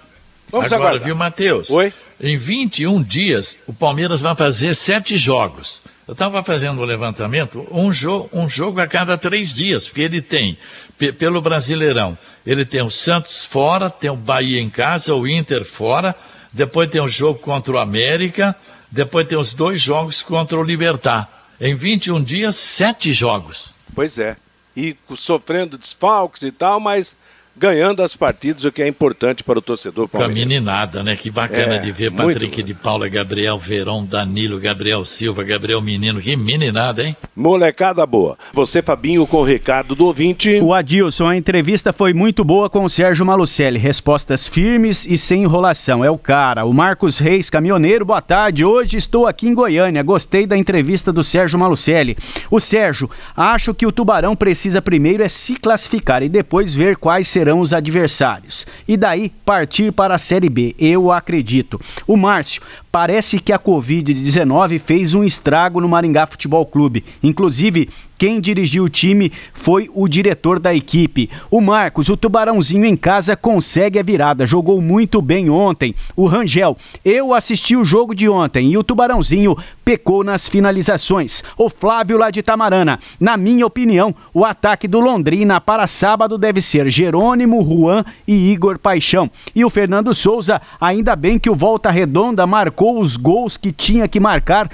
Vamos 0.51 0.73
Agora, 0.73 0.91
aguardar. 0.91 1.07
viu, 1.07 1.15
Matheus? 1.15 1.71
Oi? 1.71 1.93
Em 2.21 2.37
21 2.37 3.03
dias, 3.03 3.57
o 3.67 3.73
Palmeiras 3.73 4.21
vai 4.21 4.35
fazer 4.35 4.75
sete 4.75 5.17
jogos. 5.17 5.83
Eu 6.07 6.13
estava 6.13 6.43
fazendo 6.43 6.79
o 6.79 6.83
um 6.83 6.87
levantamento, 6.87 7.67
um, 7.71 7.93
jo 7.93 8.29
um 8.33 8.49
jogo 8.49 8.81
a 8.81 8.87
cada 8.87 9.17
três 9.17 9.55
dias, 9.55 9.87
porque 9.87 10.01
ele 10.01 10.21
tem, 10.21 10.59
pelo 11.19 11.41
Brasileirão, 11.41 12.19
ele 12.45 12.65
tem 12.65 12.83
o 12.83 12.91
Santos 12.91 13.45
fora, 13.45 13.89
tem 13.89 14.11
o 14.11 14.17
Bahia 14.17 14.61
em 14.61 14.69
casa, 14.69 15.15
o 15.15 15.27
Inter 15.27 15.65
fora, 15.65 16.17
depois 16.53 16.91
tem 16.91 17.01
o 17.01 17.09
jogo 17.09 17.39
contra 17.39 17.73
o 17.73 17.79
América, 17.79 18.57
depois 18.91 19.29
tem 19.29 19.39
os 19.39 19.55
dois 19.55 19.81
jogos 19.81 20.21
contra 20.21 20.59
o 20.59 20.65
Libertar. 20.65 21.47
Em 21.61 21.77
21 21.77 22.23
dias, 22.23 22.57
sete 22.57 23.13
jogos. 23.13 23.73
Pois 23.95 24.19
é. 24.19 24.37
E 24.77 24.97
sofrendo 25.15 25.79
desfalques 25.79 26.43
e 26.43 26.51
tal, 26.51 26.81
mas 26.81 27.17
ganhando 27.61 28.03
as 28.03 28.17
partidas, 28.17 28.65
o 28.65 28.73
que 28.73 28.81
é 28.81 28.89
importante 28.89 29.45
para 29.45 29.59
o 29.59 29.63
torcedor 29.63 30.09
palmeirense. 30.09 30.41
Com 30.41 30.47
a 30.47 30.55
meninada, 30.55 31.03
né? 31.03 31.15
Que 31.15 31.31
bacana 31.31 31.75
é, 31.75 31.79
de 31.79 31.93
ver 31.93 32.11
Patrick 32.11 32.63
de 32.63 32.73
Paula, 32.73 33.07
Gabriel 33.07 33.59
Verão, 33.59 34.03
Danilo, 34.03 34.59
Gabriel 34.59 35.05
Silva, 35.05 35.45
Gabriel 35.45 35.83
Menino. 35.83 36.23
Que 36.23 36.35
meninada, 36.37 37.05
hein? 37.05 37.15
Molecada 37.37 38.07
boa. 38.07 38.39
Você, 38.55 38.81
Fabinho, 38.81 39.27
com 39.27 39.37
o 39.37 39.45
recado 39.45 39.95
do 39.95 40.07
ouvinte. 40.07 40.59
O 40.63 40.73
Adilson, 40.73 41.29
a 41.29 41.37
entrevista 41.37 41.93
foi 41.93 42.15
muito 42.15 42.43
boa 42.43 42.71
com 42.71 42.83
o 42.83 42.89
Sérgio 42.89 43.27
Malucelli. 43.27 43.79
Respostas 43.79 44.47
firmes 44.47 45.05
e 45.05 45.19
sem 45.19 45.43
enrolação. 45.43 46.03
É 46.03 46.11
o 46.11 46.17
cara. 46.17 46.65
O 46.65 46.73
Marcos 46.73 47.19
Reis, 47.19 47.51
caminhoneiro, 47.51 48.07
boa 48.07 48.23
tarde. 48.23 48.65
Hoje 48.65 48.97
estou 48.97 49.27
aqui 49.27 49.47
em 49.47 49.55
Goiânia. 49.55 50.03
Gostei 50.03 50.47
da 50.47 50.57
entrevista 50.57 51.13
do 51.13 51.23
Sérgio 51.23 51.59
Malucelli. 51.59 52.17
O 52.51 52.59
Sérgio, 52.59 53.11
acho 53.37 53.75
que 53.75 53.87
o 53.87 53.93
Tubarão 53.93 54.35
precisa 54.35 54.81
primeiro 54.81 55.23
é 55.23 55.29
se 55.29 55.57
classificar 55.57 56.23
e 56.23 56.29
depois 56.31 56.73
ver 56.73 56.97
quais 56.97 57.29
serão 57.29 57.50
serão 57.51 57.61
os 57.61 57.73
adversários. 57.73 58.67
E 58.87 58.97
daí 58.97 59.31
partir 59.45 59.91
para 59.93 60.15
a 60.15 60.19
Série 60.19 60.49
B, 60.49 60.75
eu 60.79 61.11
acredito. 61.11 61.81
O 62.07 62.17
Márcio, 62.17 62.63
parece 62.91 63.39
que 63.39 63.53
a 63.53 63.59
Covid-19 63.59 64.79
fez 64.79 65.15
um 65.15 65.23
estrago 65.23 65.81
no 65.81 65.89
Maringá 65.89 66.27
Futebol 66.27 66.67
Clube. 66.67 67.05
Inclusive, 67.23 67.89
quem 68.19 68.41
dirigiu 68.41 68.85
o 68.85 68.89
time 68.89 69.33
foi 69.55 69.89
o 69.95 70.07
diretor 70.07 70.59
da 70.59 70.75
equipe. 70.75 71.31
O 71.51 71.61
Marcos, 71.61 72.11
o 72.11 72.17
Tubarãozinho 72.17 72.85
em 72.85 72.97
casa, 72.97 73.35
consegue 73.35 73.99
a 73.99 74.03
virada. 74.03 74.45
Jogou 74.45 74.81
muito 74.83 75.23
bem 75.23 75.49
ontem. 75.49 75.95
O 76.15 76.27
Rangel, 76.27 76.77
eu 77.03 77.33
assisti 77.33 77.77
o 77.77 77.85
jogo 77.85 78.15
de 78.15 78.29
ontem 78.29 78.73
e 78.73 78.77
o 78.77 78.85
Tubarãozinho 78.85 79.57
pecou 79.83 80.23
nas 80.23 80.49
finalizações. 80.49 81.43
O 81.57 81.71
Flávio 81.71 82.19
lá 82.19 82.31
de 82.31 82.43
Tamarana, 82.43 82.99
na 83.19 83.37
minha 83.37 83.65
opinião, 83.67 84.15
o 84.35 84.45
ataque 84.45 84.87
do 84.87 85.01
Londrina 85.01 85.61
para 85.61 85.87
sábado 85.87 86.37
deve 86.37 86.61
ser 86.61 86.91
Jerônimo, 86.91 87.65
Juan 87.65 88.05
e 88.29 88.53
Igor 88.53 88.79
Paixão. 88.79 89.31
E 89.55 89.65
o 89.65 89.71
Fernando 89.71 90.13
Souza, 90.13 90.61
ainda 90.79 91.17
bem 91.17 91.39
que 91.39 91.49
o 91.49 91.55
Volta 91.55 91.91
Redonda 91.91 92.47
marcou 92.47 92.80
os 92.85 93.17
gols 93.17 93.57
que 93.57 93.73
tinha 93.73 94.09
que 94.09 94.21
marcar 94.21 94.71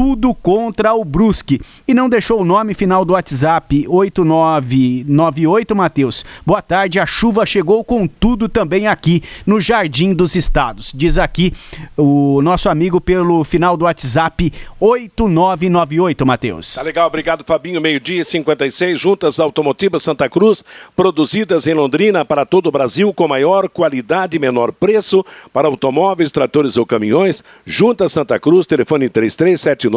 tudo 0.00 0.34
contra 0.34 0.94
o 0.94 1.04
Brusque. 1.04 1.60
E 1.86 1.92
não 1.92 2.08
deixou 2.08 2.40
o 2.40 2.44
nome 2.44 2.72
final 2.72 3.04
do 3.04 3.12
WhatsApp 3.12 3.84
8998, 3.86 5.76
Matheus. 5.76 6.24
Boa 6.46 6.62
tarde, 6.62 6.98
a 6.98 7.04
chuva 7.04 7.44
chegou 7.44 7.84
com 7.84 8.06
tudo 8.06 8.48
também 8.48 8.86
aqui 8.86 9.22
no 9.44 9.60
Jardim 9.60 10.14
dos 10.14 10.36
Estados. 10.36 10.90
Diz 10.94 11.18
aqui 11.18 11.52
o 11.98 12.40
nosso 12.40 12.70
amigo 12.70 12.98
pelo 12.98 13.44
final 13.44 13.76
do 13.76 13.84
WhatsApp 13.84 14.50
8998, 14.80 16.24
Matheus. 16.24 16.76
Tá 16.76 16.80
legal, 16.80 17.06
obrigado 17.06 17.44
Fabinho. 17.44 17.78
Meio-dia 17.78 18.24
56, 18.24 18.98
juntas 18.98 19.38
automotivas 19.38 20.02
Santa 20.02 20.30
Cruz, 20.30 20.64
produzidas 20.96 21.66
em 21.66 21.74
Londrina 21.74 22.24
para 22.24 22.46
todo 22.46 22.68
o 22.68 22.72
Brasil 22.72 23.12
com 23.12 23.28
maior 23.28 23.68
qualidade 23.68 24.38
e 24.38 24.40
menor 24.40 24.72
preço 24.72 25.22
para 25.52 25.68
automóveis, 25.68 26.32
tratores 26.32 26.78
ou 26.78 26.86
caminhões. 26.86 27.44
Juntas 27.66 28.12
Santa 28.12 28.40
Cruz, 28.40 28.66
telefone 28.66 29.10
3379 29.10 29.89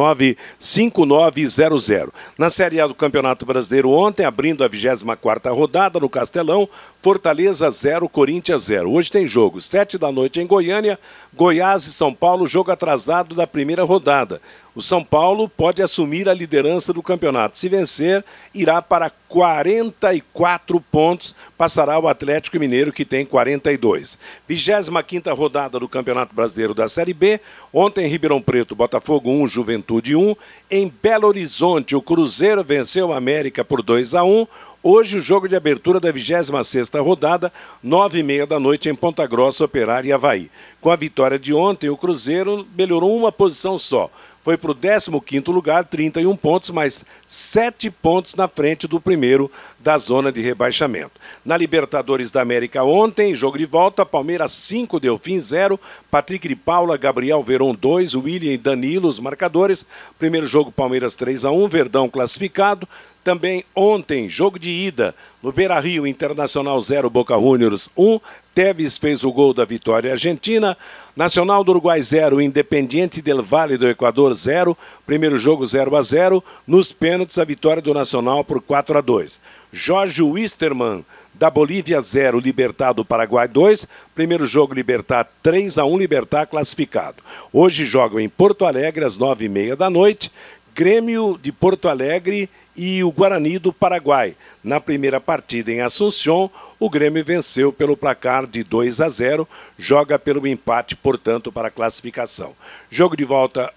5900. 0.60 2.12
Na 2.38 2.50
Série 2.50 2.82
A 2.82 2.88
do 2.88 2.96
Campeonato 2.96 3.46
Brasileiro 3.46 3.92
ontem, 3.92 4.26
abrindo 4.26 4.64
a 4.64 4.70
24ª 4.70 5.54
rodada 5.56 6.00
no 6.00 6.10
Castelão, 6.10 6.68
Fortaleza 7.02 7.70
0, 7.70 8.08
Corinthians 8.10 8.64
0. 8.64 8.92
Hoje 8.92 9.12
tem 9.12 9.28
jogo, 9.28 9.62
7 9.62 9.98
da 9.98 10.12
noite 10.12 10.40
em 10.40 10.48
Goiânia, 10.48 10.98
Goiás 11.34 11.86
e 11.86 11.94
São 11.94 12.14
Paulo, 12.14 12.48
jogo 12.48 12.72
atrasado 12.72 13.36
da 13.36 13.46
primeira 13.46 13.84
rodada. 13.84 14.42
O 14.76 14.82
São 14.82 15.04
Paulo 15.04 15.48
pode 15.48 15.84
assumir 15.84 16.28
a 16.28 16.34
liderança 16.34 16.92
do 16.92 17.04
campeonato. 17.04 17.60
Se 17.60 17.70
vencer, 17.70 18.26
irá 18.56 18.82
para 18.82 19.12
44 19.28 20.82
pontos, 20.82 21.36
passará 21.56 22.00
o 22.00 22.08
Atlético 22.08 22.60
Mineiro, 22.60 22.92
que 22.92 23.06
tem 23.06 23.24
42. 23.24 24.18
25 24.48 25.36
rodada 25.36 25.80
do 25.80 25.88
Campeonato 25.88 26.34
Brasileiro 26.34 26.74
da 26.74 26.88
Série 26.88 27.14
B. 27.14 27.40
Ontem, 27.72 28.08
Ribeirão 28.08 28.42
Preto, 28.42 28.76
Botafogo 28.76 29.30
1, 29.30 29.48
Juventude 29.48 30.16
1. 30.16 30.36
Em 30.72 30.92
Belo 31.02 31.28
Horizonte, 31.28 31.96
o 31.96 32.02
Cruzeiro 32.02 32.64
venceu 32.64 33.10
o 33.10 33.14
América 33.14 33.64
por 33.64 33.84
2 33.84 34.16
a 34.16 34.24
1. 34.24 34.48
Hoje, 34.82 35.18
o 35.18 35.22
jogo 35.22 35.48
de 35.48 35.56
abertura 35.56 36.00
da 36.00 36.12
26ª 36.12 37.02
rodada, 37.02 37.54
9h30 37.86 38.48
da 38.48 38.60
noite, 38.60 38.90
em 38.90 38.96
Ponta 38.96 39.26
Grossa, 39.26 39.64
Operário 39.64 40.10
e 40.10 40.12
Havaí. 40.12 40.52
Com 40.82 40.90
a 40.90 40.96
vitória 40.96 41.40
de 41.40 41.54
ontem, 41.54 41.90
o 41.90 41.96
Cruzeiro 41.96 42.68
melhorou 42.76 43.16
uma 43.16 43.32
posição 43.32 43.78
só 43.78 44.10
foi 44.44 44.58
para 44.58 44.72
o 44.72 44.76
15 44.76 45.12
lugar, 45.48 45.86
31 45.86 46.36
pontos, 46.36 46.70
mais 46.70 47.06
7 47.26 47.90
pontos 47.90 48.36
na 48.36 48.48
frente 48.48 48.88
do 48.88 49.00
primeiro 49.00 49.50
da 49.80 49.98
zona 49.98 50.32
de 50.32 50.42
rebaixamento. 50.42 51.12
Na 51.46 51.56
Libertadores 51.56 52.30
da 52.30 52.42
América 52.42 52.84
ontem, 52.84 53.34
jogo 53.34 53.58
de 53.58 53.66
volta, 53.66 54.06
Palmeiras 54.06 54.52
5, 54.52 55.00
Delfim 55.00 55.40
0, 55.40 55.80
Patrick 56.12 56.48
de 56.48 56.56
Paula, 56.56 56.98
Gabriel 56.98 57.42
Veron 57.42 57.74
2, 57.74 58.16
William 58.16 58.54
e 58.54 58.58
Danilo 58.58 59.08
os 59.08 59.18
marcadores. 59.18 59.86
Primeiro 60.20 60.46
jogo 60.46 60.72
Palmeiras 60.72 61.16
3 61.16 61.46
a 61.46 61.52
1, 61.52 61.68
Verdão 61.70 62.10
classificado. 62.10 62.88
Também 63.24 63.64
ontem, 63.74 64.28
jogo 64.28 64.60
de 64.60 64.70
ida 64.70 65.16
no 65.42 65.52
Beira 65.52 65.80
Rio, 65.80 66.06
Internacional 66.06 66.80
0, 66.82 67.10
Boca 67.10 67.36
Juniors 67.40 67.90
1. 67.98 68.20
Teves 68.54 68.98
fez 68.98 69.24
o 69.24 69.32
gol 69.32 69.54
da 69.54 69.64
vitória 69.64 70.12
argentina. 70.12 70.78
Nacional 71.16 71.64
do 71.64 71.72
Uruguai 71.72 72.02
0, 72.02 72.42
Independiente 72.42 73.22
del 73.22 73.42
Vale 73.42 73.78
do 73.78 73.88
Equador 73.88 74.34
0. 74.34 74.78
Primeiro 75.06 75.38
jogo 75.38 75.66
0 75.66 75.96
a 75.96 76.02
0. 76.02 76.44
Nos 76.68 76.92
pênaltis, 76.92 77.38
a 77.38 77.46
vitória 77.46 77.82
do 77.82 77.94
Nacional 77.94 78.44
por 78.44 78.62
4 78.62 78.98
a 78.98 79.02
2. 79.02 79.40
Jorge 79.72 80.22
Wisterman 80.22 81.06
da 81.34 81.50
Bolívia 81.50 82.00
0, 82.02 82.40
Libertar 82.40 82.94
do 82.94 83.06
Paraguai 83.06 83.48
2. 83.48 83.88
Primeiro 84.14 84.46
jogo 84.46 84.74
Libertar 84.74 85.28
3 85.42 85.78
a 85.78 85.86
1, 85.86 85.98
Libertar 85.98 86.46
classificado. 86.46 87.24
Hoje 87.52 87.86
jogam 87.86 88.20
em 88.20 88.28
Porto 88.28 88.66
Alegre 88.66 89.06
às 89.06 89.18
9h30 89.18 89.76
da 89.76 89.90
noite. 89.90 90.30
Grêmio 90.76 91.40
de 91.42 91.52
Porto 91.52 91.88
Alegre 91.88 92.50
e 92.76 93.04
o 93.04 93.12
Guarani 93.12 93.60
do 93.60 93.72
Paraguai. 93.72 94.36
Na 94.64 94.80
primeira 94.80 95.20
partida 95.20 95.72
em 95.72 95.82
Assunção, 95.82 96.50
o 96.80 96.90
Grêmio 96.90 97.24
venceu 97.24 97.72
pelo 97.72 97.98
placar 97.98 98.46
de 98.48 98.64
2 98.64 99.02
a 99.02 99.10
0, 99.10 99.48
joga 99.78 100.18
pelo 100.18 100.48
empate, 100.48 100.96
portanto, 100.96 101.52
para 101.52 101.68
a 101.68 101.72
classificação. 101.72 102.54
Jogo 102.90 103.16
de 103.16 103.24
volta 103.24 103.72